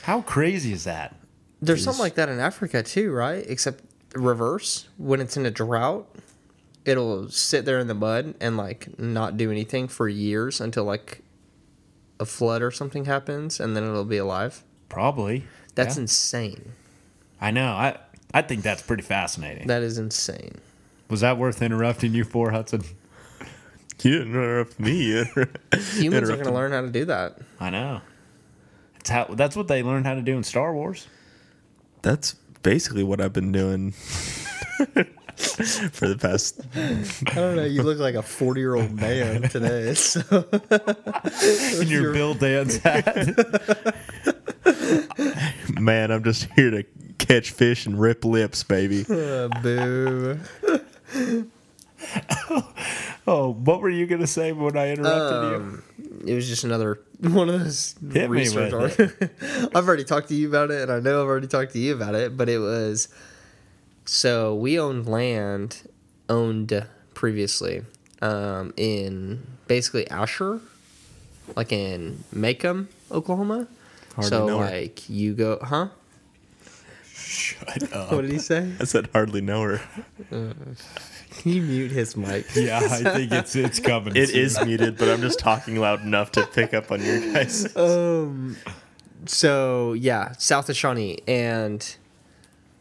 How 0.00 0.22
crazy 0.22 0.72
is 0.72 0.84
that? 0.84 1.14
There's 1.60 1.84
something 1.84 2.00
like 2.00 2.14
that 2.14 2.30
in 2.30 2.40
Africa 2.40 2.82
too, 2.82 3.12
right? 3.12 3.44
Except 3.46 3.84
reverse. 4.14 4.88
When 4.96 5.20
it's 5.20 5.36
in 5.36 5.44
a 5.44 5.50
drought, 5.50 6.08
it'll 6.86 7.28
sit 7.28 7.66
there 7.66 7.78
in 7.78 7.86
the 7.86 7.92
mud 7.94 8.34
and 8.40 8.56
like 8.56 8.98
not 8.98 9.36
do 9.36 9.50
anything 9.50 9.88
for 9.88 10.08
years 10.08 10.58
until 10.58 10.84
like 10.84 11.20
a 12.20 12.24
flood 12.26 12.62
or 12.62 12.70
something 12.70 13.06
happens, 13.06 13.58
and 13.58 13.74
then 13.76 13.82
it'll 13.82 14.04
be 14.04 14.18
alive. 14.18 14.62
Probably. 14.88 15.44
That's 15.74 15.96
Yeah. 15.96 16.02
insane. 16.02 16.72
I 17.40 17.50
know. 17.50 17.72
I 17.72 17.96
I 18.32 18.42
think 18.42 18.62
that's 18.62 18.82
pretty 18.82 19.02
fascinating. 19.02 19.66
That 19.66 19.82
is 19.82 19.98
insane. 19.98 20.58
Was 21.08 21.20
that 21.22 21.36
worth 21.38 21.60
interrupting 21.62 22.14
you 22.14 22.22
for, 22.24 22.52
Hudson? 22.52 22.82
You 24.02 24.12
didn't 24.12 24.28
interrupt 24.34 24.80
me. 24.80 24.92
You 25.08 25.18
inter- 25.26 25.48
Humans 25.72 25.94
are 25.94 26.06
interrupted 26.06 26.28
going 26.28 26.44
to 26.44 26.52
learn 26.52 26.72
how 26.72 26.80
to 26.80 26.88
do 26.90 27.04
that. 27.04 27.36
I 27.60 27.68
know. 27.68 28.00
It's 28.98 29.10
how 29.10 29.24
that's 29.26 29.54
what 29.56 29.68
they 29.68 29.82
learned 29.82 30.06
how 30.06 30.14
to 30.14 30.22
do 30.22 30.36
in 30.38 30.42
Star 30.42 30.72
Wars. 30.74 31.06
That's 32.00 32.34
basically 32.62 33.02
what 33.02 33.20
I've 33.20 33.34
been 33.34 33.52
doing 33.52 33.92
for 35.92 36.08
the 36.08 36.16
past. 36.16 36.60
I 36.74 37.34
don't 37.34 37.56
know. 37.56 37.64
You 37.64 37.82
look 37.82 37.98
like 37.98 38.14
a 38.14 38.22
40 38.22 38.60
year 38.60 38.74
old 38.74 38.92
man 38.92 39.42
today. 39.42 39.94
So. 40.00 40.20
In 41.80 41.88
your 41.88 42.12
Bill 42.12 42.34
Dance 42.34 42.76
hat. 42.78 43.94
Man, 45.80 46.10
I'm 46.10 46.24
just 46.24 46.48
here 46.56 46.70
to 46.70 46.84
catch 47.18 47.50
fish 47.50 47.86
and 47.86 48.00
rip 48.00 48.24
lips, 48.24 48.62
baby. 48.62 49.04
Uh, 49.08 49.48
boo. 49.62 50.38
oh, 53.26 53.52
what 53.52 53.80
were 53.80 53.90
you 53.90 54.06
gonna 54.06 54.26
say 54.26 54.52
when 54.52 54.76
I 54.76 54.90
interrupted 54.90 55.60
Um, 55.60 55.82
it 56.26 56.34
was 56.34 56.48
just 56.48 56.64
another 56.64 57.00
one 57.20 57.48
of 57.48 57.60
those 57.60 57.94
Hit 58.12 58.30
me 58.30 58.38
research 58.38 58.72
articles. 58.72 59.12
I've 59.74 59.86
already 59.86 60.04
talked 60.04 60.28
to 60.28 60.34
you 60.34 60.48
about 60.48 60.70
it, 60.70 60.82
and 60.82 60.92
I 60.92 61.00
know 61.00 61.22
I've 61.22 61.28
already 61.28 61.48
talked 61.48 61.72
to 61.72 61.78
you 61.78 61.94
about 61.94 62.14
it. 62.14 62.36
But 62.36 62.48
it 62.48 62.58
was 62.58 63.08
so 64.10 64.56
we 64.56 64.76
owned 64.76 65.06
land 65.06 65.88
owned 66.28 66.84
previously 67.14 67.82
um, 68.20 68.74
in 68.76 69.46
basically 69.68 70.08
Asher, 70.10 70.60
like 71.54 71.70
in 71.70 72.24
Macomb, 72.32 72.88
Oklahoma. 73.12 73.68
Hardly 74.16 74.28
so 74.28 74.46
know 74.48 74.58
her. 74.58 74.64
like 74.64 75.08
you 75.08 75.34
go, 75.34 75.60
huh? 75.62 75.88
Shut 77.14 77.92
up. 77.92 78.10
What 78.10 78.22
did 78.22 78.32
he 78.32 78.40
say? 78.40 78.72
I 78.80 78.84
said 78.84 79.08
hardly 79.12 79.40
know 79.42 79.62
her. 79.62 79.80
Can 80.28 81.52
you 81.52 81.62
mute 81.62 81.92
his 81.92 82.16
mic? 82.16 82.46
Yeah, 82.56 82.80
I 82.82 83.04
think 83.14 83.30
it's 83.30 83.54
it's 83.54 83.78
coming. 83.78 84.16
It 84.16 84.30
soon. 84.30 84.38
is 84.40 84.64
muted, 84.64 84.98
but 84.98 85.08
I'm 85.08 85.20
just 85.20 85.38
talking 85.38 85.76
loud 85.76 86.02
enough 86.02 86.32
to 86.32 86.44
pick 86.46 86.74
up 86.74 86.90
on 86.90 87.00
your 87.00 87.20
guys. 87.32 87.72
Um, 87.76 88.56
so 89.26 89.92
yeah, 89.92 90.32
south 90.32 90.68
of 90.68 90.76
Shawnee, 90.76 91.20
and 91.28 91.96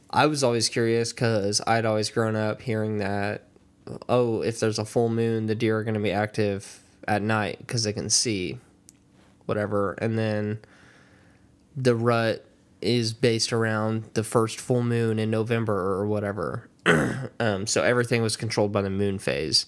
I 0.10 0.26
was 0.26 0.44
always 0.44 0.70
curious 0.70 1.14
because 1.14 1.62
I'd 1.68 1.86
always 1.86 2.10
grown 2.10 2.36
up 2.36 2.62
hearing 2.62 2.98
that, 2.98 3.44
oh, 4.08 4.42
if 4.42 4.60
there's 4.60 4.80
a 4.80 4.86
full 4.86 5.10
moon, 5.10 5.46
the 5.46 5.56
deer 5.56 5.78
are 5.78 5.84
going 5.84 5.94
to 5.94 6.00
be 6.00 6.12
active 6.12 6.82
at 7.08 7.22
night 7.22 7.60
because 7.60 7.84
they 7.84 7.94
can 7.94 8.10
see, 8.10 8.58
whatever, 9.46 9.94
and 9.94 10.18
then 10.18 10.60
the 11.76 11.96
rut 11.96 12.46
is 12.82 13.14
based 13.14 13.54
around 13.54 14.10
the 14.14 14.24
first 14.24 14.60
full 14.60 14.84
moon 14.84 15.20
in 15.20 15.30
November 15.30 15.76
or 15.76 16.08
whatever. 16.08 16.70
um, 17.40 17.68
so 17.68 17.84
everything 17.84 18.22
was 18.22 18.36
controlled 18.36 18.72
by 18.72 18.82
the 18.82 18.90
moon 18.90 19.20
phase. 19.20 19.66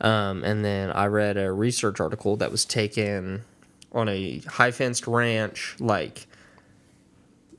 Um, 0.00 0.42
and 0.44 0.64
then 0.64 0.90
I 0.90 1.06
read 1.06 1.36
a 1.36 1.52
research 1.52 2.00
article 2.00 2.36
that 2.38 2.50
was 2.50 2.64
taken 2.64 3.44
on 3.92 4.08
a 4.08 4.38
high 4.40 4.70
fenced 4.70 5.06
ranch, 5.06 5.76
like 5.78 6.26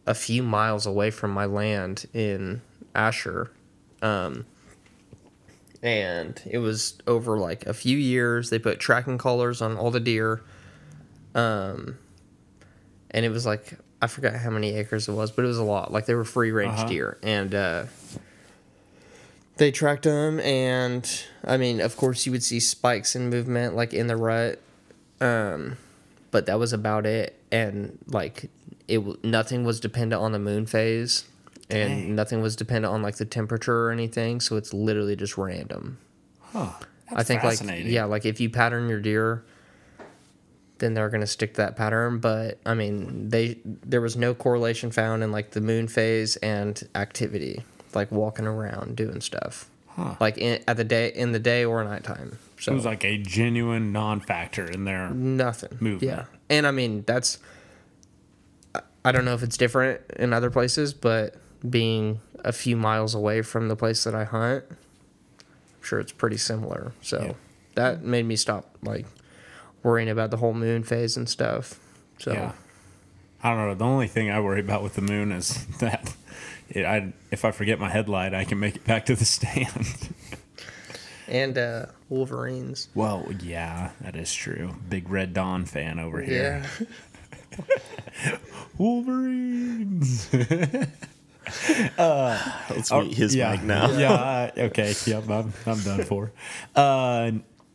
a 0.08 0.14
few 0.14 0.42
miles 0.44 0.86
away 0.86 1.12
from 1.12 1.32
my 1.32 1.46
land 1.46 2.06
in 2.14 2.62
Asher. 2.96 3.52
Um, 4.02 4.46
and 5.84 6.42
it 6.50 6.60
was 6.60 6.98
over 7.08 7.38
like 7.38 7.66
a 7.66 7.74
few 7.74 7.98
years. 7.98 8.50
They 8.50 8.60
put 8.60 8.80
tracking 8.80 9.18
collars 9.18 9.62
on 9.62 9.78
all 9.78 9.92
the 9.92 10.00
deer. 10.00 10.42
Um, 11.36 11.98
and 13.12 13.26
it 13.26 13.30
was 13.30 13.46
like, 13.46 13.74
I 14.02 14.08
forgot 14.08 14.34
how 14.36 14.50
many 14.50 14.74
acres 14.76 15.08
it 15.08 15.14
was, 15.14 15.32
but 15.32 15.46
it 15.46 15.48
was 15.48 15.58
a 15.58 15.64
lot. 15.64 15.92
Like 15.92 16.06
they 16.06 16.16
were 16.16 16.24
free 16.26 16.52
range 16.52 16.74
Uh-huh. 16.80 16.88
deer. 16.88 17.18
And, 17.24 17.54
uh, 17.56 17.86
they 19.58 19.70
tracked 19.70 20.04
them 20.04 20.40
and 20.40 21.24
i 21.44 21.56
mean 21.56 21.82
of 21.82 21.96
course 21.96 22.26
you 22.26 22.32
would 22.32 22.42
see 22.42 22.60
spikes 22.60 23.16
in 23.16 23.30
movement 23.30 23.76
like 23.76 23.94
in 23.94 24.08
the 24.08 24.16
rut 24.16 24.60
um 25.20 25.78
but 26.32 26.48
that 26.48 26.58
was 26.58 26.74
about 26.74 27.06
it 27.06 27.38
and 27.52 28.00
like 28.08 28.50
it 28.92 29.24
nothing 29.24 29.64
was 29.64 29.80
dependent 29.80 30.22
on 30.22 30.32
the 30.32 30.40
moon 30.40 30.66
phase 30.66 31.26
and 31.70 31.90
Dang. 31.90 32.16
nothing 32.16 32.42
was 32.42 32.56
dependent 32.56 32.94
on 32.94 33.02
like 33.02 33.16
the 33.16 33.26
temperature 33.26 33.86
or 33.88 33.92
anything 33.92 34.40
so 34.42 34.58
it's 34.58 34.74
literally 34.74 35.16
just 35.16 35.38
random 35.38 35.98
Huh. 36.52 36.72
i 37.14 37.24
think 37.24 37.44
like 37.44 37.60
yeah 37.86 38.04
like 38.06 38.26
if 38.26 38.40
you 38.42 38.50
pattern 38.50 38.90
your 38.90 39.00
deer 39.00 39.44
then 40.80 40.94
they're 40.96 41.10
going 41.10 41.22
to 41.22 41.28
stick 41.28 41.54
to 41.54 41.58
that 41.62 41.76
pattern 41.76 42.20
but 42.20 42.60
i 42.66 42.74
mean 42.74 43.30
they 43.30 43.58
there 43.66 44.02
was 44.02 44.16
no 44.18 44.34
correlation 44.34 44.92
found 44.92 45.24
in 45.24 45.32
like 45.32 45.52
the 45.52 45.62
moon 45.62 45.88
phase 45.88 46.36
and 46.38 46.88
activity 46.96 47.64
like 47.94 48.12
walking 48.12 48.46
around 48.48 48.96
doing 48.96 49.22
stuff 49.22 49.68
Huh. 49.96 50.16
like 50.22 50.38
in, 50.38 50.64
at 50.70 50.78
the 50.78 50.86
day 50.86 51.10
in 51.14 51.34
the 51.34 51.40
day 51.40 51.66
or 51.66 51.84
nighttime 51.84 52.38
so 52.60 52.72
It 52.72 52.76
was 52.76 52.86
like 52.86 53.04
a 53.04 53.18
genuine 53.18 53.92
non-factor 53.92 54.66
in 54.66 54.86
there. 54.86 55.10
nothing 55.10 55.78
movement. 55.82 56.02
yeah 56.04 56.26
and 56.50 56.66
i 56.66 56.72
mean 56.72 57.04
that's 57.06 57.40
I- 59.04 59.12
don't 59.12 59.26
know 59.26 59.34
if 59.34 59.44
it's 59.44 59.58
different 59.58 60.02
in 60.18 60.34
other 60.34 60.50
places 60.50 60.94
but 60.94 61.36
being 61.68 62.20
a 62.44 62.52
few 62.52 62.76
miles 62.76 63.14
away 63.16 63.42
from 63.42 63.68
the 63.68 63.76
place 63.76 64.04
that 64.04 64.16
i 64.16 64.24
hunt 64.24 64.64
i'm 64.70 65.84
sure 65.84 66.00
it's 66.00 66.12
pretty 66.12 66.38
similar 66.38 66.92
so 67.02 67.22
Yeah. 67.24 67.34
that 67.76 68.04
made 68.04 68.26
me 68.26 68.36
stop 68.36 68.76
like 68.84 69.06
worrying 69.84 70.10
about 70.10 70.32
the 70.32 70.38
whole 70.38 70.54
moon 70.54 70.84
phase 70.84 71.18
and 71.18 71.28
stuff 71.30 71.80
so 72.18 72.34
Yeah. 72.34 72.52
I 73.44 73.50
don't 73.56 73.68
know. 73.70 73.74
The 73.74 73.86
only 73.86 74.08
thing 74.08 74.30
I 74.30 74.40
worry 74.40 74.60
about 74.60 74.84
with 74.84 74.94
the 74.94 75.02
moon 75.02 75.32
is 75.32 75.66
that 75.80 76.14
it, 76.70 76.86
I, 76.86 77.12
if 77.32 77.44
I 77.44 77.50
forget 77.50 77.80
my 77.80 77.90
headlight, 77.90 78.36
I 78.36 78.44
can 78.46 78.60
make 78.60 78.76
it 78.76 78.86
back 78.86 79.08
to 79.08 79.16
the 79.16 79.26
stand. 79.38 80.10
and 81.28 81.58
uh 81.58 81.86
wolverines 82.10 82.90
well, 82.94 83.26
yeah, 83.42 83.90
that 84.02 84.16
is 84.16 84.32
true. 84.32 84.76
Big 84.90 85.10
Red 85.10 85.34
Dawn 85.34 85.66
fan 85.66 85.98
over 85.98 86.22
here. 86.22 86.64
yeah 86.80 86.86
Wolverines. 88.78 90.28
Let's 91.98 92.92
Oh, 92.92 93.02
mute 93.02 93.14
his 93.18 93.36
yeah. 93.36 93.52
mic 93.52 93.64
now. 93.64 93.92
yeah. 93.98 94.12
uh, 94.58 94.62
Okay. 94.66 94.94
Yep. 95.06 95.30
I'm, 95.30 95.54
I'm 95.66 95.80
done 95.82 96.04
for. 96.04 96.32
Uh, 96.76 97.32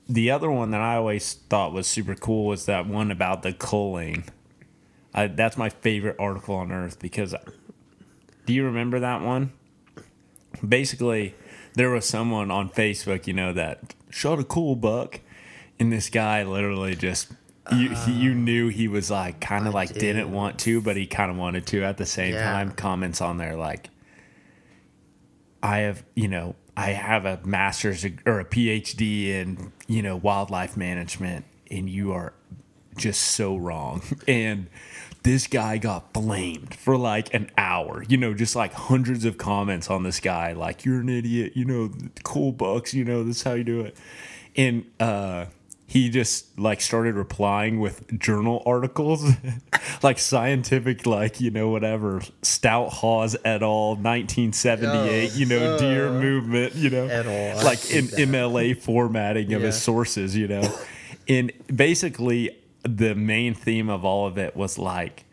the 0.08 0.30
other 0.30 0.50
one 0.50 0.70
that 0.70 0.80
I 0.80 0.96
always 0.96 1.34
thought 1.34 1.72
was 1.72 1.86
super 1.86 2.14
cool 2.14 2.46
was 2.46 2.66
that 2.66 2.86
one 2.86 3.10
about 3.10 3.42
the 3.42 3.52
culling. 3.52 4.24
I, 5.12 5.26
that's 5.28 5.56
my 5.56 5.68
favorite 5.68 6.16
article 6.18 6.54
on 6.56 6.70
earth 6.70 6.98
because 7.00 7.34
do 8.44 8.52
you 8.52 8.64
remember 8.64 9.00
that 9.00 9.22
one? 9.22 9.52
Basically, 10.66 11.34
there 11.74 11.90
was 11.90 12.04
someone 12.06 12.50
on 12.50 12.70
Facebook, 12.70 13.26
you 13.26 13.32
know, 13.32 13.52
that 13.52 13.94
shot 14.10 14.38
a 14.38 14.44
cool 14.44 14.76
buck, 14.76 15.20
and 15.78 15.92
this 15.92 16.08
guy 16.08 16.42
literally 16.44 16.94
just. 16.94 17.32
You, 17.72 17.90
he, 17.90 18.12
you 18.12 18.34
knew 18.34 18.68
he 18.68 18.86
was 18.88 19.10
like 19.10 19.40
kind 19.40 19.66
of 19.66 19.74
like 19.74 19.92
do. 19.92 20.00
didn't 20.00 20.30
want 20.30 20.58
to, 20.60 20.80
but 20.80 20.96
he 20.96 21.06
kind 21.06 21.30
of 21.30 21.36
wanted 21.36 21.66
to 21.68 21.82
at 21.82 21.96
the 21.96 22.06
same 22.06 22.34
Yeah. 22.34 22.52
time. 22.52 22.70
Comments 22.72 23.20
on 23.20 23.38
there 23.38 23.56
like, 23.56 23.90
I 25.62 25.78
have, 25.78 26.04
you 26.14 26.28
know, 26.28 26.54
I 26.76 26.90
have 26.90 27.24
a 27.24 27.40
master's 27.44 28.04
or 28.24 28.38
a 28.40 28.44
PhD 28.44 29.28
in, 29.28 29.72
you 29.86 30.02
know, 30.02 30.16
wildlife 30.16 30.76
management, 30.76 31.44
and 31.70 31.88
you 31.90 32.12
are 32.12 32.34
just 32.96 33.20
so 33.20 33.56
wrong. 33.56 34.02
And 34.28 34.68
this 35.22 35.48
guy 35.48 35.78
got 35.78 36.12
blamed 36.12 36.74
for 36.74 36.96
like 36.96 37.34
an 37.34 37.50
hour, 37.58 38.04
you 38.08 38.16
know, 38.16 38.32
just 38.32 38.54
like 38.54 38.72
hundreds 38.74 39.24
of 39.24 39.38
comments 39.38 39.90
on 39.90 40.04
this 40.04 40.20
guy, 40.20 40.52
like, 40.52 40.84
you're 40.84 41.00
an 41.00 41.08
idiot, 41.08 41.52
you 41.56 41.64
know, 41.64 41.90
cool 42.22 42.52
bucks, 42.52 42.94
you 42.94 43.04
know, 43.04 43.24
this 43.24 43.38
is 43.38 43.42
how 43.42 43.54
you 43.54 43.64
do 43.64 43.80
it. 43.80 43.96
And, 44.54 44.84
uh, 45.00 45.46
he 45.87 46.09
just 46.11 46.59
like 46.59 46.80
started 46.80 47.14
replying 47.14 47.78
with 47.78 48.18
journal 48.18 48.62
articles, 48.66 49.24
like 50.03 50.18
scientific, 50.18 51.07
like, 51.07 51.41
you 51.41 51.51
know, 51.51 51.68
whatever, 51.68 52.20
Stout 52.43 52.93
Hawes 52.93 53.37
et 53.45 53.62
al., 53.62 53.91
1978, 53.91 55.32
you 55.34 55.47
know, 55.47 55.74
uh, 55.74 55.78
deer 55.78 56.11
movement, 56.11 56.74
you 56.74 56.91
know, 56.91 57.07
Et 57.07 57.24
al., 57.24 57.64
like 57.64 57.91
in 57.93 58.07
that. 58.09 58.18
MLA 58.18 58.76
formatting 58.76 59.53
of 59.53 59.62
his 59.62 59.80
sources, 59.80 60.37
you 60.37 60.49
know. 60.49 60.76
and 61.28 61.53
basically, 61.74 62.59
the 62.82 63.14
main 63.14 63.55
theme 63.55 63.89
of 63.89 64.05
all 64.05 64.26
of 64.26 64.39
it 64.39 64.57
was 64.57 64.78
like 64.78 65.24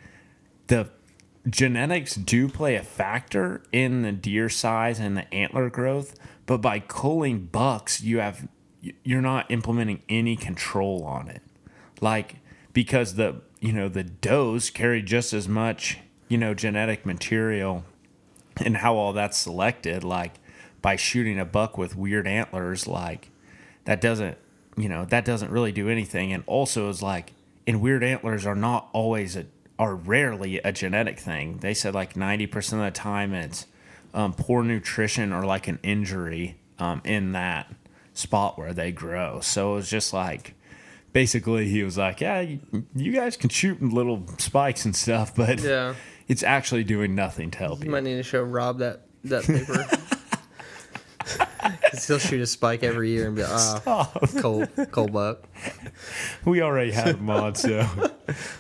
the 0.68 0.90
genetics 1.50 2.16
do 2.16 2.48
play 2.48 2.76
a 2.76 2.84
factor 2.84 3.64
in 3.72 4.04
the 4.04 4.12
deer 4.12 4.50
size 4.50 5.00
and 5.00 5.18
the 5.18 5.34
antler 5.34 5.70
growth, 5.70 6.16
but 6.46 6.58
by 6.58 6.80
culling 6.80 7.46
bucks, 7.46 8.02
you 8.02 8.20
have 8.20 8.48
you're 9.04 9.22
not 9.22 9.50
implementing 9.50 10.02
any 10.10 10.36
control 10.36 11.04
on 11.04 11.28
it. 11.28 11.42
Like 12.02 12.38
because 12.74 13.16
the 13.16 13.42
you 13.60 13.72
know 13.72 13.88
the 13.88 14.04
does 14.04 14.70
carry 14.70 15.02
just 15.02 15.34
as 15.34 15.48
much 15.48 16.00
you 16.28 16.38
know 16.38 16.54
genetic 16.54 17.06
material 17.06 17.86
and 18.58 18.78
how 18.78 18.96
all 18.96 19.14
that's 19.14 19.38
selected 19.38 20.04
like 20.04 20.34
by 20.82 20.96
shooting 20.96 21.40
a 21.40 21.46
buck 21.46 21.78
with 21.78 21.96
weird 21.96 22.28
antlers 22.28 22.88
like 22.88 23.30
that 23.86 24.02
doesn't 24.02 24.38
you 24.78 24.90
know 24.90 25.06
that 25.06 25.26
doesn't 25.26 25.52
really 25.52 25.72
do 25.72 25.90
anything. 25.90 26.34
And 26.34 26.44
also 26.46 26.90
is 26.90 27.02
like 27.02 27.34
and 27.66 27.82
weird 27.82 28.04
antlers 28.04 28.46
are 28.46 28.56
not 28.56 28.90
always 28.94 29.36
a 29.36 29.46
are 29.80 29.96
rarely 29.96 30.60
a 30.60 30.72
genetic 30.72 31.20
thing. 31.20 31.58
They 31.58 31.74
said 31.74 31.94
like 31.96 32.14
90% 32.14 32.74
of 32.74 32.80
the 32.80 32.92
time 32.92 33.34
it's 33.34 33.66
um, 34.14 34.34
poor 34.34 34.64
nutrition 34.64 35.34
or 35.34 35.46
like 35.46 35.68
an 35.68 35.80
injury 35.82 36.58
um, 36.78 37.02
in 37.04 37.32
that 37.32 37.74
spot 38.14 38.58
where 38.58 38.74
they 38.74 38.92
grow 38.92 39.40
so 39.42 39.74
it 39.74 39.76
was 39.76 39.90
just 39.90 40.14
like 40.14 40.54
basically 41.14 41.68
he 41.68 41.84
was 41.84 41.98
like 41.98 42.22
yeah 42.22 42.40
you, 42.42 42.60
you 42.96 43.12
guys 43.12 43.36
can 43.38 43.50
shoot 43.50 43.82
little 43.82 44.24
spikes 44.38 44.86
and 44.86 44.96
stuff 44.96 45.36
but 45.36 45.60
Yeah. 45.60 45.96
it's 46.28 46.44
actually 46.44 46.84
doing 46.84 47.16
nothing 47.16 47.52
to 47.52 47.58
help 47.58 47.80
You 47.80 47.86
you 47.86 47.92
might 47.92 48.04
need 48.04 48.16
to 48.16 48.24
show 48.24 48.42
Rob 48.44 48.80
that 48.80 49.02
that 49.26 49.44
paper. 49.44 49.86
he'll 52.08 52.20
shoot 52.20 52.42
a 52.42 52.46
spike 52.48 52.84
every 52.84 53.10
year 53.10 53.28
and 53.28 53.36
be 53.36 53.44
like, 53.44 53.52
ah, 53.88 54.12
cold, 54.40 54.68
cold 54.92 55.14
buck. 55.14 55.44
We 56.46 56.62
already 56.62 56.92
had 56.92 57.16
him 57.16 57.30
on, 57.30 57.56
so 57.56 57.88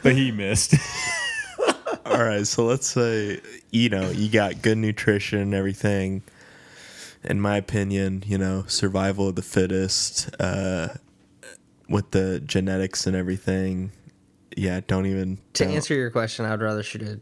but 0.01 0.13
he 0.13 0.31
missed. 0.31 0.75
All 2.05 2.23
right, 2.23 2.45
so 2.45 2.65
let's 2.65 2.87
say 2.87 3.41
you 3.71 3.89
know 3.89 4.09
you 4.09 4.29
got 4.29 4.61
good 4.61 4.77
nutrition 4.77 5.39
and 5.39 5.53
everything. 5.53 6.21
In 7.23 7.39
my 7.39 7.57
opinion, 7.57 8.23
you 8.25 8.37
know, 8.37 8.65
survival 8.67 9.29
of 9.29 9.35
the 9.35 9.41
fittest 9.41 10.29
uh, 10.39 10.89
with 11.87 12.11
the 12.11 12.39
genetics 12.41 13.07
and 13.07 13.15
everything. 13.15 13.91
Yeah, 14.57 14.81
don't 14.85 15.05
even 15.05 15.37
To 15.53 15.63
don't- 15.65 15.73
answer 15.73 15.93
your 15.95 16.09
question, 16.11 16.45
I'd 16.45 16.61
rather 16.61 16.83
shoot 16.83 17.01
a, 17.01 17.19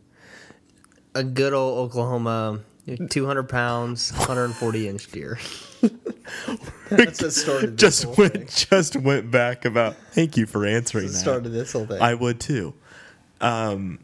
a 1.15 1.23
good 1.23 1.53
old 1.53 1.77
Oklahoma, 1.89 2.59
200 3.09 3.43
pounds, 3.47 4.11
140 4.13 4.87
inch 4.89 5.11
deer. 5.11 5.39
That's 6.89 7.21
what 7.21 7.31
started 7.33 7.77
this 7.77 7.79
just 7.79 8.03
whole 8.03 8.15
went 8.17 8.33
thing. 8.33 8.47
just 8.69 8.95
went 8.97 9.31
back 9.31 9.65
about. 9.65 9.95
Thank 10.11 10.35
you 10.35 10.45
for 10.45 10.65
answering 10.65 11.07
that. 11.07 11.13
started 11.13 11.49
this 11.49 11.71
whole 11.73 11.85
thing. 11.85 12.01
I 12.01 12.13
would 12.15 12.39
too. 12.39 12.73
Um, 13.39 13.99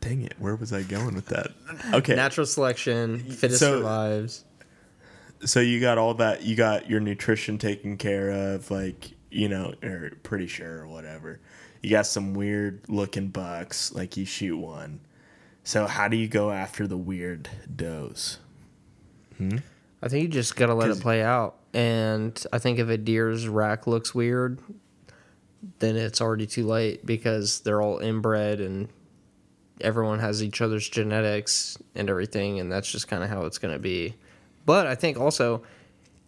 dang 0.00 0.22
it, 0.22 0.34
where 0.38 0.54
was 0.56 0.72
I 0.72 0.82
going 0.82 1.14
with 1.14 1.26
that? 1.26 1.52
Okay, 1.92 2.14
Natural 2.14 2.46
selection, 2.46 3.18
fittest 3.18 3.60
So- 3.60 3.78
survives. 3.78 4.44
so 5.44 5.60
you 5.60 5.80
got 5.80 5.98
all 5.98 6.14
that 6.14 6.42
you 6.44 6.56
got 6.56 6.88
your 6.90 7.00
nutrition 7.00 7.58
taken 7.58 7.96
care 7.96 8.30
of 8.30 8.70
like 8.70 9.12
you 9.30 9.48
know 9.48 9.72
or 9.82 10.10
pretty 10.22 10.46
sure 10.48 10.80
or 10.80 10.88
whatever 10.88 11.38
you 11.82 11.90
got 11.90 12.06
some 12.06 12.34
weird 12.34 12.80
looking 12.88 13.28
bucks, 13.28 13.92
like 13.92 14.16
you 14.16 14.24
shoot 14.24 14.56
one. 14.56 14.98
So 15.62 15.86
how 15.86 16.08
do 16.08 16.16
you 16.16 16.26
go 16.26 16.50
after 16.50 16.88
the 16.88 16.96
weird 16.96 17.48
does? 17.76 18.38
Hmm? 19.36 19.58
I 20.02 20.08
think 20.08 20.22
you 20.24 20.28
just 20.28 20.56
gotta 20.56 20.74
let 20.74 20.90
it 20.90 20.98
play 21.00 21.22
out. 21.22 21.54
And 21.72 22.42
I 22.52 22.58
think 22.58 22.80
if 22.80 22.88
a 22.88 22.96
deer's 22.98 23.46
rack 23.46 23.86
looks 23.86 24.12
weird, 24.12 24.58
then 25.78 25.94
it's 25.94 26.20
already 26.20 26.46
too 26.46 26.66
late 26.66 27.06
because 27.06 27.60
they're 27.60 27.80
all 27.80 27.98
inbred 27.98 28.60
and 28.60 28.88
everyone 29.80 30.18
has 30.18 30.42
each 30.42 30.60
other's 30.60 30.88
genetics 30.88 31.78
and 31.94 32.08
everything, 32.10 32.60
and 32.60 32.70
that's 32.70 32.90
just 32.90 33.08
kind 33.08 33.22
of 33.22 33.30
how 33.30 33.44
it's 33.44 33.58
gonna 33.58 33.78
be. 33.78 34.14
But 34.66 34.86
I 34.86 34.94
think 34.94 35.18
also, 35.18 35.62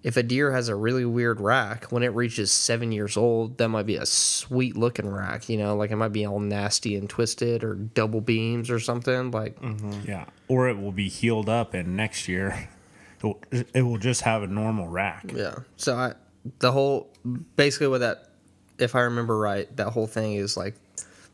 if 0.03 0.17
a 0.17 0.23
deer 0.23 0.53
has 0.53 0.69
a 0.69 0.75
really 0.75 1.05
weird 1.05 1.41
rack, 1.41 1.93
when 1.93 2.03
it 2.03 2.15
reaches 2.15 2.51
seven 2.51 2.91
years 2.91 3.17
old, 3.17 3.59
that 3.59 3.69
might 3.69 3.87
be 3.87 3.97
a 3.97 4.07
sweet 4.07 4.77
looking 4.77 5.09
rack. 5.09 5.49
You 5.49 5.59
know, 5.59 5.77
like 5.77 5.91
it 5.91 5.97
might 5.97 6.13
be 6.13 6.27
all 6.27 6.41
nasty 6.41 6.97
and 6.97 7.09
twisted 7.09 7.63
or 7.63 7.75
double 7.75 8.21
beams 8.21 8.71
or 8.71 8.81
something. 8.81 9.31
Like, 9.31 9.61
mm-hmm. 9.61 10.09
Yeah, 10.09 10.27
or 10.49 10.69
it 10.69 10.81
will 10.81 10.93
be 10.93 11.09
healed 11.09 11.49
up, 11.49 11.75
and 11.75 11.97
next 11.97 12.29
year 12.29 12.69
it 13.19 13.25
will, 13.25 13.41
it 13.51 13.83
will 13.83 13.99
just 13.99 14.23
have 14.23 14.43
a 14.43 14.47
normal 14.47 14.89
rack. 14.89 15.33
Yeah. 15.35 15.57
So 15.77 15.97
I, 15.97 16.15
the 16.61 16.73
whole, 16.73 17.11
basically 17.57 17.89
what 17.89 18.01
that, 18.01 18.31
if 18.79 18.95
I 18.95 19.01
remember 19.01 19.37
right, 19.37 19.75
that 19.77 19.91
whole 19.91 20.07
thing 20.07 20.35
is 20.35 20.57
like, 20.57 20.77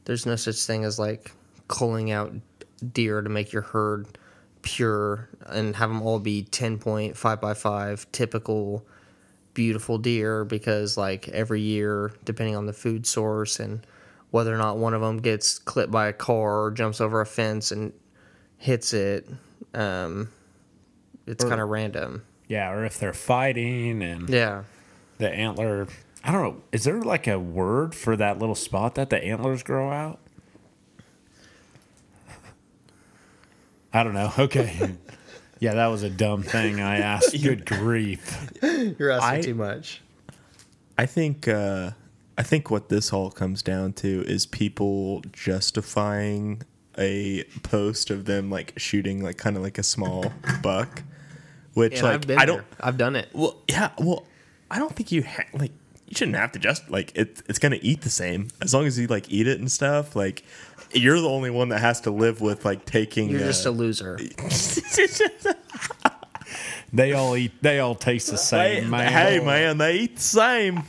there's 0.05 0.27
no 0.27 0.37
such 0.37 0.65
thing 0.65 0.85
as 0.85 0.99
like 0.99 1.31
culling 1.69 2.11
out 2.11 2.33
deer 2.93 3.23
to 3.23 3.29
make 3.29 3.53
your 3.53 3.63
herd 3.63 4.19
pure 4.63 5.29
and 5.47 5.77
have 5.77 5.89
them 5.89 6.03
all 6.03 6.19
be 6.19 6.43
10 6.43 6.79
point, 6.79 7.17
5 7.17 7.41
by 7.41 7.55
5 7.55 8.11
typical 8.13 8.85
beautiful 9.55 9.97
deer 9.97 10.45
because 10.45 10.99
like 10.99 11.29
every 11.29 11.63
year 11.63 12.13
depending 12.25 12.55
on 12.55 12.67
the 12.67 12.73
food 12.75 13.07
source 13.07 13.59
and 13.59 13.87
whether 14.31 14.55
or 14.55 14.59
not 14.59 14.77
one 14.77 14.93
of 14.93 15.01
them 15.01 15.17
gets 15.17 15.59
clipped 15.59 15.91
by 15.91 16.09
a 16.09 16.13
car 16.13 16.65
or 16.65 16.71
jumps 16.71 17.01
over 17.01 17.23
a 17.23 17.27
fence 17.27 17.71
and 17.71 17.95
hits 18.59 18.93
it 18.93 19.27
um 19.73 20.29
it's 21.27 21.43
kind 21.43 21.61
of 21.61 21.71
random 21.71 22.23
Yeah, 22.49 22.71
or 22.71 22.85
if 22.85 22.99
they're 22.99 23.15
fighting 23.15 24.03
and 24.03 24.29
yeah 24.29 24.65
the 25.19 25.31
antler. 25.31 25.89
I 26.23 26.33
don't 26.33 26.43
know. 26.43 26.63
Is 26.73 26.85
there 26.85 27.01
like 27.01 27.27
a 27.27 27.39
word 27.39 27.95
for 27.95 28.17
that 28.17 28.39
little 28.39 28.55
spot 28.55 28.97
that 28.97 29.11
the 29.11 29.23
antlers 29.23 29.63
grow 29.63 29.91
out? 29.91 30.19
I 33.97 34.05
don't 34.05 34.15
know. 34.15 34.33
Okay. 34.39 34.95
yeah, 35.61 35.75
that 35.75 35.87
was 35.87 36.03
a 36.03 36.11
dumb 36.11 36.43
thing 36.43 36.81
I 36.81 36.99
asked. 36.99 37.41
Good 37.43 37.65
grief. 37.67 38.51
You're 38.99 39.11
asking 39.11 39.39
I- 39.39 39.41
too 39.41 39.55
much. 39.55 40.03
I 40.99 41.07
think 41.07 41.47
uh, 41.49 41.91
I 42.39 42.43
think 42.43 42.71
what 42.71 42.89
this 42.89 43.13
all 43.13 43.31
comes 43.31 43.63
down 43.63 43.93
to 43.95 44.25
is 44.27 44.47
people 44.47 45.23
justifying 45.33 46.63
a 46.99 47.45
post 47.63 48.09
of 48.11 48.25
them 48.25 48.51
like 48.51 48.73
shooting 48.79 49.23
like 49.23 49.37
kind 49.37 49.57
of 49.57 49.63
like 49.63 49.77
a 49.79 49.83
small 49.83 50.33
buck, 50.63 51.03
which 51.75 51.95
And 51.95 52.03
like 52.03 52.15
I've 52.15 52.27
been 52.27 52.39
I 52.39 52.45
don't. 52.47 52.57
there. 52.59 52.67
I've 52.81 52.97
done 52.99 53.17
it. 53.17 53.29
Well, 53.35 53.57
yeah. 53.69 53.91
Well, 53.99 54.27
I 54.71 54.79
don't 54.79 54.95
think 54.97 55.13
you 55.13 55.23
ha- 55.23 55.45
like 55.53 55.73
you 56.07 56.15
shouldn't 56.15 56.37
have 56.37 56.53
to 56.53 56.59
just 56.59 56.89
like 56.91 57.13
it. 57.17 57.43
It's 57.49 57.59
gonna 57.59 57.79
eat 57.83 58.03
the 58.03 58.11
same 58.11 58.49
as 58.61 58.73
long 58.75 58.87
as 58.87 58.99
you 58.99 59.07
like 59.07 59.31
eat 59.31 59.47
it 59.49 59.59
and 59.59 59.71
stuff. 59.71 60.15
Like 60.17 60.45
you're 60.93 61.21
the 61.21 61.29
only 61.29 61.51
one 61.51 61.69
that 61.71 61.81
has 61.81 62.01
to 62.03 62.11
live 62.11 62.41
with 62.41 62.65
like 62.65 62.85
taking. 62.85 63.29
You're 63.29 63.41
uh, 63.43 63.45
just 63.47 63.67
a 63.67 63.71
loser. 63.71 64.19
They 66.93 67.13
all 67.13 67.37
eat. 67.37 67.61
They 67.63 67.81
all 67.81 67.95
taste 67.97 68.29
the 68.29 68.37
Hey, 68.37 68.81
same, 68.81 68.91
man. 68.91 69.13
hey 69.13 69.41
man, 69.45 69.77
they 69.79 69.97
eat 69.97 70.17
the 70.17 70.23
same. 70.23 70.83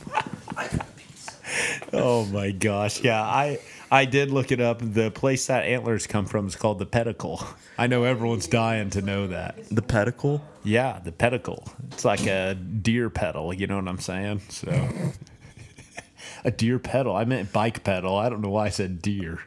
Oh 1.92 2.24
my 2.26 2.52
gosh. 2.52 3.02
Yeah, 3.02 3.20
I 3.20 3.58
I 3.90 4.04
did 4.04 4.30
look 4.30 4.52
it 4.52 4.60
up. 4.60 4.80
The 4.82 5.10
place 5.10 5.46
that 5.46 5.64
antlers 5.64 6.06
come 6.06 6.26
from 6.26 6.46
is 6.46 6.56
called 6.56 6.78
the 6.78 6.86
pedicle. 6.86 7.42
I 7.78 7.86
know 7.86 8.04
everyone's 8.04 8.46
dying 8.46 8.90
to 8.90 9.02
know 9.02 9.28
that. 9.28 9.56
The 9.70 9.82
pedicle. 9.82 10.42
Yeah, 10.62 11.00
the 11.02 11.12
pedicle. 11.12 11.64
It's 11.92 12.04
like 12.04 12.26
a 12.26 12.54
deer 12.54 13.08
pedal, 13.08 13.54
you 13.54 13.66
know 13.66 13.76
what 13.76 13.88
I'm 13.88 14.00
saying? 14.00 14.42
So 14.50 14.70
a 16.44 16.50
deer 16.50 16.78
pedal. 16.78 17.16
I 17.16 17.24
meant 17.24 17.52
bike 17.52 17.84
pedal. 17.84 18.16
I 18.16 18.28
don't 18.28 18.40
know 18.40 18.50
why 18.50 18.66
I 18.66 18.70
said 18.70 19.00
deer. 19.00 19.40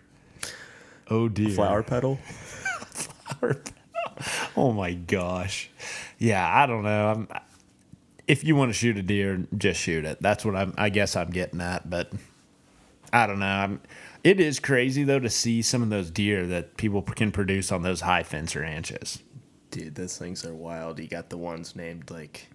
Oh 1.09 1.29
dear. 1.29 1.49
Flower 1.55 1.83
petal. 1.83 2.19
Oh 4.55 4.71
my 4.71 4.93
gosh. 4.93 5.69
Yeah, 6.17 6.47
I 6.47 6.65
don't 6.65 6.83
know. 6.83 7.07
I'm, 7.07 7.27
if 8.27 8.43
you 8.43 8.55
want 8.55 8.69
to 8.69 8.73
shoot 8.73 8.97
a 8.97 9.01
deer, 9.01 9.45
just 9.57 9.79
shoot 9.79 10.05
it. 10.05 10.21
That's 10.21 10.45
what 10.45 10.55
I'm. 10.55 10.73
I 10.77 10.89
guess 10.89 11.15
I'm 11.15 11.31
getting 11.31 11.61
at. 11.61 11.89
But 11.89 12.11
I 13.11 13.27
don't 13.27 13.39
know. 13.39 13.45
I'm, 13.45 13.81
it 14.23 14.39
is 14.39 14.59
crazy 14.59 15.03
though 15.03 15.19
to 15.19 15.29
see 15.29 15.61
some 15.61 15.81
of 15.81 15.89
those 15.89 16.11
deer 16.11 16.45
that 16.47 16.77
people 16.77 17.01
can 17.01 17.31
produce 17.31 17.71
on 17.71 17.81
those 17.81 18.01
high 18.01 18.23
fence 18.23 18.55
ranches. 18.55 19.19
Dude, 19.71 19.95
those 19.95 20.17
things 20.17 20.45
are 20.45 20.53
wild. 20.53 20.99
You 20.99 21.07
got 21.07 21.29
the 21.29 21.37
ones 21.37 21.75
named 21.75 22.11
like, 22.11 22.49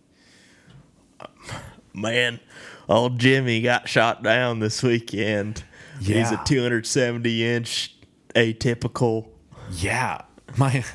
man, 1.95 2.41
old 2.89 3.19
Jimmy 3.19 3.63
got 3.63 3.89
shot 3.89 4.23
down 4.23 4.61
this 4.61 4.83
weekend. 4.83 5.65
He's 6.01 6.31
a 6.31 6.41
270 6.45 7.45
inch 7.45 7.97
atypical. 8.35 9.29
Yeah, 9.73 10.23
my 10.57 10.85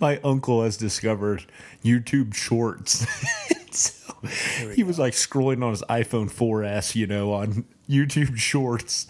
my 0.00 0.20
uncle 0.22 0.62
has 0.62 0.76
discovered 0.76 1.46
YouTube 1.82 2.34
Shorts. 2.34 3.06
so 3.74 4.14
he 4.74 4.82
was 4.82 4.98
like 4.98 5.14
scrolling 5.14 5.64
on 5.64 5.70
his 5.70 5.82
iPhone 5.88 6.30
4S, 6.30 6.94
you 6.94 7.06
know, 7.06 7.32
on 7.32 7.64
YouTube 7.88 8.36
Shorts, 8.36 9.06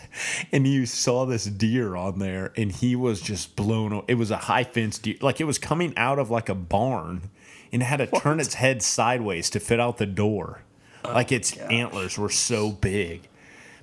and 0.52 0.66
you 0.66 0.86
saw 0.86 1.24
this 1.24 1.44
deer 1.44 1.96
on 1.96 2.18
there, 2.18 2.52
and 2.56 2.72
he 2.72 2.96
was 2.96 3.20
just 3.20 3.56
blown. 3.56 4.04
It 4.08 4.14
was 4.14 4.30
a 4.30 4.36
high 4.36 4.64
fence 4.64 4.98
deer, 4.98 5.16
like 5.20 5.40
it 5.40 5.44
was 5.44 5.58
coming 5.58 5.92
out 5.96 6.18
of 6.18 6.30
like 6.30 6.48
a 6.48 6.54
barn, 6.54 7.30
and 7.72 7.82
it 7.82 7.86
had 7.86 7.98
to 7.98 8.06
turn 8.06 8.40
its 8.40 8.54
head 8.54 8.82
sideways 8.82 9.50
to 9.50 9.60
fit 9.60 9.80
out 9.80 9.98
the 9.98 10.06
door. 10.06 10.62
Like 11.04 11.30
its 11.32 11.56
antlers 11.56 12.18
were 12.18 12.30
so 12.30 12.72
big. 12.72 13.28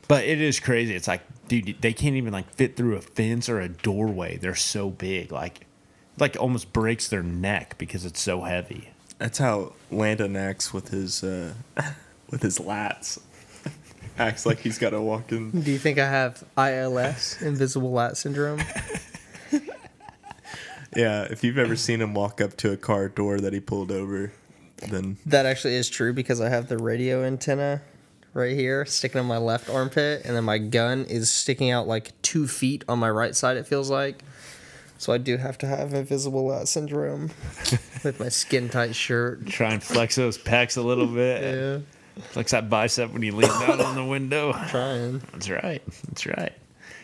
But 0.07 0.25
it 0.25 0.41
is 0.41 0.59
crazy. 0.59 0.95
It's 0.95 1.07
like, 1.07 1.21
dude, 1.47 1.77
they 1.81 1.93
can't 1.93 2.15
even 2.15 2.33
like 2.33 2.49
fit 2.53 2.75
through 2.75 2.95
a 2.95 3.01
fence 3.01 3.47
or 3.47 3.59
a 3.59 3.69
doorway. 3.69 4.37
They're 4.37 4.55
so 4.55 4.89
big. 4.89 5.31
Like, 5.31 5.65
like 6.19 6.35
almost 6.39 6.73
breaks 6.73 7.07
their 7.07 7.23
neck 7.23 7.75
because 7.77 8.05
it's 8.05 8.19
so 8.19 8.41
heavy. 8.41 8.89
That's 9.19 9.37
how 9.37 9.73
Landon 9.89 10.35
acts 10.35 10.73
with 10.73 10.89
his 10.89 11.23
uh, 11.23 11.53
with 12.29 12.41
his 12.41 12.59
lats. 12.59 13.19
Acts 14.17 14.45
like 14.45 14.59
he's 14.59 14.77
got 14.77 14.91
to 14.91 15.01
walk 15.01 15.31
in. 15.31 15.51
Do 15.51 15.71
you 15.71 15.79
think 15.79 15.99
I 15.99 16.07
have 16.07 16.43
ILS, 16.57 17.41
invisible 17.41 17.91
lat 17.91 18.17
syndrome? 18.17 18.61
Yeah, 20.95 21.23
if 21.23 21.43
you've 21.43 21.57
ever 21.57 21.75
seen 21.75 22.01
him 22.01 22.13
walk 22.13 22.39
up 22.41 22.55
to 22.57 22.71
a 22.71 22.77
car 22.77 23.09
door 23.09 23.39
that 23.39 23.53
he 23.53 23.59
pulled 23.59 23.91
over, 23.91 24.31
then 24.77 25.17
That 25.25 25.45
actually 25.45 25.75
is 25.75 25.89
true 25.89 26.13
because 26.13 26.39
I 26.39 26.49
have 26.49 26.67
the 26.67 26.77
radio 26.77 27.23
antenna 27.23 27.81
right 28.33 28.55
here 28.55 28.85
sticking 28.85 29.19
on 29.19 29.25
my 29.25 29.37
left 29.37 29.69
armpit, 29.69 30.23
and 30.25 30.35
then 30.35 30.43
my 30.43 30.57
gun 30.57 31.05
is 31.05 31.31
sticking 31.31 31.71
out 31.71 31.87
like 31.87 32.19
two 32.21 32.47
feet 32.47 32.83
on 32.87 32.99
my 32.99 33.09
right 33.09 33.35
side, 33.35 33.57
it 33.57 33.67
feels 33.67 33.89
like. 33.89 34.23
So 34.97 35.11
I 35.11 35.17
do 35.17 35.37
have 35.37 35.57
to 35.59 35.67
have 35.67 35.93
invisible 35.93 36.45
lat 36.45 36.67
syndrome 36.67 37.31
with 38.03 38.19
my 38.19 38.29
skin 38.29 38.69
tight 38.69 38.95
shirt. 38.95 39.47
Try 39.47 39.73
and 39.73 39.83
flex 39.83 40.15
those 40.15 40.37
pecs 40.37 40.77
a 40.77 40.81
little 40.81 41.07
bit. 41.07 41.41
Yeah, 41.43 41.79
Flex 42.21 42.51
that 42.51 42.69
bicep 42.69 43.11
when 43.11 43.21
you 43.23 43.35
lean 43.35 43.49
down 43.49 43.81
on 43.81 43.95
the 43.95 44.03
window. 44.03 44.53
trying. 44.69 45.19
That's 45.31 45.49
right. 45.49 45.81
That's 46.07 46.25
right. 46.25 46.53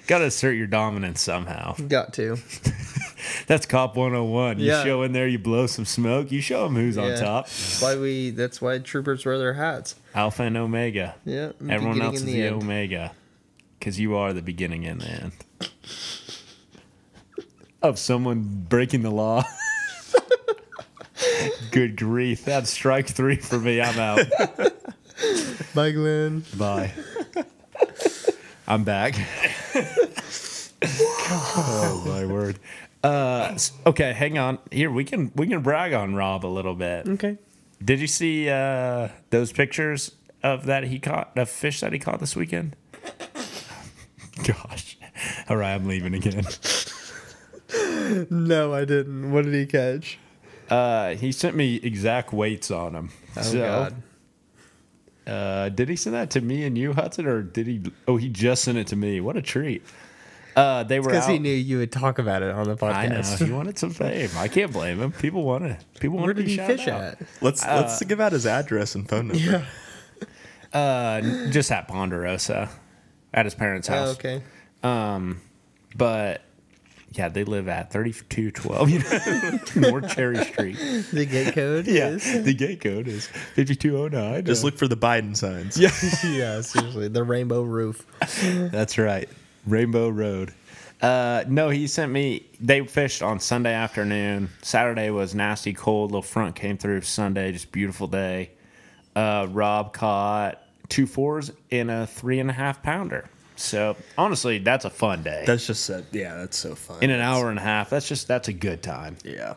Got 0.08 0.20
to 0.20 0.26
assert 0.26 0.54
your 0.54 0.68
dominance 0.68 1.22
somehow. 1.22 1.76
Got 1.76 2.14
to. 2.14 2.38
That's 3.48 3.66
Cop 3.66 3.96
101. 3.96 4.60
You 4.60 4.72
show 4.72 5.04
in 5.04 5.12
there, 5.12 5.28
you 5.28 5.38
blow 5.38 5.68
some 5.68 5.86
smoke, 5.86 6.32
you 6.32 6.42
show 6.42 6.64
them 6.64 6.76
who's 6.76 6.98
on 6.98 7.16
top. 7.18 7.46
That's 7.46 7.82
why 7.82 7.96
we. 7.96 8.32
That's 8.32 8.62
why 8.62 8.80
troopers 8.80 9.26
wear 9.26 9.38
their 9.38 9.54
hats. 9.54 9.96
Alpha 10.16 10.44
and 10.44 10.58
Omega. 10.58 11.16
Yeah. 11.26 11.52
Everyone 11.68 12.02
else 12.02 12.16
is 12.18 12.22
and 12.24 12.32
the. 12.32 12.48
Omega. 12.50 13.12
Because 13.78 14.00
you 14.00 14.16
are 14.16 14.34
the 14.34 14.42
beginning 14.42 14.86
and 14.86 15.02
the 15.02 15.08
end. 15.08 15.32
of 17.82 18.00
someone 18.00 18.66
breaking 18.68 19.04
the 19.04 19.12
law. 19.12 19.44
Good 21.72 21.96
grief. 21.96 22.46
That's 22.46 22.70
strike 22.70 23.08
three 23.08 23.38
for 23.38 23.60
me. 23.60 23.82
I'm 23.82 24.00
out. 24.00 24.20
Bye, 25.76 25.92
Glen. 25.92 26.46
Bye. 26.58 26.92
I'm 28.68 28.84
back. 28.84 29.16
oh 30.82 32.04
my 32.06 32.26
word. 32.26 32.60
Uh, 33.04 33.58
okay, 33.86 34.14
hang 34.14 34.38
on. 34.38 34.60
Here 34.72 34.92
we 34.92 35.04
can 35.04 35.32
we 35.36 35.48
can 35.48 35.62
brag 35.62 35.94
on 35.94 36.16
Rob 36.16 36.46
a 36.46 36.48
little 36.48 36.76
bit. 36.76 37.08
Okay. 37.08 37.38
Did 37.84 38.00
you 38.00 38.08
see 38.08 38.50
uh, 38.50 39.10
those 39.30 39.52
pictures 39.52 40.12
of 40.44 40.66
that 40.66 40.84
he 40.86 41.00
caught, 41.00 41.34
the 41.36 41.46
fish 41.46 41.80
that 41.80 41.94
he 41.94 42.00
caught 42.00 42.20
this 42.20 42.36
weekend? 42.36 42.76
Gosh. 44.46 44.98
All 45.50 45.58
right, 45.58 45.74
I'm 45.74 45.88
leaving 45.88 46.14
again. 46.14 46.46
No, 48.30 48.74
I 48.74 48.86
didn't. 48.86 49.32
What 49.32 49.46
did 49.46 49.54
he 49.54 49.66
catch? 49.66 50.18
Uh, 50.70 51.16
he 51.16 51.32
sent 51.32 51.56
me 51.56 51.76
exact 51.76 52.34
weights 52.34 52.72
on 52.72 52.96
him. 52.96 53.10
Oh 53.38 53.42
so, 53.42 53.60
God. 53.60 53.96
Uh, 55.28 55.70
did 55.70 55.90
he 55.90 55.96
send 55.96 56.16
that 56.16 56.32
to 56.32 56.42
me 56.42 56.64
and 56.66 56.78
you, 56.78 56.94
Hudson, 56.94 57.26
or 57.28 57.42
did 57.44 57.68
he? 57.68 57.82
Oh, 58.08 58.18
he 58.18 58.30
just 58.30 58.64
sent 58.64 58.78
it 58.78 58.88
to 58.88 58.96
me. 58.96 59.22
What 59.22 59.38
a 59.38 59.42
treat. 59.42 59.84
Uh, 60.56 60.84
they 60.84 61.00
were 61.00 61.10
Because 61.12 61.28
he 61.28 61.38
knew 61.40 61.54
you 61.54 61.78
would 61.78 61.92
talk 61.92 62.18
about 62.20 62.42
it 62.42 62.52
on 62.52 62.64
the 62.66 62.86
I 62.86 63.08
know 63.08 63.20
podcast. 63.20 63.46
he 63.46 63.52
wanted 63.52 63.78
some 63.78 63.92
fame. 63.92 64.30
I 64.36 64.48
can't 64.48 64.74
blame 64.74 65.00
him. 65.00 65.12
People 65.12 65.44
want 65.44 65.64
to. 65.64 65.78
People 66.00 66.18
want 66.18 66.26
Where 66.26 66.34
to 66.34 66.42
did 66.42 66.48
be 66.48 66.58
he 66.62 66.68
fish 66.68 66.88
out. 66.88 67.02
at? 67.02 67.20
Let's 67.42 67.64
let's 67.66 68.04
give 68.04 68.20
out 68.20 68.32
his 68.32 68.46
address 68.46 68.96
and 68.96 69.08
phone 69.08 69.28
number. 69.30 69.66
Uh, 70.74 71.22
just 71.50 71.72
at 71.72 71.88
Ponderosa, 71.88 72.70
at 73.34 73.46
his 73.46 73.56
parents' 73.56 73.88
house. 73.88 74.10
Oh, 74.10 74.12
okay. 74.12 74.42
Um, 74.84 75.42
but 75.96 76.42
yeah, 77.12 77.30
they 77.30 77.44
live 77.44 77.68
at 77.68 77.92
thirty-two 77.92 78.52
twelve 78.52 78.90
North 79.76 80.16
Cherry 80.16 80.44
Street. 80.46 80.78
The 81.12 81.26
gate 81.26 81.54
code 81.54 81.88
Yeah, 81.88 82.10
is. 82.10 82.44
the 82.44 82.54
gate 82.54 82.82
code 82.82 83.08
is 83.08 83.28
fifty-two 83.28 83.98
oh 83.98 84.08
nine. 84.08 84.46
Just 84.46 84.64
look 84.64 84.78
for 84.78 84.88
the 84.88 84.98
Biden 84.98 85.36
signs. 85.36 85.78
Yeah, 85.78 85.90
yeah, 86.30 86.62
seriously. 86.62 87.08
The 87.08 87.24
rainbow 87.24 87.64
roof. 87.64 88.06
that's 88.72 88.98
right. 88.98 89.28
Rainbow 89.66 90.10
Road. 90.10 90.54
Uh, 91.02 91.44
no, 91.48 91.70
he 91.70 91.88
sent 91.88 92.12
me. 92.12 92.46
They 92.60 92.86
fished 92.86 93.22
on 93.24 93.40
Sunday 93.40 93.74
afternoon. 93.74 94.50
Saturday 94.62 95.10
was 95.10 95.34
nasty 95.34 95.74
cold. 95.74 96.12
Little 96.12 96.22
front 96.22 96.56
came 96.56 96.78
through. 96.78 97.02
Sunday, 97.02 97.52
just 97.54 97.72
beautiful 97.72 98.08
day. 98.08 98.52
Uh, 99.16 99.48
Rob 99.50 99.94
caught 99.94 100.62
two 100.90 101.08
fours 101.08 101.52
in 101.70 101.90
a 101.90 102.06
three 102.06 102.40
and 102.40 102.50
a 102.50 102.54
half 102.54 102.84
pounder. 102.84 103.30
So 103.60 103.98
honestly, 104.18 104.58
that's 104.60 104.86
a 104.86 104.90
fun 104.90 105.22
day. 105.22 105.44
That's 105.46 105.68
just 105.68 105.84
said. 105.84 106.06
Yeah, 106.14 106.36
that's 106.36 106.58
so 106.58 106.76
fun. 106.76 107.04
in 107.04 107.10
an 107.10 107.20
hour 107.20 107.50
and 107.50 107.60
a 107.60 107.62
half. 107.62 107.90
That's 107.90 108.08
just 108.08 108.26
that's 108.28 108.48
a 108.48 108.54
good 108.54 108.82
time. 108.82 109.18
Yeah. 109.26 109.56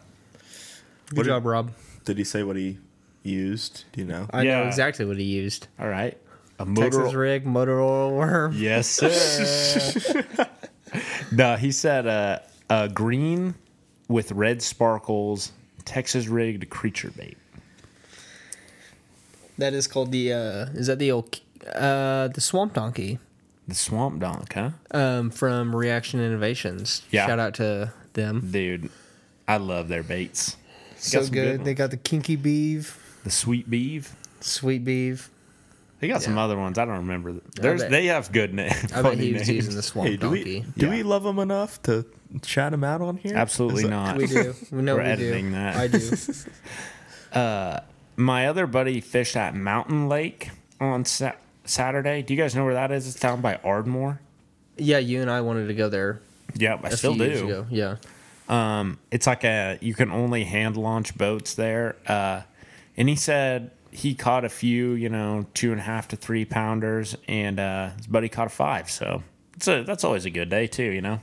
Good 1.09 1.17
What 1.19 1.23
did- 1.25 1.29
job, 1.31 1.47
Rob. 1.47 1.71
Did 2.05 2.19
he 2.19 2.25
say 2.25 2.43
what 2.43 2.57
he 2.57 2.79
used? 3.23 3.85
Do 3.93 4.01
you 4.01 4.07
know? 4.09 4.27
I 4.33 4.43
know 4.43 4.65
exactly 4.65 5.05
what 5.05 5.19
he 5.19 5.23
used. 5.25 5.69
All 5.79 5.87
right, 5.89 6.19
a 6.59 6.65
Texas 6.65 7.05
motor. 7.05 7.19
rig, 7.19 7.47
motor 7.47 7.81
oil 7.81 8.13
worm. 8.17 8.53
Yes, 8.57 8.89
sir. 8.89 10.25
no, 11.33 11.55
he 11.55 11.71
said 11.71 12.09
uh, 12.09 12.41
a 12.69 12.89
green 12.89 13.55
with 14.09 14.33
red 14.33 14.63
sparkles, 14.63 15.53
Texas 15.85 16.27
rigged 16.27 16.69
creature 16.71 17.13
bait. 17.17 17.39
That 19.59 19.75
is 19.75 19.87
called 19.87 20.11
the. 20.11 20.33
uh 20.33 20.67
Is 20.75 20.89
that 20.89 20.99
the 20.99 21.13
old 21.13 21.39
uh 21.73 22.27
the 22.29 22.41
swamp 22.41 22.73
donkey 22.75 23.21
The 23.69 23.75
swamp 23.75 24.21
donk, 24.21 24.53
huh? 24.55 24.71
um 24.91 25.31
from 25.31 25.75
Reaction 25.75 26.21
Innovations? 26.21 27.03
Yeah. 27.11 27.27
Shout 27.27 27.39
out 27.39 27.55
to 27.55 27.93
them. 28.15 28.49
Dude, 28.51 28.91
I 29.47 29.57
love 29.59 29.89
their 29.89 30.03
baits. 30.03 30.57
So 30.97 31.21
good. 31.21 31.31
good 31.33 31.65
they 31.65 31.75
got 31.75 31.91
the 31.91 31.97
Kinky 31.97 32.37
Beaver, 32.37 32.93
The 33.25 33.31
sweet 33.31 33.69
beef. 33.71 34.15
sweet 34.41 34.85
beeve. 34.85 35.31
They 36.01 36.09
got 36.09 36.21
some 36.23 36.37
other 36.37 36.57
ones. 36.59 36.79
I 36.79 36.85
don't 36.85 36.97
remember. 36.97 37.35
There's 37.55 37.83
bet- 37.83 37.91
they 37.93 38.07
have 38.07 38.33
good 38.33 38.53
names. 38.53 38.93
I 38.95 39.03
bet 39.03 39.19
he 39.19 39.33
was 39.35 39.49
using 39.49 39.77
the 39.77 39.83
swamp 39.83 40.09
Hey, 40.09 40.17
do 40.17 40.23
donkey. 40.27 40.45
we 40.45 40.61
do 40.77 40.87
Yeah. 40.87 40.93
we 40.93 41.03
love 41.05 41.23
them 41.23 41.39
enough 41.39 41.81
to 41.83 42.05
chat 42.43 42.73
them 42.73 42.83
out 42.83 43.01
on 43.01 43.17
here? 43.19 43.37
Absolutely 43.37 43.85
that- 43.85 43.91
not. 43.91 44.17
We 44.17 44.27
do. 44.27 44.55
We 44.73 44.83
know 44.83 44.97
We're 44.97 45.03
we 45.05 45.09
editing 45.09 45.47
do. 45.47 45.53
that. 45.53 45.77
I 45.77 45.87
do. 45.87 46.11
uh, 47.33 47.81
My 48.17 48.49
other 48.49 48.67
buddy 48.67 49.01
fished 49.01 49.37
at 49.37 49.55
Mountain 49.55 50.09
Lake 50.09 50.51
on 50.81 51.05
sa- 51.05 51.33
Saturday. 51.65 52.23
Do 52.23 52.35
you 52.35 52.41
guys 52.41 52.55
know 52.55 52.65
where 52.65 52.75
that 52.75 52.91
is? 52.93 53.07
It's 53.07 53.19
down 53.19 53.41
by 53.41 53.57
Ardmore. 53.65 54.21
Yeah, 54.77 54.99
you 54.99 55.21
and 55.21 55.31
I 55.31 55.43
wanted 55.43 55.67
to 55.69 55.75
go 55.75 55.89
there 55.89 56.23
Yeah, 56.57 56.79
I 56.83 56.91
still 56.91 57.15
do. 57.15 57.67
Yeah. 57.71 57.97
Um, 58.49 58.99
it's 59.11 59.27
like 59.27 59.45
a 59.45 59.79
you 59.81 59.95
can 59.95 60.11
only 60.11 60.45
hand 60.45 60.77
launch 60.77 61.17
boats 61.17 61.55
there. 61.55 61.97
Uh, 62.07 62.43
and 62.97 63.09
he 63.09 63.17
said 63.17 63.71
he 63.91 64.15
caught 64.15 64.45
a 64.45 64.49
few, 64.49 64.93
you 64.93 65.09
know, 65.09 65.47
two 65.55 65.71
and 65.71 65.81
a 65.81 65.85
half 65.85 66.09
to 66.09 66.17
three 66.17 66.45
pounders, 66.45 67.17
and 67.29 67.61
uh, 67.61 67.91
his 67.97 68.07
buddy 68.07 68.29
caught 68.29 68.47
a 68.47 68.51
five. 68.51 68.91
So 68.91 69.23
it's 69.55 69.69
a, 69.69 69.85
that's 69.85 70.05
always 70.05 70.25
a 70.25 70.31
good 70.31 70.49
day 70.49 70.67
too, 70.67 70.85
you 70.91 71.01
know. 71.01 71.21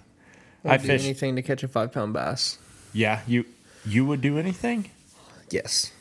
I 0.64 0.76
I'd 0.76 0.82
do 0.82 0.88
fish. 0.88 1.04
anything 1.04 1.36
to 1.36 1.42
catch 1.42 1.64
a 1.64 1.68
five 1.68 1.92
pound 1.92 2.14
bass. 2.14 2.58
Yeah, 2.94 3.22
you 3.28 3.46
you 3.86 4.06
would 4.06 4.22
do 4.22 4.38
anything? 4.38 4.90
Yes. 5.50 5.92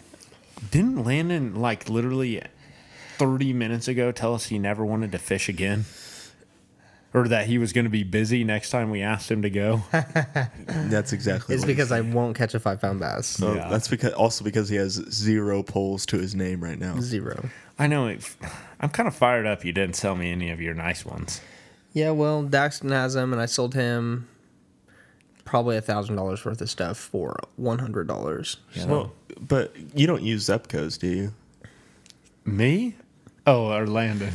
Didn't 0.70 1.04
Landon 1.04 1.54
like 1.54 1.88
literally 1.88 2.42
thirty 3.18 3.52
minutes 3.52 3.88
ago 3.88 4.12
tell 4.12 4.34
us 4.34 4.46
he 4.46 4.58
never 4.58 4.84
wanted 4.84 5.12
to 5.12 5.18
fish 5.18 5.48
again? 5.48 5.84
Or 7.14 7.28
that 7.28 7.46
he 7.46 7.56
was 7.56 7.72
going 7.72 7.84
to 7.86 7.90
be 7.90 8.02
busy 8.04 8.44
next 8.44 8.68
time 8.68 8.90
we 8.90 9.00
asked 9.00 9.30
him 9.30 9.40
to 9.40 9.48
go. 9.48 9.82
That's 10.66 11.14
exactly. 11.14 11.54
It's 11.54 11.62
what 11.62 11.68
he 11.68 11.74
because 11.74 11.90
I 11.90 12.02
won't 12.02 12.36
catch 12.36 12.52
a 12.54 12.60
five 12.60 12.78
pound 12.80 13.00
bass. 13.00 13.26
So 13.26 13.54
Yeah. 13.54 13.68
that's 13.70 13.88
because 13.88 14.12
also 14.12 14.44
because 14.44 14.68
he 14.68 14.76
has 14.76 14.94
zero 15.10 15.62
poles 15.62 16.04
to 16.06 16.18
his 16.18 16.34
name 16.34 16.62
right 16.62 16.78
now. 16.78 17.00
Zero. 17.00 17.48
I 17.78 17.86
know. 17.86 18.08
It, 18.08 18.36
I'm 18.80 18.90
kind 18.90 19.06
of 19.06 19.14
fired 19.14 19.46
up. 19.46 19.64
You 19.64 19.72
didn't 19.72 19.96
sell 19.96 20.14
me 20.14 20.30
any 20.30 20.50
of 20.50 20.60
your 20.60 20.74
nice 20.74 21.06
ones. 21.06 21.40
Yeah, 21.94 22.10
well, 22.10 22.42
Daxton 22.44 22.90
has 22.90 23.14
them, 23.14 23.32
and 23.32 23.40
I 23.40 23.46
sold 23.46 23.72
him 23.72 24.28
probably 25.46 25.78
a 25.78 25.80
thousand 25.80 26.16
dollars 26.16 26.44
worth 26.44 26.60
of 26.60 26.68
stuff 26.68 26.98
for 26.98 27.38
one 27.56 27.78
hundred 27.78 28.08
dollars. 28.08 28.58
Well, 28.86 29.12
but 29.40 29.74
you 29.94 30.06
don't 30.06 30.22
use 30.22 30.44
Zebcos, 30.48 30.98
do 30.98 31.06
you? 31.06 31.32
Me? 32.44 32.94
Oh, 33.46 33.72
or 33.72 33.86
Landon. 33.86 34.32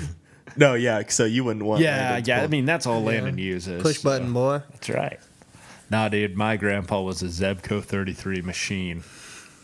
No, 0.58 0.74
yeah. 0.74 1.04
So 1.08 1.26
you 1.26 1.44
wouldn't 1.44 1.66
want. 1.66 1.82
Yeah, 1.82 1.98
Landon's 1.98 2.28
yeah. 2.28 2.38
I 2.38 2.40
pole. 2.42 2.50
mean, 2.50 2.66
that's 2.66 2.86
all 2.86 3.02
Landon 3.02 3.38
uses. 3.38 3.82
Push 3.82 4.00
button, 4.02 4.28
so- 4.28 4.34
boy. 4.34 4.62
That's 4.72 4.90
right. 4.90 5.20
Nah, 5.90 6.08
dude, 6.10 6.38
my 6.38 6.56
grandpa 6.58 7.02
was 7.02 7.22
a 7.22 7.26
Zebco 7.26 7.84
33 7.84 8.42
machine. 8.42 9.04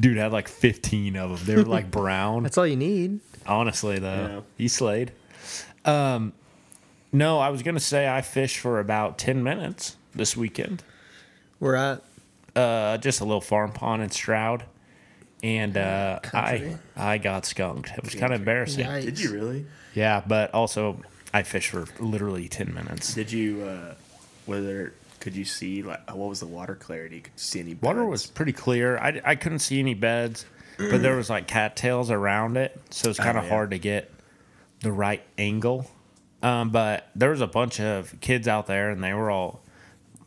dude 0.00 0.16
had 0.16 0.32
like 0.32 0.48
15 0.48 1.16
of 1.16 1.30
them. 1.30 1.46
They 1.46 1.56
were 1.62 1.68
like 1.68 1.90
brown. 1.90 2.42
That's 2.44 2.56
all 2.58 2.66
you 2.66 2.76
need. 2.76 3.20
Honestly, 3.46 3.98
though, 3.98 4.28
Yeah. 4.36 4.40
he 4.56 4.68
slayed. 4.68 5.12
Um, 5.84 6.32
no, 7.12 7.38
I 7.40 7.50
was 7.50 7.62
gonna 7.62 7.80
say 7.80 8.08
I 8.08 8.22
fished 8.22 8.58
for 8.58 8.78
about 8.78 9.18
10 9.18 9.42
minutes 9.42 9.96
this 10.14 10.36
weekend. 10.36 10.82
We're 11.60 11.74
at 11.74 12.02
Uh, 12.54 12.98
just 12.98 13.20
a 13.20 13.24
little 13.24 13.40
farm 13.40 13.72
pond 13.72 14.02
in 14.02 14.10
Stroud, 14.10 14.64
and 15.42 15.76
uh, 15.76 16.20
I 16.32 16.76
I 16.96 17.18
got 17.18 17.46
skunked. 17.46 17.90
It 17.90 18.04
was 18.04 18.14
kind 18.14 18.32
of 18.32 18.40
embarrassing. 18.40 18.86
Yikes. 18.86 19.04
Did 19.04 19.20
you 19.20 19.32
really? 19.32 19.66
Yeah, 19.94 20.22
but 20.26 20.54
also 20.54 21.02
I 21.34 21.42
fished 21.42 21.70
for 21.70 21.86
literally 21.98 22.48
10 22.48 22.72
minutes. 22.72 23.14
Did 23.14 23.32
you? 23.32 23.62
uh 23.62 23.94
Whether 24.46 24.94
could 25.20 25.36
you 25.36 25.44
see 25.44 25.82
like 25.82 26.08
what 26.14 26.28
was 26.28 26.40
the 26.40 26.46
water 26.46 26.74
clarity? 26.74 27.20
Could 27.20 27.32
you 27.34 27.38
see 27.40 27.60
any 27.60 27.74
Beds? 27.74 27.82
Water 27.82 28.04
was 28.04 28.26
pretty 28.26 28.52
clear. 28.52 28.98
I, 28.98 29.20
I 29.24 29.34
couldn't 29.36 29.60
see 29.60 29.78
any 29.78 29.94
beds, 29.94 30.44
but 30.76 31.00
there 31.00 31.16
was 31.16 31.30
like 31.30 31.46
cattails 31.46 32.10
around 32.10 32.56
it, 32.56 32.80
so 32.90 33.10
it's 33.10 33.18
kind 33.18 33.38
of 33.38 33.44
yeah. 33.44 33.50
hard 33.50 33.70
to 33.70 33.78
get 33.78 34.10
the 34.80 34.92
right 34.92 35.22
angle. 35.38 35.88
Um, 36.42 36.70
but 36.70 37.08
there 37.14 37.30
was 37.30 37.40
a 37.40 37.46
bunch 37.46 37.78
of 37.78 38.20
kids 38.20 38.48
out 38.48 38.66
there, 38.66 38.90
and 38.90 39.02
they 39.02 39.12
were 39.14 39.30
all 39.30 39.61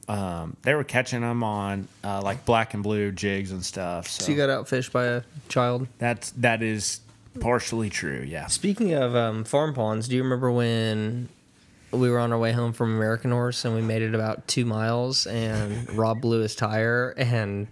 um, 0.08 0.56
they 0.62 0.74
were 0.76 0.84
catching 0.84 1.22
them 1.22 1.44
on 1.44 1.88
uh, 2.04 2.22
like 2.22 2.46
black 2.46 2.74
and 2.74 2.84
blue 2.84 3.12
jigs 3.12 3.52
and 3.52 3.64
stuff. 3.66 4.08
So, 4.08 4.26
So 4.26 4.32
you 4.32 4.38
got 4.38 4.50
outfished 4.50 4.92
by 4.92 5.06
a 5.06 5.22
child. 5.50 5.88
that's 5.98 6.32
that 6.32 6.62
is 6.62 7.02
partially 7.40 7.90
true. 7.90 8.24
Yeah. 8.28 8.48
Speaking 8.48 8.94
of 8.94 9.16
um, 9.16 9.44
farm 9.44 9.74
ponds, 9.74 10.08
do 10.08 10.16
you 10.16 10.24
remember 10.24 10.52
when 10.52 11.30
we 11.92 12.10
were 12.10 12.20
on 12.20 12.32
our 12.34 12.40
way 12.40 12.52
home 12.52 12.74
from 12.74 12.96
American 12.96 13.32
Horse 13.32 13.66
and 13.66 13.74
we 13.74 13.82
made 13.82 14.02
it 14.02 14.14
about 14.14 14.48
two 14.48 14.66
miles 14.66 15.28
and 15.28 15.90
Rob 15.98 16.22
blew 16.22 16.42
his 16.42 16.56
tire 16.56 17.14
and 17.18 17.68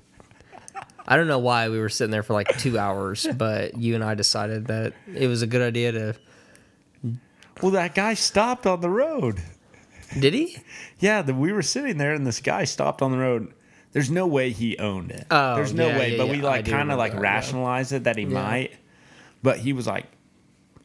I 1.05 1.17
don't 1.17 1.27
know 1.27 1.39
why 1.39 1.67
we 1.69 1.79
were 1.79 1.89
sitting 1.89 2.11
there 2.11 2.23
for 2.23 2.33
like 2.33 2.57
two 2.57 2.79
hours, 2.79 3.27
but 3.37 3.77
you 3.77 3.95
and 3.95 4.03
I 4.03 4.15
decided 4.15 4.67
that 4.67 4.93
it 5.13 5.27
was 5.27 5.41
a 5.41 5.47
good 5.47 5.61
idea 5.61 5.91
to. 5.91 6.15
Well, 7.61 7.71
that 7.73 7.93
guy 7.93 8.13
stopped 8.15 8.65
on 8.65 8.81
the 8.81 8.89
road. 8.89 9.41
Did 10.19 10.33
he? 10.33 10.57
Yeah, 10.99 11.21
the, 11.21 11.33
we 11.33 11.51
were 11.51 11.61
sitting 11.61 11.97
there, 11.97 12.13
and 12.13 12.25
this 12.25 12.39
guy 12.39 12.63
stopped 12.65 13.01
on 13.01 13.11
the 13.11 13.17
road. 13.17 13.53
There's 13.91 14.09
no 14.09 14.25
way 14.25 14.51
he 14.51 14.77
owned 14.79 15.11
it. 15.11 15.27
Oh, 15.29 15.55
There's 15.55 15.73
no 15.73 15.87
yeah, 15.87 15.99
way, 15.99 16.11
yeah, 16.11 16.17
but 16.17 16.25
yeah. 16.27 16.31
we 16.31 16.41
like 16.41 16.65
kind 16.65 16.91
of 16.91 16.97
like 16.97 17.13
that, 17.13 17.21
rationalized 17.21 17.91
it 17.93 18.05
that 18.05 18.17
he 18.17 18.25
might. 18.25 18.71
But 19.43 19.59
he 19.59 19.71
was 19.73 19.85
like, 19.85 20.05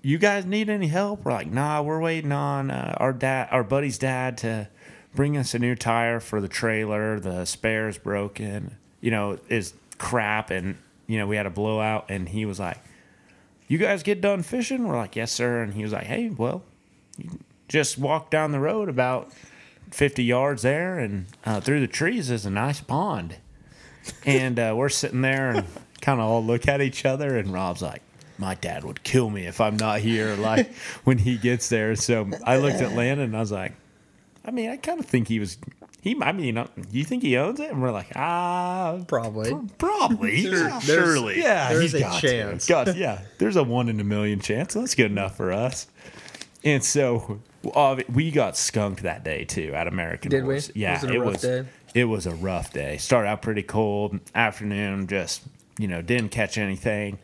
"You 0.03 0.19
guys 0.19 0.45
need 0.45 0.69
any 0.69 0.89
help?" 0.89 1.25
We're 1.25 1.33
like, 1.33 1.51
"Nah, 1.51 1.81
we're 1.83 2.01
waiting 2.01 2.33
on 2.33 2.71
uh, 2.71 2.97
our 2.99 3.13
dad, 3.15 3.49
our 3.51 3.65
buddy's 3.65 3.97
dad, 3.99 4.37
to 4.39 4.69
bring 5.15 5.37
us 5.39 5.55
a 5.55 5.59
new 5.59 5.75
tire 5.75 6.21
for 6.21 6.41
the 6.41 6.49
trailer. 6.49 7.19
The 7.19 7.45
spare's 7.47 7.97
broken. 7.97 8.77
You 9.01 9.11
know, 9.11 9.39
is 9.49 9.73
crap, 9.97 10.51
and 10.51 10.77
you 11.07 11.19
know 11.19 11.27
we 11.27 11.37
had 11.37 11.47
a 11.47 11.51
blowout." 11.51 12.07
And 12.11 12.29
he 12.29 12.45
was 12.45 12.61
like, 12.61 12.79
"You 13.69 13.79
guys 13.79 14.03
get 14.03 14.21
done 14.21 14.43
fishing?" 14.43 14.87
We're 14.87 14.97
like, 14.97 15.17
"Yes, 15.17 15.33
sir." 15.33 15.63
And 15.63 15.73
he 15.73 15.83
was 15.83 15.93
like, 15.93 16.05
"Hey, 16.05 16.29
well." 16.29 16.63
Just 17.69 17.99
walk 17.99 18.31
down 18.31 18.53
the 18.53 18.61
road 18.61 18.89
about 18.89 19.31
50 19.91 20.23
yards 20.25 20.63
there 20.63 20.99
and 20.99 21.27
uh, 21.45 21.61
through 21.61 21.81
the 21.81 21.87
trees 21.87 22.31
is 22.31 22.45
a 22.47 22.51
nice 22.51 22.81
pond 22.81 23.37
and 24.25 24.59
uh, 24.59 24.75
we're 24.77 24.89
sitting 24.89 25.23
there 25.23 25.51
and 25.51 25.67
kind 26.01 26.21
of 26.21 26.27
all 26.29 26.45
look 26.45 26.69
at 26.69 26.81
each 26.81 27.05
other 27.05 27.37
and 27.37 27.53
rob's 27.53 27.83
like 27.83 28.03
my 28.39 28.55
dad 28.55 28.85
would 28.85 29.03
kill 29.03 29.29
me 29.31 29.47
if 29.47 29.61
i'm 29.61 29.77
not 29.77 30.01
here 30.01 30.35
like 30.37 30.73
when 31.05 31.19
he 31.19 31.37
gets 31.37 31.69
there 31.69 31.95
so 31.97 32.29
i 32.45 32.57
looked 32.57 32.77
at 32.81 32.93
landon 32.93 33.27
and 33.27 33.37
i 33.37 33.41
was 33.41 33.51
like 33.53 33.73
i 34.45 34.51
mean 34.51 34.71
i 34.71 34.77
kind 34.77 35.01
of 35.01 35.07
think 35.07 35.27
he 35.29 35.39
was 35.41 35.59
He, 36.01 36.17
I 36.23 36.31
mean, 36.33 36.57
uh, 36.59 36.69
you 36.93 37.03
think 37.05 37.23
he 37.25 37.37
owns 37.37 37.59
it? 37.59 37.73
And 37.73 37.83
we're 37.83 37.91
like, 37.91 38.13
ah, 38.15 39.01
Probably. 39.09 39.53
probably, 39.79 40.47
There's- 40.47 40.85
surely, 40.85 41.41
yeah, 41.41 41.71
there's 41.71 41.83
he's 41.91 41.95
a 41.95 42.01
got 42.01 42.21
to. 42.21 42.29
chance. 42.29 42.67
Got- 42.69 42.97
yeah, 42.97 43.23
there's 43.39 43.57
a 43.57 43.65
one 43.65 43.89
in 43.89 43.99
a 43.99 44.05
million 44.05 44.39
chance. 44.39 44.75
That's 44.75 44.95
good 44.95 45.11
enough 45.11 45.37
for 45.37 45.51
us. 45.53 45.89
And 46.63 46.85
so 46.85 47.41
we 48.13 48.31
got 48.31 48.57
skunked 48.57 49.03
that 49.03 49.25
day 49.25 49.45
too 49.45 49.73
at 49.75 49.87
American. 49.89 50.31
Did 50.31 50.45
we? 50.45 50.61
Yeah, 50.75 50.95
Was 50.95 51.05
it 51.05 51.15
a 51.15 51.21
rough 51.21 51.41
day? 51.41 51.65
It 51.95 52.05
was 52.05 52.27
a 52.27 52.35
rough 52.35 52.73
day. 52.73 52.99
Started 52.99 53.29
out 53.29 53.43
pretty 53.43 53.63
cold. 53.63 54.21
Afternoon, 54.35 55.07
just 55.07 55.43
you 55.79 55.89
know, 55.89 56.03
didn't 56.03 56.31
catch 56.31 56.59
anything. 56.59 57.19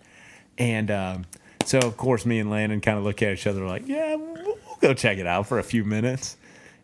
And 0.57 0.91
um, 0.91 1.25
so, 1.65 1.79
of 1.79 1.97
course, 1.97 2.25
me 2.25 2.39
and 2.39 2.51
Landon 2.51 2.81
kind 2.81 2.97
of 2.97 3.05
look 3.05 3.23
at 3.23 3.33
each 3.33 3.47
other 3.47 3.67
like, 3.67 3.87
yeah, 3.87 4.15
we'll, 4.15 4.35
we'll 4.35 4.79
go 4.81 4.95
check 4.95 5.19
it 5.19 5.27
out 5.27 5.47
for 5.47 5.59
a 5.59 5.65
few 5.65 5.85
minutes. 5.85 6.37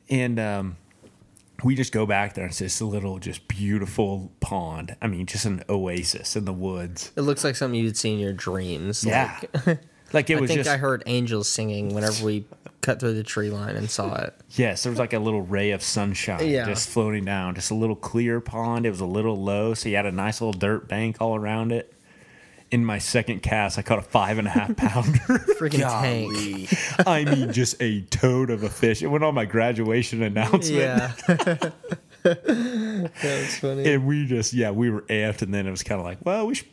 And 0.09 0.41
um, 0.41 0.77
we 1.63 1.77
just 1.77 1.93
go 1.93 2.07
back 2.07 2.35
there 2.35 2.45
and 2.45 2.51
it's 2.51 2.59
this 2.59 2.83
little, 2.83 3.19
just 3.19 3.47
beautiful 3.47 4.33
pond. 4.41 4.97
I 5.01 5.07
mean, 5.07 5.27
just 5.27 5.47
an 5.47 5.63
oasis 5.69 6.35
in 6.35 6.45
the 6.45 6.53
woods. 6.53 7.13
It 7.17 7.23
looks 7.23 7.45
like 7.45 7.55
something 7.57 7.79
you'd 7.79 7.97
see 7.97 8.13
in 8.13 8.19
your 8.19 8.33
dreams. 8.33 9.05
Yeah. 9.05 9.39
Like, 9.65 9.79
Like 10.13 10.29
it 10.29 10.39
I 10.39 10.41
was 10.41 10.51
I 10.51 10.55
think 10.55 10.65
just 10.65 10.71
I 10.71 10.77
heard 10.77 11.03
angels 11.07 11.49
singing 11.49 11.95
whenever 11.95 12.25
we 12.25 12.45
cut 12.81 13.01
through 13.01 13.15
the 13.15 13.23
tree 13.23 13.51
line 13.51 13.77
and 13.77 13.91
saw 13.91 14.15
it. 14.17 14.35
Yes, 14.51 14.83
there 14.83 14.91
was 14.91 14.99
like 14.99 15.13
a 15.13 15.19
little 15.19 15.43
ray 15.43 15.71
of 15.73 15.83
sunshine 15.83 16.49
Yeah. 16.49 16.67
just 16.67 16.89
floating 16.89 17.25
down, 17.25 17.55
just 17.55 17.71
a 17.71 17.75
little 17.75 17.97
clear 17.97 18.41
pond. 18.41 18.87
It 18.87 18.91
was 18.91 19.01
a 19.01 19.07
little 19.07 19.37
low, 19.41 19.75
so 19.75 19.89
you 19.89 19.97
had 19.97 20.07
a 20.07 20.13
nice 20.13 20.41
little 20.41 20.53
dirt 20.59 20.89
bank 20.89 21.17
all 21.21 21.37
around 21.37 21.73
it. 21.73 21.93
In 22.71 22.85
my 22.85 22.99
second 22.99 23.43
cast, 23.43 23.79
I 23.79 23.83
caught 23.83 23.99
a 23.99 24.03
five 24.03 24.39
and 24.39 24.47
a 24.47 24.51
half 24.51 24.77
pounder. 24.77 25.19
Freaking 25.59 25.81
tank. 25.81 27.05
I 27.07 27.25
mean, 27.25 27.53
just 27.53 27.75
a 27.83 28.03
toad 28.03 28.49
of 28.51 28.63
a 28.63 28.69
fish. 28.71 29.03
It 29.03 29.09
went 29.09 29.25
on 29.25 29.35
my 29.35 29.45
graduation 29.45 30.23
announcement. 30.23 30.71
Yeah. 30.73 31.13
That's 32.23 33.59
funny. 33.59 33.93
And 33.93 34.07
we 34.07 34.25
just, 34.27 34.53
yeah, 34.53 34.71
we 34.71 34.89
were 34.91 35.03
amped. 35.03 35.43
And 35.43 35.53
then 35.53 35.67
it 35.67 35.71
was 35.71 35.83
kind 35.83 35.99
of 36.01 36.05
like, 36.07 36.19
well, 36.25 36.47
we 36.47 36.55
should, 36.55 36.69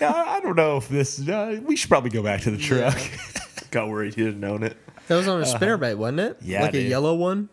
yeah, 0.00 0.12
I 0.12 0.40
don't 0.40 0.56
know 0.56 0.76
if 0.76 0.88
this, 0.88 1.26
uh, 1.26 1.58
we 1.64 1.74
should 1.76 1.88
probably 1.88 2.10
go 2.10 2.22
back 2.22 2.42
to 2.42 2.50
the 2.50 2.58
truck. 2.58 2.98
Got 3.70 3.88
worried 3.88 4.14
he 4.14 4.24
didn't 4.24 4.44
own 4.44 4.62
it. 4.62 4.76
That 5.10 5.16
was 5.16 5.26
on 5.26 5.40
a 5.42 5.44
spinnerbait, 5.44 5.96
wasn't 5.96 6.20
it? 6.20 6.30
Uh-huh. 6.34 6.40
Yeah, 6.44 6.62
Like 6.62 6.74
a 6.74 6.82
yellow 6.82 7.16
one? 7.16 7.48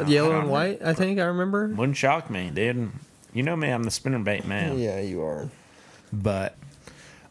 A 0.00 0.04
yellow 0.04 0.36
and 0.36 0.50
white, 0.50 0.82
I 0.82 0.94
think 0.94 1.20
I 1.20 1.26
remember. 1.26 1.68
Wouldn't 1.68 1.96
shock 1.96 2.28
me, 2.28 2.50
dude. 2.52 2.90
You 3.32 3.44
know 3.44 3.54
me, 3.54 3.68
I'm 3.68 3.84
the 3.84 3.90
spinnerbait 3.90 4.44
man. 4.46 4.80
Yeah, 4.80 4.98
you 4.98 5.22
are. 5.22 5.48
but 6.12 6.56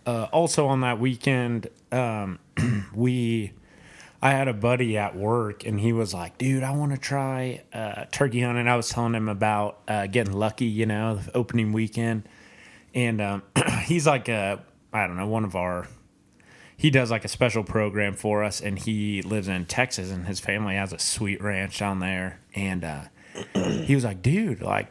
uh, 0.05 0.28
also 0.32 0.68
on 0.68 0.80
that 0.82 1.01
weekend 1.01 1.68
um, 1.91 2.39
we 2.95 3.51
i 4.22 4.32
had 4.32 4.47
a 4.47 4.53
buddy 4.53 4.97
at 4.97 5.18
work 5.18 5.65
and 5.65 5.80
he 5.82 5.91
was 5.91 6.13
like 6.13 6.38
dude 6.38 6.63
i 6.63 6.72
want 6.72 6.91
to 6.93 6.97
try 6.97 7.61
uh, 7.74 8.05
turkey 8.11 8.41
hunting 8.41 8.68
i 8.70 8.76
was 8.78 8.88
telling 8.89 9.13
him 9.13 9.28
about 9.28 9.80
uh, 9.89 10.07
getting 10.07 10.34
lucky 10.34 10.65
you 10.65 10.86
know 10.86 11.15
the 11.15 11.36
opening 11.38 11.72
weekend 11.74 12.24
and 12.95 13.20
um, 13.22 13.43
he's 13.84 14.07
like 14.07 14.30
a 14.30 14.63
i 14.93 15.05
don't 15.05 15.18
know 15.18 15.28
one 15.28 15.43
of 15.43 15.55
our 15.57 15.88
he 16.80 16.90
does 16.92 17.10
like 17.10 17.26
a 17.26 17.28
special 17.28 17.64
program 17.64 18.14
for 18.14 18.44
us 18.44 18.62
and 18.62 18.78
he 18.80 19.22
lives 19.24 19.48
in 19.48 19.66
texas 19.66 20.12
and 20.12 20.28
his 20.28 20.40
family 20.40 20.76
has 20.76 20.94
a 20.94 21.00
sweet 21.00 21.42
ranch 21.42 21.80
down 21.80 22.00
there 22.00 22.40
and 22.56 22.84
uh, 22.84 23.02
he 23.84 23.96
was 23.96 24.04
like 24.04 24.22
dude 24.22 24.62
like 24.62 24.88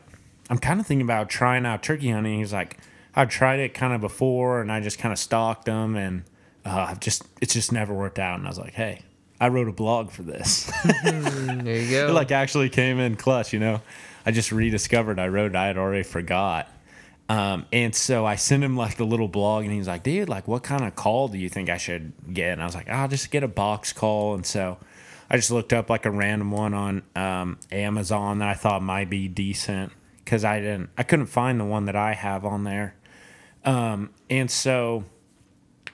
i'm 0.50 0.58
kind 0.58 0.80
of 0.80 0.86
thinking 0.86 1.04
about 1.06 1.28
trying 1.28 1.64
out 1.64 1.82
turkey 1.82 2.10
hunting 2.10 2.38
he's 2.38 2.52
like 2.52 2.78
i've 3.14 3.28
tried 3.30 3.60
it 3.60 3.72
kind 3.74 3.92
of 3.94 4.00
before 4.00 4.60
and 4.60 4.70
i 4.72 4.80
just 4.80 4.98
kind 4.98 5.12
of 5.12 5.18
stalked 5.18 5.64
them 5.64 5.94
and 5.96 6.24
uh, 6.64 6.86
i've 6.90 7.00
just 7.00 7.22
it's 7.40 7.54
just 7.54 7.70
never 7.72 7.94
worked 7.94 8.18
out 8.18 8.38
and 8.38 8.46
i 8.46 8.50
was 8.50 8.58
like 8.58 8.74
hey 8.74 9.00
i 9.40 9.48
wrote 9.48 9.68
a 9.68 9.72
blog 9.72 10.10
for 10.10 10.22
this 10.22 10.70
There 11.04 11.76
you 11.80 11.90
go. 11.90 12.08
it 12.08 12.12
like 12.12 12.30
actually 12.32 12.68
came 12.68 12.98
in 12.98 13.16
clutch, 13.16 13.52
you 13.52 13.58
know. 13.58 13.80
I 14.24 14.32
just 14.32 14.50
rediscovered 14.50 15.18
I 15.20 15.28
wrote 15.28 15.54
I 15.54 15.66
had 15.66 15.78
already 15.78 16.02
forgot. 16.02 16.68
Um, 17.28 17.66
and 17.72 17.94
so 17.94 18.24
I 18.24 18.36
sent 18.36 18.62
him 18.62 18.76
like 18.76 18.96
the 18.96 19.04
little 19.04 19.28
blog 19.28 19.64
and 19.64 19.72
he's 19.72 19.88
like, 19.88 20.02
dude, 20.04 20.28
like 20.28 20.46
what 20.46 20.62
kind 20.62 20.84
of 20.84 20.94
call 20.94 21.28
do 21.28 21.38
you 21.38 21.48
think 21.48 21.68
I 21.68 21.76
should 21.76 22.12
get? 22.32 22.52
And 22.52 22.62
I 22.62 22.66
was 22.66 22.74
like, 22.74 22.88
I'll 22.88 23.08
just 23.08 23.30
get 23.30 23.42
a 23.42 23.48
box 23.48 23.92
call. 23.92 24.34
And 24.34 24.46
so 24.46 24.78
I 25.28 25.36
just 25.36 25.50
looked 25.50 25.72
up 25.72 25.90
like 25.90 26.06
a 26.06 26.10
random 26.10 26.52
one 26.52 26.72
on 26.72 27.02
um, 27.16 27.58
Amazon 27.72 28.38
that 28.38 28.48
I 28.48 28.54
thought 28.54 28.82
might 28.82 29.10
be 29.10 29.26
decent 29.26 29.92
because 30.24 30.44
I 30.44 30.60
didn't 30.60 30.90
I 30.96 31.02
couldn't 31.02 31.26
find 31.26 31.58
the 31.58 31.64
one 31.64 31.86
that 31.86 31.96
I 31.96 32.14
have 32.14 32.44
on 32.44 32.64
there. 32.64 32.94
Um, 33.64 34.10
and 34.30 34.48
so 34.48 35.04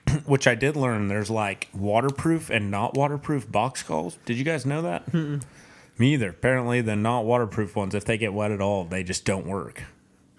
which 0.26 0.46
I 0.46 0.54
did 0.54 0.76
learn 0.76 1.08
there's 1.08 1.30
like 1.30 1.68
waterproof 1.72 2.50
and 2.50 2.70
not 2.70 2.94
waterproof 2.94 3.50
box 3.50 3.82
calls. 3.82 4.18
Did 4.26 4.36
you 4.36 4.44
guys 4.44 4.66
know 4.66 4.82
that? 4.82 5.12
Me 5.14 6.12
either. 6.14 6.30
Apparently, 6.30 6.82
the 6.82 6.96
not 6.96 7.24
waterproof 7.24 7.74
ones, 7.76 7.94
if 7.94 8.04
they 8.04 8.18
get 8.18 8.34
wet 8.34 8.50
at 8.50 8.60
all, 8.60 8.84
they 8.84 9.02
just 9.02 9.24
don't 9.24 9.46
work. 9.46 9.84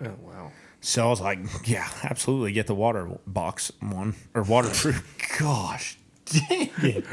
Oh 0.03 0.13
wow. 0.21 0.51
So 0.85 1.05
I 1.05 1.09
was 1.09 1.21
like, 1.21 1.39
yeah, 1.65 1.87
absolutely, 2.03 2.51
get 2.51 2.67
the 2.67 2.75
water 2.75 3.07
box 3.25 3.71
one 3.79 4.15
or 4.33 4.43
waterproof. 4.43 5.17
Gosh, 5.39 5.97
dang 6.25 6.71
it. 6.79 7.05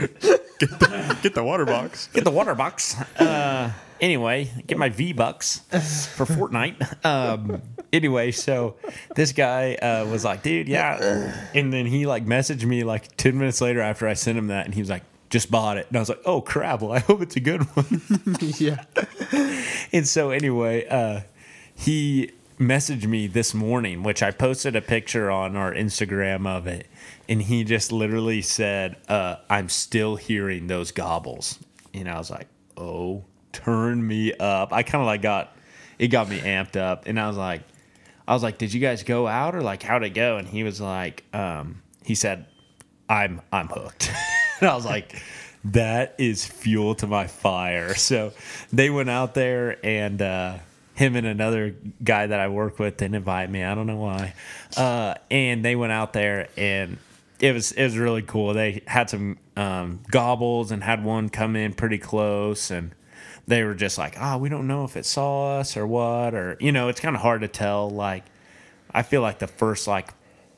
Get 1.22 1.34
the 1.34 1.44
water 1.44 1.64
box. 1.64 2.08
Get 2.08 2.24
the 2.24 2.32
water 2.32 2.56
box. 2.56 3.00
Uh, 3.16 3.70
anyway, 4.00 4.50
get 4.66 4.76
my 4.76 4.88
V 4.88 5.12
bucks 5.12 5.60
for 5.68 6.26
Fortnite. 6.26 7.04
Um, 7.04 7.62
anyway, 7.92 8.32
so 8.32 8.74
this 9.14 9.30
guy 9.30 9.76
uh, 9.76 10.04
was 10.06 10.24
like, 10.24 10.42
dude, 10.42 10.66
yeah. 10.68 11.32
And 11.54 11.72
then 11.72 11.86
he 11.86 12.06
like 12.06 12.26
messaged 12.26 12.64
me 12.64 12.82
like 12.82 13.16
10 13.18 13.38
minutes 13.38 13.60
later 13.60 13.80
after 13.80 14.08
I 14.08 14.14
sent 14.14 14.36
him 14.36 14.48
that. 14.48 14.64
And 14.66 14.74
he 14.74 14.80
was 14.80 14.90
like, 14.90 15.04
just 15.30 15.48
bought 15.48 15.78
it. 15.78 15.86
And 15.86 15.96
I 15.96 16.00
was 16.00 16.08
like, 16.08 16.22
oh, 16.26 16.40
crap. 16.40 16.82
Well, 16.82 16.90
I 16.90 16.98
hope 16.98 17.22
it's 17.22 17.36
a 17.36 17.40
good 17.40 17.62
one. 17.76 18.02
yeah. 18.58 18.84
And 19.92 20.08
so 20.08 20.30
anyway, 20.30 20.88
uh, 20.88 21.20
he 21.72 22.32
messaged 22.60 23.06
me 23.06 23.26
this 23.26 23.54
morning, 23.54 24.02
which 24.02 24.22
I 24.22 24.30
posted 24.30 24.76
a 24.76 24.82
picture 24.82 25.30
on 25.30 25.56
our 25.56 25.72
Instagram 25.72 26.46
of 26.46 26.66
it, 26.66 26.86
and 27.28 27.40
he 27.40 27.64
just 27.64 27.90
literally 27.90 28.42
said, 28.42 28.96
uh, 29.08 29.36
"I'm 29.48 29.70
still 29.70 30.16
hearing 30.16 30.66
those 30.66 30.92
gobbles," 30.92 31.58
and 31.94 32.08
I 32.08 32.18
was 32.18 32.30
like, 32.30 32.48
"Oh, 32.76 33.24
turn 33.52 34.06
me 34.06 34.34
up!" 34.34 34.72
I 34.72 34.82
kind 34.82 35.00
of 35.00 35.06
like 35.06 35.22
got 35.22 35.56
it 35.98 36.08
got 36.08 36.28
me 36.28 36.38
amped 36.38 36.76
up, 36.76 37.06
and 37.06 37.18
I 37.18 37.26
was 37.28 37.38
like, 37.38 37.62
I 38.28 38.34
was 38.34 38.42
like, 38.42 38.58
"Did 38.58 38.74
you 38.74 38.80
guys 38.80 39.02
go 39.02 39.26
out 39.26 39.54
or 39.54 39.62
like 39.62 39.82
how'd 39.82 40.04
it 40.04 40.10
go?" 40.10 40.36
And 40.36 40.46
he 40.46 40.62
was 40.62 40.80
like, 40.80 41.24
um, 41.32 41.82
he 42.04 42.14
said, 42.14 42.44
"I'm 43.08 43.40
I'm 43.50 43.68
hooked," 43.68 44.12
and 44.60 44.68
I 44.68 44.74
was 44.74 44.84
like. 44.84 45.20
That 45.62 46.14
is 46.16 46.46
fuel 46.46 46.94
to 46.94 47.06
my 47.06 47.26
fire. 47.26 47.94
So 47.94 48.32
they 48.72 48.88
went 48.88 49.10
out 49.10 49.34
there 49.34 49.76
and 49.84 50.22
uh, 50.22 50.56
him 50.94 51.16
and 51.16 51.26
another 51.26 51.74
guy 52.02 52.26
that 52.26 52.40
I 52.40 52.48
work 52.48 52.78
with 52.78 52.98
didn't 52.98 53.14
invite 53.14 53.50
me. 53.50 53.64
I 53.64 53.74
don't 53.74 53.86
know 53.86 53.96
why. 53.96 54.34
Uh, 54.76 55.14
and 55.30 55.64
they 55.64 55.76
went 55.76 55.92
out 55.92 56.12
there 56.12 56.48
and 56.56 56.98
it 57.40 57.52
was 57.52 57.72
it 57.72 57.84
was 57.84 57.96
really 57.96 58.22
cool. 58.22 58.52
They 58.52 58.82
had 58.86 59.08
some 59.08 59.38
um, 59.56 60.00
gobbles 60.10 60.70
and 60.70 60.84
had 60.84 61.04
one 61.04 61.28
come 61.28 61.56
in 61.56 61.72
pretty 61.72 61.98
close 61.98 62.70
and 62.70 62.94
they 63.46 63.64
were 63.64 63.74
just 63.74 63.98
like, 63.98 64.16
"Oh, 64.20 64.38
we 64.38 64.48
don't 64.48 64.66
know 64.66 64.84
if 64.84 64.96
it 64.96 65.06
saw 65.06 65.58
us 65.58 65.76
or 65.76 65.86
what 65.86 66.34
or 66.34 66.56
you 66.60 66.70
know, 66.70 66.88
it's 66.88 67.00
kind 67.00 67.16
of 67.16 67.22
hard 67.22 67.40
to 67.40 67.48
tell 67.48 67.88
like 67.88 68.24
I 68.92 69.02
feel 69.02 69.22
like 69.22 69.38
the 69.38 69.46
first 69.46 69.86
like 69.86 70.12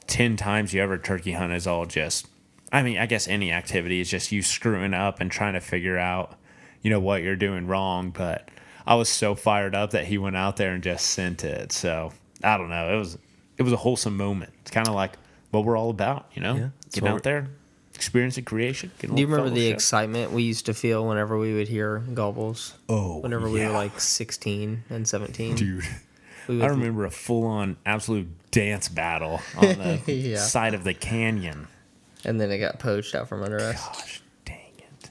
10 0.09 0.37
times 0.37 0.75
you 0.75 0.83
ever 0.83 0.99
turkey 0.99 1.33
hunt 1.33 1.53
is 1.53 1.67
all 1.67 1.87
just 1.87 2.27
I 2.73 2.83
mean, 2.83 2.97
I 2.99 3.07
guess 3.07 3.29
any 3.29 3.53
activity 3.53 4.01
is 4.01 4.11
just 4.11 4.33
you 4.33 4.43
screwing 4.43 4.95
up 4.95 5.21
and 5.21 5.31
trying 5.31 5.53
to 5.53 5.61
figure 5.61 5.99
out, 5.99 6.35
you 6.81 6.91
know, 6.91 7.01
what 7.01 7.23
you're 7.23 7.37
doing 7.37 7.67
wrong. 7.67 8.11
But 8.11 8.49
I 8.87 8.95
was 8.97 9.09
so 9.09 9.35
fired 9.35 9.75
up 9.75 9.91
that 9.93 10.07
he 10.07 10.19
went 10.19 10.37
out 10.37 10.57
there 10.57 10.73
and 10.73 10.83
just 10.83 11.07
sent 11.07 11.45
it. 11.45 11.73
So 11.73 12.13
I 12.43 12.57
don't 12.59 12.69
know. 12.71 12.95
It 12.95 12.99
was 12.99 13.19
it 13.59 13.63
was 13.63 13.73
a 13.73 13.77
wholesome 13.77 14.17
moment. 14.17 14.53
It's 14.63 14.71
kind 14.71 14.89
of 14.89 14.95
like 14.95 15.13
what 15.51 15.65
we're 15.65 15.77
all 15.77 15.91
about, 15.91 16.27
you 16.35 16.43
know, 16.43 16.55
Yeah, 16.57 16.69
getting 16.93 17.09
out 17.11 17.23
there, 17.23 17.49
experiencing 17.95 18.45
creation. 18.45 18.91
Do 18.99 19.09
you 19.15 19.27
remember 19.27 19.51
the 19.51 19.67
excitement 19.69 20.33
we 20.33 20.43
used 20.43 20.67
to 20.67 20.75
feel 20.75 21.07
whenever 21.07 21.39
we 21.39 21.55
would 21.55 21.69
hear 21.69 21.99
gobbles? 22.15 22.75
Oh, 22.89 23.19
Whenever 23.19 23.49
we 23.51 23.61
were 23.61 23.73
like 23.73 24.01
16 24.01 24.85
and 24.91 25.07
17? 25.07 25.55
dude? 25.57 25.85
I 26.49 26.67
remember 26.67 27.05
a 27.05 27.11
full 27.11 27.45
on 27.47 27.77
absolute 27.87 28.27
dance 28.51 28.89
battle 28.89 29.41
on 29.57 29.79
the 29.79 30.01
Yeah. 30.13 30.39
side 30.39 30.75
of 30.75 30.83
the 30.83 30.93
canyon. 30.95 31.69
And 32.25 32.41
then 32.41 32.51
it 32.51 32.59
got 32.59 32.79
poached 32.81 33.15
out 33.15 33.29
from 33.29 33.43
under 33.45 33.59
us. 33.61 33.77
Gosh, 33.87 34.23
dang 34.45 34.73
it! 34.79 35.11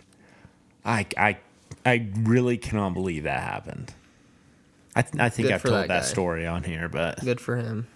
I 0.83 1.05
I 1.15 1.37
I 1.85 2.07
really 2.19 2.57
cannot 2.57 2.93
believe 2.93 3.23
that 3.23 3.41
happened. 3.41 3.93
I 4.95 5.01
th- 5.03 5.21
I 5.21 5.29
think 5.29 5.47
Good 5.47 5.53
I've 5.55 5.63
told 5.63 5.75
that 5.75 5.87
that, 5.87 6.05
story 6.05 6.45
on 6.45 6.63
here, 6.63 6.89
but 6.89 7.19
Good 7.21 7.39
for 7.39 7.55
him. 7.55 7.87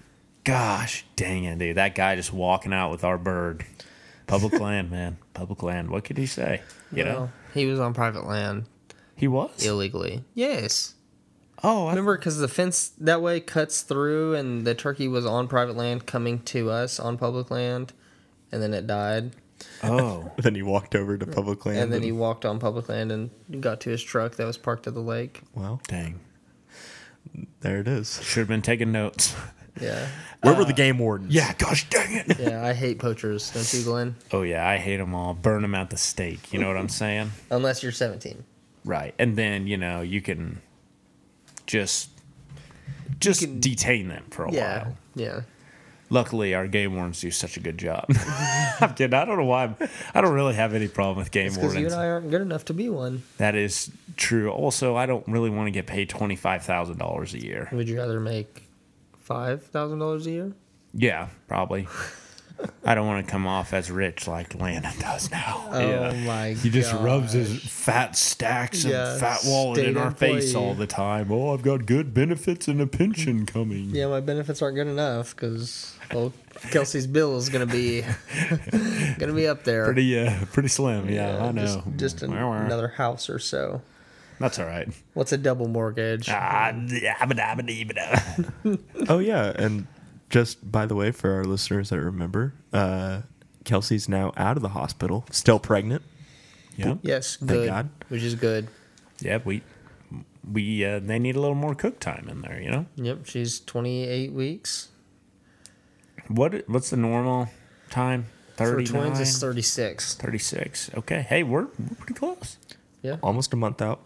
gosh, 0.44 1.06
dang 1.16 1.44
it, 1.44 1.60
dude! 1.60 1.76
That 1.78 1.94
guy 1.96 2.16
just 2.16 2.32
walking 2.34 2.72
out 2.74 2.90
with 2.92 3.04
our 3.04 3.18
bird, 3.18 3.66
public 4.28 4.54
land, 4.62 4.90
man, 4.92 5.18
public 5.34 5.62
land. 5.62 5.90
What 5.90 6.04
could 6.06 6.18
he 6.18 6.26
say? 6.26 6.62
You 6.92 7.04
know, 7.04 7.12
Well, 7.14 7.32
he 7.54 7.66
was 7.66 7.80
on 7.80 7.94
private 7.94 8.26
land 8.26 8.66
he 9.16 9.28
was. 9.28 9.66
illegally. 9.66 10.24
Yes. 10.34 10.94
Oh, 11.64 11.88
I, 11.88 11.90
Remember, 11.92 12.18
because 12.18 12.38
the 12.38 12.48
fence 12.48 12.90
that 13.00 13.22
way 13.22 13.40
cuts 13.40 13.82
through, 13.82 14.36
and 14.36 14.66
the 14.68 14.76
turkey 14.76 15.08
was 15.08 15.26
on 15.26 15.48
private 15.48 15.76
land 15.76 16.06
coming 16.06 16.40
to 16.44 16.70
us 16.70 17.00
on 17.00 17.18
public 17.18 17.50
land, 17.52 17.92
and 18.52 18.62
then 18.62 18.74
it 18.74 18.88
died. 18.88 19.32
Oh, 19.84 20.32
Then 20.38 20.56
he 20.56 20.62
walked 20.64 20.96
over 20.96 21.18
to 21.18 21.26
public 21.28 21.66
land. 21.66 21.80
And 21.80 21.94
then 21.94 22.02
he 22.04 22.12
walked 22.12 22.46
on 22.46 22.60
public 22.60 22.90
land 22.90 23.12
and 23.12 23.30
got 23.62 23.82
to 23.82 23.90
his 23.90 24.02
truck 24.04 24.36
that 24.36 24.46
was 24.46 24.58
parked 24.58 24.88
at 24.88 24.94
the 24.94 25.00
lake. 25.02 25.42
Well, 25.54 25.82
dang. 25.88 26.20
There 27.62 27.80
it 27.80 27.88
is. 27.88 28.22
Should 28.24 28.40
have 28.42 28.48
been 28.48 28.62
taking 28.62 28.92
notes. 28.92 29.36
Yeah. 29.82 30.08
Where 30.42 30.54
were 30.54 30.64
the 30.64 30.72
uh, 30.72 30.76
game 30.78 31.00
wardens? 31.00 31.34
Yeah, 31.36 31.52
gosh 31.58 31.90
dang 31.90 32.14
it. 32.16 32.40
Yeah, 32.40 32.66
I 32.66 32.72
hate 32.72 32.98
poachers, 32.98 33.52
don't 33.52 33.74
you, 33.74 33.84
Glen? 33.84 34.16
Oh 34.32 34.44
yeah, 34.44 34.66
I 34.66 34.78
hate 34.78 34.96
them 34.96 35.14
all. 35.14 35.34
Burn 35.34 35.64
them 35.64 35.76
at 35.76 35.90
the 35.90 35.98
stake. 35.98 36.54
You 36.54 36.60
know 36.62 36.70
what 36.70 36.78
I'm 36.78 36.88
saying? 36.88 37.32
Unless 37.52 37.84
you're 37.84 37.92
17. 37.92 38.42
Right. 38.86 39.14
And 39.20 39.36
then 39.36 39.68
you 39.68 39.76
know 39.76 40.00
you 40.00 40.22
can 40.22 40.62
just 41.66 42.10
just 43.20 43.42
can- 43.42 43.60
detain 43.60 44.08
them 44.08 44.24
for 44.30 44.46
a 44.46 44.52
Yeah. 44.54 44.84
while. 44.86 44.98
Yeah. 45.16 45.42
Luckily, 46.16 46.54
our 46.56 46.66
game 46.68 46.96
wardens 46.96 47.20
do 47.20 47.30
such 47.30 47.58
a 47.58 47.60
good 47.60 47.78
job. 47.78 48.06
I'm 48.80 48.94
kidding. 48.94 49.14
I 49.14 49.26
don't 49.26 49.38
know 49.38 49.46
why. 49.46 49.66
I'm, 49.66 49.76
I 50.14 50.22
don't 50.22 50.34
really 50.34 50.54
have 50.54 50.74
any 50.74 50.88
problem 50.88 51.18
with 51.18 51.30
game 51.32 51.54
Because 51.54 51.76
you 51.76 51.86
and 51.88 51.94
I 51.94 52.08
aren't 52.08 52.32
good 52.32 52.42
enough 52.42 52.64
to 52.66 52.74
be 52.74 52.88
one. 52.88 53.24
That 53.38 53.56
is 53.56 53.92
true. 54.16 54.50
Also, 54.50 54.96
I 54.96 55.06
don't 55.06 55.28
really 55.28 55.50
want 55.50 55.68
to 55.68 55.72
get 55.72 55.88
paid 55.88 56.08
twenty 56.08 56.36
five 56.38 56.64
thousand 56.64 56.98
dollars 57.00 57.34
a 57.34 57.44
year. 57.44 57.68
Would 57.72 57.90
you 57.90 57.98
rather 57.98 58.20
make 58.20 58.64
$5,000 59.28 60.26
a 60.26 60.30
year? 60.30 60.52
Yeah, 60.94 61.28
probably. 61.48 61.88
I 62.86 62.96
don't 62.96 63.06
want 63.06 63.26
to 63.26 63.30
come 63.30 63.46
off 63.48 63.74
as 63.74 63.92
rich 63.92 64.28
like 64.28 64.56
Landon 64.56 64.94
does 65.00 65.30
now. 65.30 65.64
Oh 65.76 65.80
yeah. 65.80 66.26
my 66.26 66.54
He 66.54 66.70
just 66.70 66.94
rubs 66.94 67.34
his 67.34 67.62
fat 67.62 68.16
stacks 68.16 68.86
and 68.86 69.20
fat 69.20 69.42
wallet 69.44 69.86
in 69.86 69.98
our 69.98 70.12
face 70.12 70.56
all 70.56 70.74
the 70.74 70.88
time. 70.88 71.30
Oh, 71.34 71.54
I've 71.54 71.64
got 71.64 71.86
good 71.86 72.14
benefits 72.14 72.70
and 72.70 72.80
a 72.80 72.88
pension 72.88 73.46
coming. 73.46 73.90
Yeah, 73.90 74.08
my 74.08 74.22
benefits 74.22 74.62
aren't 74.62 74.76
good 74.76 74.88
enough 74.88 75.36
because 75.36 75.95
well, 76.14 76.34
Kelsey's 76.72 77.08
bill 77.08 77.38
is 77.38 77.50
gonna 77.50 77.66
be 77.66 78.02
gonna 79.20 79.34
be 79.34 79.48
up 79.48 79.64
there. 79.64 79.86
Pretty, 79.86 80.20
uh, 80.20 80.46
pretty 80.54 80.70
slim. 80.70 81.10
Yeah, 81.10 81.38
I 81.46 81.52
know. 81.52 81.62
Just, 81.62 81.98
just 81.98 82.22
an- 82.24 82.34
another 82.34 82.90
house 82.90 83.30
or 83.30 83.40
so. 83.40 83.82
That's 84.40 84.60
all 84.60 84.66
right. 84.66 84.90
What's 85.14 85.32
a 85.32 85.38
double 85.38 85.68
mortgage? 85.68 86.28
Ah, 86.30 86.72
yabba 86.74 87.34
dabba 87.34 87.66
dee 87.66 87.84
ba 87.86 87.94
da. 87.94 88.76
Oh 89.08 89.20
yeah, 89.20 89.54
and 89.56 89.88
just 90.30 90.70
by 90.72 90.86
the 90.86 90.96
way, 90.96 91.12
for 91.12 91.32
our 91.32 91.46
listeners 91.46 91.90
that 91.90 92.00
remember, 92.02 92.54
uh, 92.74 93.22
Kelsey's 93.64 94.10
now 94.10 94.34
out 94.36 94.58
of 94.58 94.62
the 94.64 94.70
hospital, 94.70 95.26
still 95.32 95.60
pregnant. 95.60 96.04
Yep. 96.78 97.00
yes, 97.04 97.38
Thank 97.38 97.50
good. 97.50 97.68
God. 97.68 97.90
Which 98.10 98.24
is 98.24 98.36
good. 98.36 98.68
Yeah, 99.22 99.40
we 99.46 99.62
we 100.52 100.84
uh, 100.84 101.00
they 101.00 101.18
need 101.20 101.38
a 101.38 101.40
little 101.40 101.56
more 101.56 101.74
cook 101.74 102.00
time 102.02 102.28
in 102.30 102.42
there. 102.42 102.60
You 102.62 102.72
know 102.72 102.86
Yep, 102.98 103.26
she's 103.28 103.62
28 103.62 104.34
weeks. 104.34 104.90
What? 106.28 106.68
What's 106.70 106.90
the 106.90 106.98
normal 106.98 107.50
time? 107.90 108.26
For 108.56 108.66
Thirty 108.66 108.86
twins, 108.86 109.14
nine. 109.14 109.22
it's 109.22 109.38
36. 109.40 110.16
36. 110.16 110.92
Okay. 110.96 111.22
Hey, 111.24 111.44
we're, 111.44 111.64
we're 111.78 111.96
pretty 111.98 112.14
close. 112.14 112.58
Yeah. 113.02 113.18
Almost 113.22 113.52
a 113.54 113.58
month 113.58 113.82
out. 113.82 114.00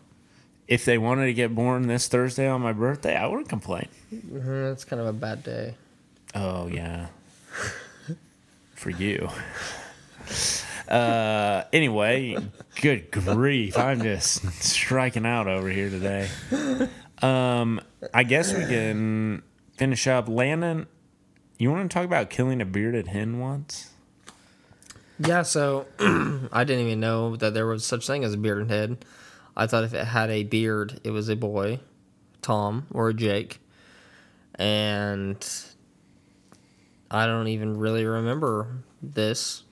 If 0.68 0.86
they 0.86 0.98
wanted 0.98 1.26
to 1.28 1.34
get 1.34 1.54
born 1.54 1.88
this 1.88 2.08
Thursday 2.08 2.48
on 2.48 2.62
my 2.62 2.74
birthday, 2.74 3.16
I 3.16 3.28
wouldn't 3.28 3.48
complain. 3.50 3.88
Mhm, 4.14 4.70
That's 4.70 4.86
kind 4.86 5.00
of 5.00 5.08
a 5.08 5.14
bad 5.14 5.44
day. 5.44 5.76
Oh, 6.36 6.68
yeah. 6.68 7.08
For 8.76 8.90
you. 8.90 9.30
Uh, 10.88 11.64
anyway, 11.74 12.38
good 12.82 13.12
grief. 13.12 13.78
I'm 13.78 14.02
just 14.02 14.52
striking 14.64 15.26
out 15.26 15.48
over 15.48 15.70
here 15.70 15.90
today. 15.90 16.28
Um, 17.22 17.82
I 18.14 18.24
guess 18.24 18.54
we 18.54 18.66
can 18.66 19.44
finish 19.78 20.08
up. 20.08 20.28
Landon, 20.28 20.88
you 21.60 21.72
want 21.72 21.90
to 21.90 21.94
talk 21.94 22.06
about 22.06 22.30
killing 22.30 22.62
a 22.62 22.66
bearded 22.66 23.08
hen 23.08 23.40
once? 23.40 23.92
Yeah, 25.20 25.42
so 25.42 25.86
I 26.00 26.64
didn't 26.64 26.86
even 26.86 27.00
know 27.00 27.36
that 27.36 27.54
there 27.54 27.68
was 27.68 27.86
such 27.86 28.08
thing 28.08 28.24
as 28.24 28.34
a 28.34 28.38
bearded 28.38 28.70
head. 28.70 29.04
I 29.56 29.68
thought 29.68 29.84
if 29.84 29.94
it 29.94 30.06
had 30.06 30.30
a 30.30 30.44
beard, 30.44 31.02
it 31.04 31.12
was 31.12 31.28
a 31.28 31.36
boy, 31.36 31.82
Tom 32.42 32.88
or 32.94 33.12
Jake. 33.12 33.60
And 34.56 35.46
I 37.12 37.26
don't 37.26 37.48
even 37.50 37.78
really 37.78 38.06
remember 38.06 38.68
this 39.02 39.64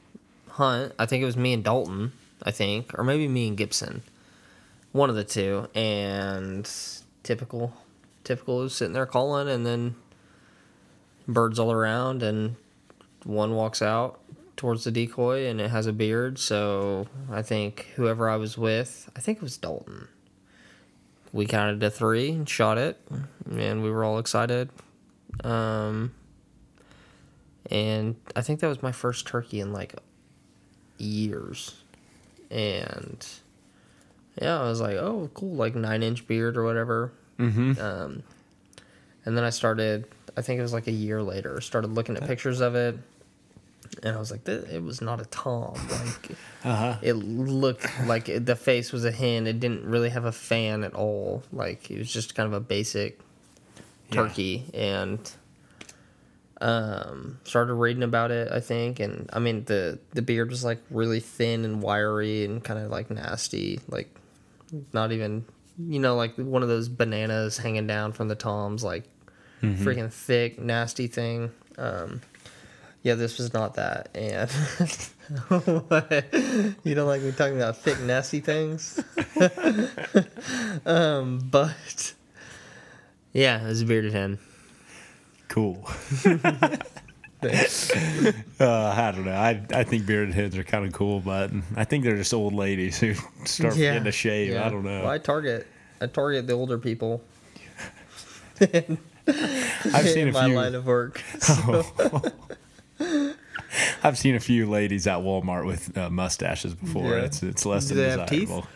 hunt. 0.49 0.93
I 0.99 1.05
think 1.05 1.21
it 1.21 1.25
was 1.25 1.37
me 1.37 1.53
and 1.53 1.63
Dalton, 1.63 2.11
I 2.43 2.51
think, 2.51 2.97
or 2.99 3.03
maybe 3.03 3.27
me 3.27 3.47
and 3.47 3.57
Gibson. 3.57 4.03
One 4.91 5.09
of 5.09 5.15
the 5.15 5.23
two. 5.23 5.69
And 5.73 6.69
typical 7.23 7.73
typical 8.27 8.63
is 8.63 8.75
sitting 8.75 8.93
there 8.93 9.05
calling 9.05 9.47
and 9.47 9.65
then 9.65 9.95
birds 11.27 11.59
all 11.59 11.71
around 11.71 12.23
and 12.23 12.55
one 13.23 13.53
walks 13.53 13.81
out 13.81 14.19
towards 14.55 14.83
the 14.85 14.91
decoy 14.91 15.47
and 15.47 15.61
it 15.61 15.69
has 15.69 15.85
a 15.85 15.93
beard. 15.93 16.39
So 16.39 17.07
i 17.31 17.41
think 17.41 17.91
whoever 17.95 18.29
i 18.29 18.35
was 18.35 18.57
with 18.57 19.09
i 19.15 19.19
think 19.19 19.37
it 19.37 19.43
was 19.43 19.57
dalton. 19.57 20.07
We 21.33 21.45
counted 21.45 21.79
to 21.81 21.89
three 21.89 22.31
and 22.31 22.47
shot 22.47 22.77
it 22.77 22.99
and 23.49 23.83
we 23.83 23.91
were 23.91 24.03
all 24.03 24.19
excited. 24.19 24.69
Um, 25.43 26.13
and 27.69 28.15
i 28.35 28.41
think 28.41 28.61
that 28.61 28.67
was 28.67 28.81
my 28.81 28.91
first 28.91 29.27
turkey 29.27 29.59
in 29.59 29.73
like 29.73 29.95
years. 30.97 31.83
And 32.49 33.25
yeah 34.41 34.61
i 34.61 34.69
was 34.69 34.79
like 34.79 34.95
oh 34.97 35.29
cool 35.33 35.55
like 35.55 35.75
nine 35.75 36.03
inch 36.03 36.27
beard 36.27 36.57
or 36.57 36.63
whatever. 36.63 37.11
Mm-hmm. 37.37 37.79
um, 37.79 38.23
and 39.27 39.35
then 39.35 39.43
I 39.43 39.49
started, 39.49 40.07
I 40.37 40.41
think 40.41 40.59
it 40.59 40.61
was 40.61 40.71
like 40.73 40.87
a 40.87 40.91
year 40.91 41.21
later, 41.21 41.59
started 41.61 41.91
looking 41.91 42.15
at 42.15 42.25
pictures 42.27 42.61
of 42.61 42.75
it. 42.75 42.97
And 44.03 44.15
I 44.15 44.19
was 44.19 44.29
like, 44.31 44.47
it 44.47 44.83
was 44.83 45.01
not 45.01 45.19
a 45.21 45.25
Tom. 45.25 45.73
Like, 45.89 46.31
Uh-huh. 46.63 46.97
it 47.01 47.13
looked 47.13 47.87
like 48.05 48.29
it, 48.29 48.45
the 48.45 48.55
face 48.55 48.91
was 48.93 49.03
a 49.05 49.11
hen. 49.11 49.47
It 49.47 49.59
didn't 49.59 49.85
really 49.85 50.09
have 50.09 50.25
a 50.25 50.31
fan 50.31 50.83
at 50.83 50.93
all. 50.93 51.41
Like, 51.51 51.89
it 51.89 51.97
was 51.97 52.11
just 52.11 52.35
kind 52.35 52.45
of 52.47 52.53
a 52.53 52.59
basic 52.59 53.19
Yeah. 54.11 54.27
turkey. 54.27 54.65
And 54.73 55.19
um, 56.59 57.39
started 57.43 57.73
reading 57.75 58.03
about 58.03 58.31
it, 58.31 58.51
I 58.51 58.59
think. 58.59 58.99
And 58.99 59.29
I 59.33 59.39
mean, 59.39 59.63
the, 59.65 59.99
the 60.13 60.21
beard 60.21 60.49
was 60.49 60.63
like 60.63 60.79
really 60.89 61.19
thin 61.19 61.65
and 61.65 61.81
wiry 61.81 62.45
and 62.45 62.63
kind 62.63 62.79
of 62.79 62.89
like 62.91 63.09
nasty. 63.11 63.79
Like, 63.87 64.13
not 64.93 65.11
even, 65.11 65.45
you 65.79 65.99
know, 65.99 66.15
like 66.15 66.35
one 66.35 66.63
of 66.63 66.69
those 66.69 66.89
bananas 66.89 67.57
hanging 67.57 67.87
down 67.87 68.11
from 68.11 68.27
the 68.27 68.35
toms, 68.35 68.83
like 68.83 69.05
freaking 69.61 70.11
thick, 70.11 70.59
nasty 70.59 71.07
thing. 71.07 71.51
Um, 71.77 72.21
yeah, 73.03 73.15
this 73.15 73.37
was 73.37 73.53
not 73.53 73.75
that. 73.75 74.09
And 74.15 74.49
you 76.83 76.95
don't 76.95 77.07
like 77.07 77.21
me 77.21 77.31
talking 77.31 77.55
about 77.55 77.77
thick, 77.77 77.99
nasty 78.01 78.39
things? 78.39 78.99
um, 80.85 81.39
but 81.49 82.13
yeah, 83.33 83.63
it 83.63 83.67
was 83.67 83.81
a 83.81 83.85
bearded 83.85 84.13
hen. 84.13 84.39
Cool. 85.47 85.87
uh, 86.25 87.49
I 88.59 89.11
don't 89.15 89.25
know. 89.25 89.31
I 89.31 89.63
I 89.71 89.83
think 89.83 90.05
bearded 90.05 90.33
heads 90.33 90.57
are 90.57 90.63
kind 90.63 90.85
of 90.85 90.91
cool, 90.91 91.19
but 91.19 91.51
I 91.75 91.85
think 91.85 92.03
they're 92.03 92.17
just 92.17 92.33
old 92.33 92.53
ladies 92.53 92.99
who 92.99 93.13
start 93.45 93.75
getting 93.75 94.03
to 94.03 94.11
shave. 94.11 94.57
I 94.57 94.69
don't 94.69 94.83
know. 94.83 95.03
Well, 95.03 95.11
I 95.11 95.17
target, 95.17 95.67
I 96.01 96.07
target 96.07 96.47
the 96.47 96.53
older 96.53 96.77
people. 96.77 97.23
I've 99.27 100.07
seen 100.09 100.25
a 100.25 100.27
in 100.27 100.33
my 100.33 100.45
few. 100.45 100.55
line 100.55 100.75
of 100.75 100.85
work. 100.85 101.21
I've 104.03 104.17
seen 104.17 104.35
a 104.35 104.39
few 104.39 104.69
ladies 104.69 105.05
at 105.07 105.19
Walmart 105.19 105.65
with 105.65 105.95
uh, 105.97 106.09
mustaches 106.09 106.73
before. 106.73 107.17
Yeah. 107.17 107.23
It's 107.25 107.43
it's 107.43 107.65
less 107.65 107.87
Do 107.87 107.95
than 107.95 108.03
they 108.03 108.09
have 108.11 108.29
teeth? 108.29 108.41
desirable. 108.47 108.67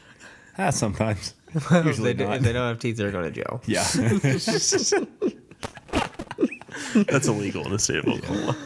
Ah, 0.57 0.69
sometimes. 0.69 1.33
if, 1.55 1.71
Usually 1.85 2.13
they 2.13 2.19
do, 2.19 2.25
not. 2.29 2.37
if 2.37 2.43
they 2.43 2.53
don't 2.53 2.67
have 2.67 2.79
teeth, 2.79 2.97
they're 2.97 3.11
going 3.11 3.25
to 3.25 3.31
jail. 3.31 3.61
Yeah. 3.67 3.83
That's 6.93 7.27
illegal 7.27 7.65
in 7.65 7.71
the 7.71 7.79
state 7.79 7.97
of 7.99 8.07
Oklahoma. 8.07 8.57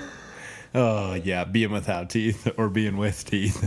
oh 0.74 1.14
yeah, 1.14 1.44
being 1.44 1.72
without 1.72 2.10
teeth 2.10 2.52
or 2.58 2.70
being 2.70 2.98
with 2.98 3.26
teeth. 3.26 3.62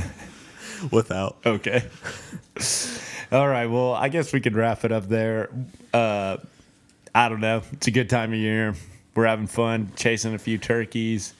Without. 0.92 1.38
Okay. 1.46 1.84
All 3.32 3.48
right. 3.48 3.66
Well, 3.66 3.94
I 3.94 4.08
guess 4.08 4.32
we 4.32 4.40
could 4.40 4.54
wrap 4.54 4.84
it 4.84 4.92
up 4.92 5.08
there. 5.08 5.48
Uh, 5.92 6.38
I 7.18 7.28
don't 7.28 7.40
know. 7.40 7.62
It's 7.72 7.88
a 7.88 7.90
good 7.90 8.08
time 8.08 8.32
of 8.32 8.38
year. 8.38 8.76
We're 9.16 9.26
having 9.26 9.48
fun 9.48 9.90
chasing 9.96 10.34
a 10.34 10.38
few 10.38 10.56
turkeys, 10.56 11.34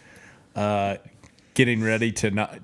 uh, 0.57 0.97
getting 1.55 1.85
ready 1.85 2.11
to 2.11 2.33
not, 2.33 2.59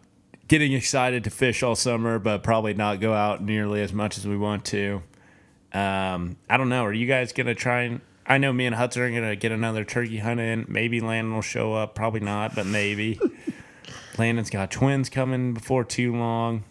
getting 0.49 0.73
excited 0.73 1.23
to 1.23 1.31
fish 1.31 1.63
all 1.63 1.77
summer, 1.77 2.19
but 2.19 2.43
probably 2.43 2.75
not 2.75 2.99
go 2.99 3.13
out 3.15 3.41
nearly 3.41 3.83
as 3.83 3.93
much 3.93 4.19
as 4.19 4.27
we 4.27 4.37
want 4.37 4.65
to. 4.65 5.01
Um, 5.73 6.35
I 6.51 6.57
don't 6.57 6.69
know. 6.69 6.85
Are 6.85 6.93
you 6.93 7.07
guys 7.07 7.33
gonna 7.33 7.55
try 7.55 7.83
and? 7.83 8.01
I 8.27 8.39
know 8.39 8.53
me 8.53 8.67
and 8.67 8.75
Hudson 8.75 9.03
are 9.03 9.11
gonna 9.13 9.37
get 9.37 9.53
another 9.53 9.85
turkey 9.85 10.19
hunt 10.19 10.41
in. 10.41 10.65
Maybe 10.67 11.01
Landon 11.01 11.35
will 11.35 11.41
show 11.41 11.73
up. 11.73 11.95
Probably 11.95 12.19
not, 12.19 12.57
but 12.57 12.67
maybe. 12.67 13.21
Landon's 14.19 14.51
got 14.51 14.73
twins 14.73 15.09
coming 15.09 15.55
before 15.55 15.85
too 15.85 16.17
long. 16.17 16.65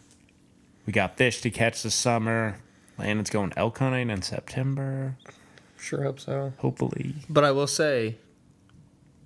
We 0.85 0.91
got 0.91 1.15
fish 1.15 1.39
to 1.39 1.49
catch 1.49 1.83
this 1.83 1.95
summer. 1.95 2.57
Landon's 2.97 3.29
going 3.29 3.53
elk 3.55 3.77
hunting 3.77 4.09
in 4.09 4.21
September, 4.21 5.15
Sure 5.83 6.03
hope 6.03 6.19
so. 6.19 6.53
hopefully. 6.59 7.13
But 7.29 7.43
I 7.43 7.51
will 7.51 7.67
say, 7.67 8.15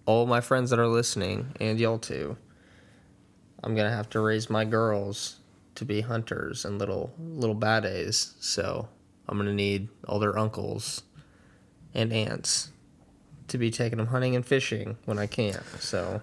all 0.07 0.25
my 0.25 0.41
friends 0.41 0.71
that 0.71 0.79
are 0.79 0.87
listening, 0.87 1.53
and 1.59 1.79
y'all 1.79 1.99
too, 1.99 2.35
I'm 3.63 3.75
gonna 3.75 3.91
have 3.91 4.09
to 4.11 4.19
raise 4.19 4.49
my 4.49 4.65
girls 4.65 5.37
to 5.75 5.85
be 5.85 6.01
hunters 6.01 6.65
and 6.65 6.79
little 6.79 7.13
little 7.19 7.53
bad 7.55 7.85
A's. 7.85 8.33
So 8.39 8.89
I'm 9.29 9.37
gonna 9.37 9.53
need 9.53 9.89
all 10.07 10.17
their 10.17 10.35
uncles 10.35 11.03
and 11.93 12.11
aunts 12.11 12.71
to 13.49 13.59
be 13.59 13.69
taking 13.69 13.97
them 13.99 14.07
hunting 14.07 14.35
and 14.35 14.43
fishing 14.43 14.97
when 15.05 15.19
I 15.19 15.27
can. 15.27 15.61
So, 15.79 16.21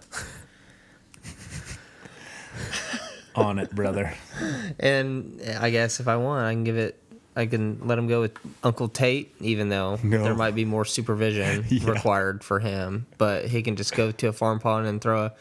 On 3.37 3.61
it, 3.61 3.72
brother. 3.72 4.14
and 4.80 5.41
I 5.61 5.70
guess 5.70 6.01
if 6.01 6.09
I 6.09 6.16
want, 6.16 6.45
I 6.45 6.53
can 6.53 6.64
give 6.64 6.76
it. 6.76 7.01
I 7.37 7.47
can 7.47 7.80
let 7.87 7.99
him 7.99 8.07
go 8.07 8.20
with 8.20 8.32
Uncle 8.62 8.89
Tate, 8.89 9.35
even 9.41 9.68
though 9.68 9.99
No. 10.03 10.22
there 10.22 10.35
might 10.37 10.55
be 10.55 10.64
more 10.64 10.85
supervision 10.85 11.64
Yeah. 11.68 11.91
required 11.91 12.45
for 12.45 12.61
him. 12.61 13.07
But 13.18 13.47
he 13.47 13.62
can 13.62 13.74
just 13.76 13.95
go 13.97 14.12
to 14.12 14.28
a 14.28 14.32
farm 14.32 14.61
pond 14.61 14.87
and 14.87 15.01
throw 15.01 15.24
a 15.26 15.32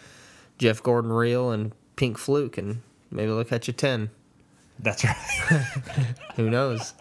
Jeff 0.58 0.82
Gordon 0.82 1.12
reel 1.14 1.52
and 1.52 1.72
pink 1.96 2.18
fluke, 2.18 2.58
and 2.58 2.82
maybe 3.12 3.32
look 3.32 3.52
at 3.52 3.68
you 3.68 3.74
ten. 3.74 4.10
That's 4.80 5.04
right. 5.04 5.16
Who 6.36 6.50
knows? 6.50 6.94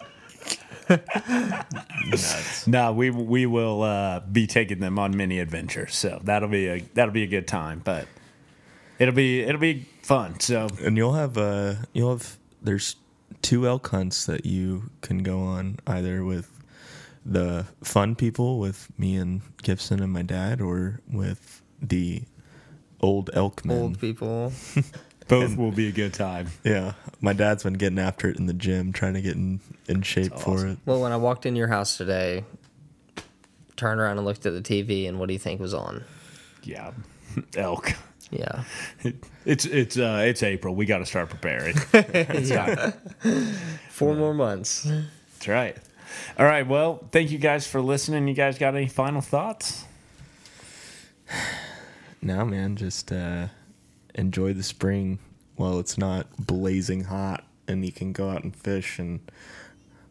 no, 2.66 2.92
we 2.96 3.10
we 3.10 3.46
will 3.46 3.82
uh, 3.82 4.20
be 4.20 4.46
taking 4.46 4.80
them 4.80 4.98
on 4.98 5.16
many 5.16 5.38
adventures, 5.38 5.94
so 5.94 6.20
that'll 6.24 6.48
be 6.48 6.66
a 6.68 6.80
that'll 6.94 7.14
be 7.14 7.22
a 7.22 7.26
good 7.28 7.46
time. 7.48 7.80
But 7.82 8.06
it'll 8.98 9.14
be 9.14 9.40
it'll 9.40 9.60
be 9.60 9.86
fun. 10.02 10.38
So 10.40 10.68
And 10.84 10.96
you'll 10.96 11.14
have 11.14 11.38
uh 11.38 11.74
you'll 11.92 12.10
have 12.10 12.36
there's 12.60 12.96
two 13.42 13.66
elk 13.66 13.88
hunts 13.88 14.26
that 14.26 14.46
you 14.46 14.90
can 15.00 15.18
go 15.18 15.40
on 15.40 15.78
either 15.86 16.24
with 16.24 16.48
the 17.24 17.66
fun 17.82 18.14
people 18.14 18.58
with 18.58 18.88
me 18.98 19.16
and 19.16 19.42
Gibson 19.62 20.02
and 20.02 20.12
my 20.12 20.22
dad 20.22 20.60
or 20.60 21.00
with 21.10 21.62
the 21.80 22.22
old 23.00 23.30
elk 23.34 23.64
men. 23.64 23.78
Old 23.78 24.00
people. 24.00 24.52
both 25.28 25.56
will 25.56 25.72
be 25.72 25.88
a 25.88 25.92
good 25.92 26.14
time. 26.14 26.48
Yeah. 26.64 26.92
My 27.20 27.32
dad's 27.32 27.62
been 27.62 27.74
getting 27.74 27.98
after 27.98 28.28
it 28.28 28.38
in 28.38 28.46
the 28.46 28.54
gym, 28.54 28.92
trying 28.92 29.14
to 29.14 29.22
get 29.22 29.36
in, 29.36 29.60
in 29.88 30.02
shape 30.02 30.38
for 30.38 30.66
it. 30.66 30.78
Well, 30.84 31.00
when 31.00 31.12
I 31.12 31.16
walked 31.16 31.46
in 31.46 31.56
your 31.56 31.68
house 31.68 31.96
today, 31.96 32.44
turned 33.76 34.00
around 34.00 34.18
and 34.18 34.26
looked 34.26 34.46
at 34.46 34.52
the 34.52 34.62
TV, 34.62 35.08
and 35.08 35.18
what 35.18 35.26
do 35.26 35.32
you 35.32 35.38
think 35.38 35.60
was 35.60 35.74
on? 35.74 36.04
Yeah, 36.62 36.92
elk. 37.56 37.94
Yeah. 38.32 38.64
It's 39.44 39.66
it's 39.66 39.98
uh 39.98 40.22
it's 40.24 40.42
April. 40.42 40.74
We 40.74 40.86
got 40.86 40.98
to 40.98 41.06
start 41.06 41.28
preparing. 41.28 41.76
yeah. 41.92 42.92
Four 43.90 44.14
more 44.14 44.32
months. 44.32 44.84
That's 44.84 45.48
right. 45.48 45.76
All 46.38 46.46
right. 46.46 46.66
Well, 46.66 47.06
thank 47.12 47.30
you 47.30 47.38
guys 47.38 47.66
for 47.66 47.82
listening. 47.82 48.26
You 48.26 48.34
guys 48.34 48.58
got 48.58 48.74
any 48.74 48.88
final 48.88 49.20
thoughts? 49.20 49.84
No, 52.24 52.44
man, 52.44 52.76
just 52.76 53.10
uh, 53.10 53.48
enjoy 54.14 54.52
the 54.52 54.62
spring 54.62 55.18
while 55.56 55.80
it's 55.80 55.98
not 55.98 56.28
blazing 56.38 57.02
hot 57.02 57.44
and 57.66 57.84
you 57.84 57.90
can 57.90 58.12
go 58.12 58.30
out 58.30 58.44
and 58.44 58.54
fish. 58.54 59.00
And 59.00 59.20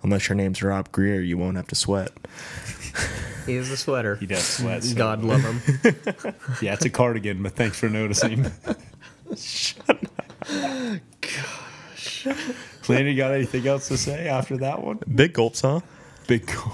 unless 0.04 0.28
your 0.30 0.36
name's 0.36 0.62
Rob 0.64 0.92
Greer, 0.92 1.22
you 1.22 1.38
won't 1.38 1.56
have 1.58 1.68
to 1.68 1.76
sweat. 1.76 2.12
He 3.46 3.56
is 3.56 3.72
a 3.72 3.78
sweater. 3.78 4.16
He 4.18 4.26
does 4.28 4.44
sweat. 4.44 4.84
so- 4.84 4.96
God 4.96 5.24
love 5.24 5.42
him. 5.42 5.62
Yeah, 6.62 6.74
it's 6.74 6.86
a 6.86 6.90
cardigan, 6.90 7.42
but 7.42 7.54
thanks 7.54 7.80
for 7.80 7.90
noticing. 7.90 8.46
Shut 9.36 9.90
up. 9.90 10.00
Gosh. 11.22 12.28
Landon, 12.88 13.08
you 13.08 13.18
got 13.18 13.32
anything 13.32 13.66
else 13.68 13.88
to 13.88 13.98
say 13.98 14.28
after 14.28 14.58
that 14.58 14.82
one? 14.84 15.00
Big 15.16 15.34
gulps, 15.34 15.62
huh? 15.62 15.80
Big 16.28 16.46
goal. 16.46 16.74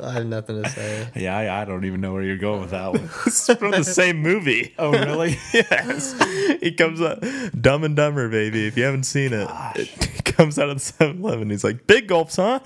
I 0.00 0.12
have 0.12 0.26
nothing 0.26 0.62
to 0.62 0.68
say. 0.70 1.08
Yeah, 1.16 1.36
I, 1.36 1.62
I 1.62 1.64
don't 1.64 1.84
even 1.84 2.00
know 2.00 2.12
where 2.12 2.22
you're 2.22 2.36
going 2.38 2.60
with 2.60 2.70
that 2.70 2.92
one. 2.92 3.08
It's 3.26 3.46
from 3.54 3.70
the 3.72 3.84
same 3.84 4.18
movie. 4.22 4.74
Oh, 4.78 4.90
really? 4.92 5.36
yes. 5.52 6.14
He 6.60 6.72
comes 6.72 7.00
up, 7.00 7.22
Dumb 7.60 7.84
and 7.84 7.96
Dumber, 7.96 8.28
baby. 8.28 8.66
If 8.66 8.76
you 8.76 8.84
haven't 8.84 9.04
seen 9.04 9.32
it, 9.32 9.48
it 9.76 9.88
he 9.88 10.22
comes 10.22 10.58
out 10.58 10.68
of 10.68 10.76
the 10.76 10.80
7 10.80 11.18
Eleven. 11.18 11.50
He's 11.50 11.64
like, 11.64 11.86
Big 11.86 12.06
gulps, 12.08 12.36
huh? 12.36 12.60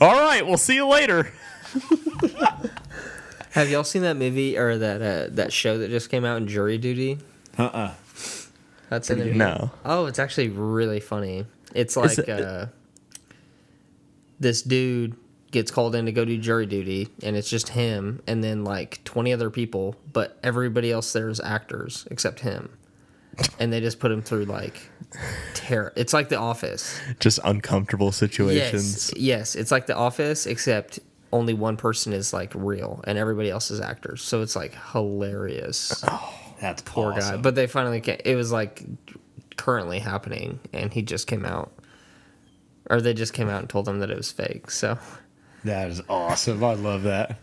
All 0.00 0.20
right, 0.20 0.46
we'll 0.46 0.56
see 0.56 0.74
you 0.76 0.86
later. 0.86 1.32
Have 3.52 3.68
y'all 3.68 3.84
seen 3.84 4.02
that 4.02 4.16
movie 4.16 4.56
or 4.56 4.78
that 4.78 5.02
uh, 5.02 5.34
that 5.34 5.52
show 5.52 5.78
that 5.78 5.90
just 5.90 6.08
came 6.10 6.24
out 6.24 6.38
in 6.38 6.48
Jury 6.48 6.78
Duty? 6.78 7.18
Uh-uh. 7.58 7.92
That's 8.88 9.10
in 9.10 9.20
it. 9.20 9.36
No. 9.36 9.70
Oh, 9.84 10.06
it's 10.06 10.18
actually 10.18 10.48
really 10.48 11.00
funny. 11.00 11.46
It's 11.74 11.96
like 11.96 12.16
it- 12.18 12.28
uh, 12.28 12.66
this 14.40 14.62
dude 14.62 15.16
gets 15.52 15.70
called 15.70 15.94
in 15.94 16.06
to 16.06 16.12
go 16.12 16.24
do 16.24 16.36
jury 16.36 16.66
duty, 16.66 17.08
and 17.22 17.36
it's 17.36 17.48
just 17.48 17.68
him 17.68 18.20
and 18.26 18.42
then 18.42 18.64
like 18.64 19.04
20 19.04 19.32
other 19.32 19.50
people, 19.50 19.94
but 20.12 20.38
everybody 20.42 20.90
else 20.90 21.12
there 21.12 21.28
is 21.28 21.38
actors 21.38 22.08
except 22.10 22.40
him. 22.40 22.76
And 23.58 23.72
they 23.72 23.80
just 23.80 23.98
put 23.98 24.12
him 24.12 24.20
through 24.20 24.44
like 24.44 24.90
terror. 25.54 25.92
It's 25.96 26.12
like 26.12 26.28
The 26.28 26.36
Office. 26.36 27.00
Just 27.18 27.38
uncomfortable 27.44 28.12
situations. 28.12 29.10
Yes, 29.14 29.22
yes, 29.22 29.54
it's 29.54 29.70
like 29.70 29.86
The 29.86 29.96
Office, 29.96 30.44
except 30.44 30.98
only 31.32 31.54
one 31.54 31.78
person 31.78 32.12
is 32.12 32.34
like 32.34 32.52
real, 32.54 33.02
and 33.06 33.16
everybody 33.16 33.48
else 33.48 33.70
is 33.70 33.80
actors. 33.80 34.22
So 34.22 34.42
it's 34.42 34.54
like 34.54 34.74
hilarious. 34.92 36.04
Oh, 36.06 36.34
that's 36.60 36.82
Poor 36.82 37.12
guy. 37.14 37.38
But 37.38 37.54
they 37.54 37.66
finally 37.66 38.02
came. 38.02 38.18
It 38.22 38.36
was 38.36 38.52
like 38.52 38.84
currently 39.56 39.98
happening, 39.98 40.60
and 40.74 40.92
he 40.92 41.00
just 41.00 41.26
came 41.26 41.46
out, 41.46 41.72
or 42.90 43.00
they 43.00 43.14
just 43.14 43.32
came 43.32 43.48
out 43.48 43.60
and 43.60 43.70
told 43.70 43.88
him 43.88 44.00
that 44.00 44.10
it 44.10 44.16
was 44.18 44.30
fake. 44.30 44.70
So 44.70 44.98
That 45.64 45.90
is 45.90 46.02
awesome. 46.08 46.62
I 46.64 46.74
love 46.74 47.04
that. 47.04 47.38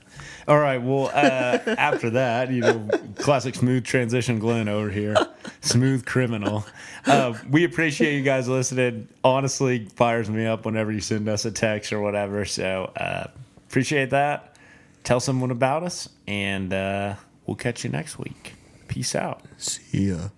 All 0.47 0.59
right. 0.59 0.81
Well, 0.81 1.11
uh, 1.13 1.59
after 1.77 2.09
that, 2.11 2.51
you 2.51 2.61
know, 2.61 2.87
classic 3.15 3.55
smooth 3.55 3.85
transition 3.85 4.39
Glen 4.39 4.67
over 4.67 4.89
here, 4.89 5.15
smooth 5.61 6.05
criminal. 6.05 6.65
Uh, 7.05 7.37
we 7.49 7.63
appreciate 7.63 8.15
you 8.15 8.23
guys 8.23 8.49
listening. 8.49 9.07
Honestly, 9.23 9.85
fires 9.95 10.29
me 10.29 10.45
up 10.45 10.65
whenever 10.65 10.91
you 10.91 11.01
send 11.01 11.29
us 11.29 11.45
a 11.45 11.51
text 11.51 11.93
or 11.93 12.01
whatever. 12.01 12.45
So 12.45 12.91
uh, 12.97 13.27
appreciate 13.67 14.09
that. 14.09 14.55
Tell 15.03 15.19
someone 15.19 15.51
about 15.51 15.83
us, 15.83 16.09
and 16.27 16.73
uh, 16.73 17.15
we'll 17.45 17.55
catch 17.55 17.83
you 17.83 17.89
next 17.89 18.19
week. 18.19 18.55
Peace 18.87 19.15
out. 19.15 19.43
See 19.57 20.09
ya. 20.09 20.29